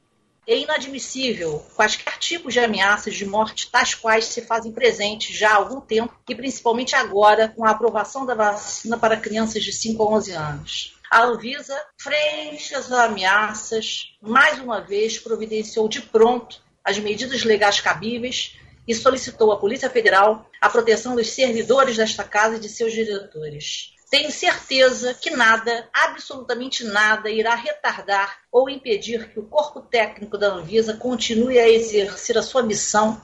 [0.49, 5.55] É inadmissível quaisquer tipos de ameaças de morte, tais quais se fazem presentes já há
[5.57, 10.07] algum tempo, e principalmente agora, com a aprovação da vacina para crianças de 5 a
[10.07, 10.97] 11 anos.
[11.11, 18.55] A Anvisa, frente às ameaças, mais uma vez providenciou de pronto as medidas legais cabíveis
[18.87, 23.98] e solicitou à Polícia Federal a proteção dos servidores desta casa e de seus diretores.
[24.09, 30.47] Tenho certeza que nada, absolutamente nada, irá retardar ou impedir que o corpo técnico da
[30.47, 33.21] Anvisa continue a exercer a sua missão.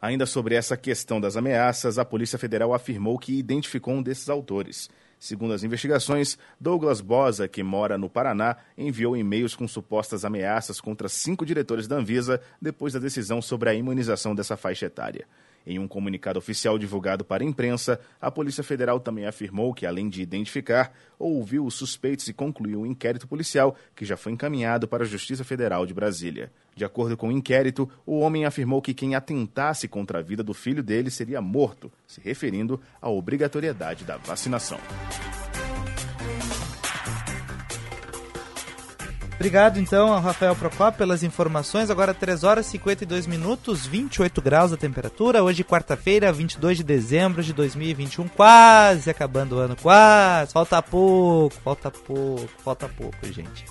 [0.00, 4.88] Ainda sobre essa questão das ameaças, a Polícia Federal afirmou que identificou um desses autores.
[5.18, 11.10] Segundo as investigações, Douglas Bosa, que mora no Paraná, enviou e-mails com supostas ameaças contra
[11.10, 15.26] cinco diretores da Anvisa depois da decisão sobre a imunização dessa faixa etária.
[15.66, 20.08] Em um comunicado oficial divulgado para a imprensa, a Polícia Federal também afirmou que, além
[20.08, 25.04] de identificar, ouviu os suspeitos e concluiu um inquérito policial que já foi encaminhado para
[25.04, 26.50] a Justiça Federal de Brasília.
[26.74, 30.54] De acordo com o inquérito, o homem afirmou que quem atentasse contra a vida do
[30.54, 34.78] filho dele seria morto, se referindo à obrigatoriedade da vacinação.
[39.42, 41.90] Obrigado então ao Rafael Procopio pelas informações.
[41.90, 45.42] Agora 3 horas e 52 minutos, 28 graus a temperatura.
[45.42, 48.28] Hoje, quarta-feira, 22 de dezembro de 2021.
[48.28, 50.52] Quase acabando o ano, quase.
[50.52, 53.64] Falta pouco, falta pouco, falta pouco, gente.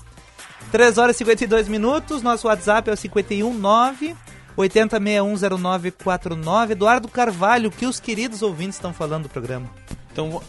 [0.73, 2.21] 3 horas e 52 minutos.
[2.21, 4.13] Nosso WhatsApp é o 519
[4.57, 6.71] 80610949.
[6.71, 9.69] Eduardo Carvalho, o que os queridos ouvintes estão falando do programa?
[10.11, 10.43] Então,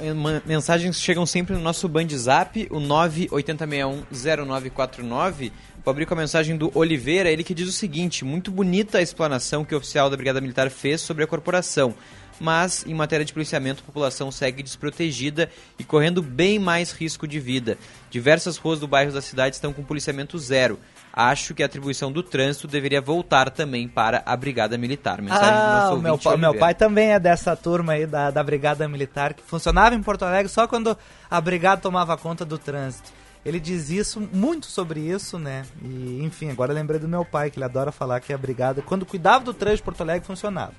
[0.44, 5.52] mensagens chegam sempre no nosso Band Zap, o 980610949.
[5.84, 9.02] Vou abrir com a mensagem do Oliveira, ele que diz o seguinte: muito bonita a
[9.02, 11.94] explanação que o oficial da Brigada Militar fez sobre a corporação,
[12.40, 15.48] mas em matéria de policiamento, a população segue desprotegida
[15.78, 17.78] e correndo bem mais risco de vida.
[18.10, 20.76] Diversas ruas do bairro da cidade estão com policiamento zero.
[21.12, 25.20] Acho que a atribuição do trânsito deveria voltar também para a Brigada Militar.
[25.20, 28.30] Mensagem do Ah, nosso o meu, pa- meu pai também é dessa turma aí da,
[28.30, 30.96] da Brigada Militar, que funcionava em Porto Alegre só quando
[31.30, 33.10] a Brigada tomava conta do trânsito.
[33.44, 35.64] Ele diz isso, muito sobre isso, né?
[35.82, 39.04] E, enfim, agora lembrei do meu pai, que ele adora falar que a Brigada, quando
[39.04, 40.72] cuidava do trânsito de Porto Alegre, funcionava.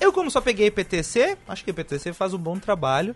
[0.00, 3.14] Eu, como só peguei IPTC, acho que IPTC faz um bom trabalho.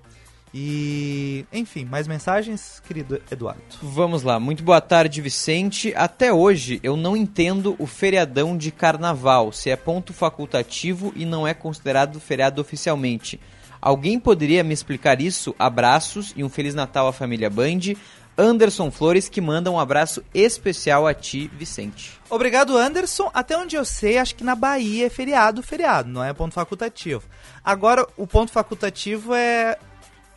[0.52, 3.62] E, enfim, mais mensagens, querido Eduardo?
[3.82, 5.92] Vamos lá, muito boa tarde, Vicente.
[5.94, 11.46] Até hoje eu não entendo o feriadão de carnaval, se é ponto facultativo e não
[11.46, 13.40] é considerado feriado oficialmente.
[13.80, 15.54] Alguém poderia me explicar isso?
[15.58, 17.94] Abraços e um Feliz Natal à família Band.
[18.36, 22.12] Anderson Flores que manda um abraço especial a ti, Vicente.
[22.30, 23.28] Obrigado, Anderson.
[23.34, 27.24] Até onde eu sei, acho que na Bahia é feriado, feriado, não é ponto facultativo.
[27.64, 29.76] Agora, o ponto facultativo é.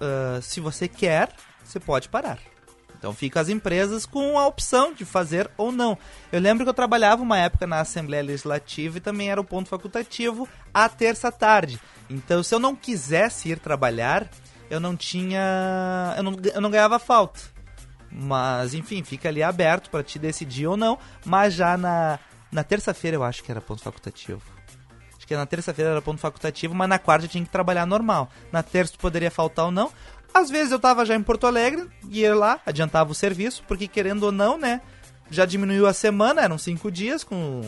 [0.01, 1.29] Ah, se você quer,
[1.63, 2.39] você pode parar.
[2.97, 5.97] Então fica as empresas com a opção de fazer ou não.
[6.31, 9.69] Eu lembro que eu trabalhava uma época na Assembleia Legislativa e também era o ponto
[9.69, 11.79] facultativo à terça-tarde.
[12.07, 14.29] Então, se eu não quisesse ir trabalhar,
[14.69, 16.13] eu não tinha.
[16.15, 17.39] Eu não, eu não ganhava falta.
[18.11, 20.99] Mas, enfim, fica ali aberto para te decidir ou não.
[21.25, 22.19] Mas já na,
[22.51, 24.43] na terça-feira eu acho que era ponto facultativo.
[25.31, 28.29] Acho que na terça-feira era ponto facultativo, mas na quarta tinha que trabalhar normal.
[28.51, 29.91] Na terça tu poderia faltar ou não.
[30.33, 34.23] Às vezes eu tava já em Porto Alegre, ia lá, adiantava o serviço, porque querendo
[34.23, 34.81] ou não, né?
[35.29, 37.61] Já diminuiu a semana, eram cinco dias, com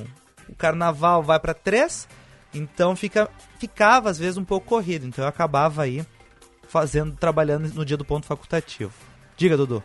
[0.49, 2.07] o carnaval vai para três.
[2.53, 5.05] Então fica, ficava às vezes um pouco corrido.
[5.05, 6.05] Então eu acabava aí
[6.67, 8.93] fazendo, trabalhando no dia do ponto facultativo.
[9.37, 9.81] Diga, Dudu.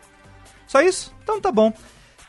[0.67, 1.13] Só isso?
[1.23, 1.73] Então tá bom.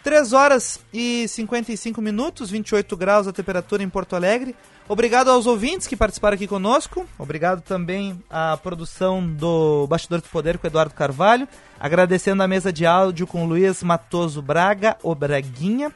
[0.02, 4.54] 3 horas e 55 minutos, 28 graus a temperatura em Porto Alegre.
[4.88, 7.06] Obrigado aos ouvintes que participaram aqui conosco.
[7.16, 11.46] Obrigado também à produção do Bastidor do Poder com Eduardo Carvalho.
[11.78, 15.92] Agradecendo a mesa de áudio com Luiz Matoso Braga, o Braguinha.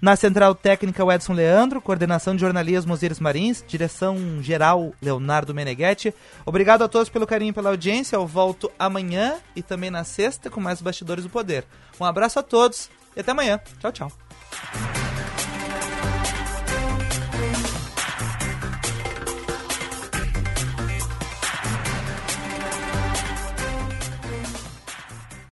[0.00, 1.80] Na Central Técnica, o Edson Leandro.
[1.80, 3.64] Coordenação de jornalismo, Osiris Marins.
[3.66, 6.14] Direção geral, Leonardo Meneghetti.
[6.44, 8.16] Obrigado a todos pelo carinho e pela audiência.
[8.16, 11.64] Eu volto amanhã e também na sexta com mais Bastidores do Poder.
[11.98, 13.58] Um abraço a todos e até amanhã.
[13.80, 15.05] Tchau, tchau.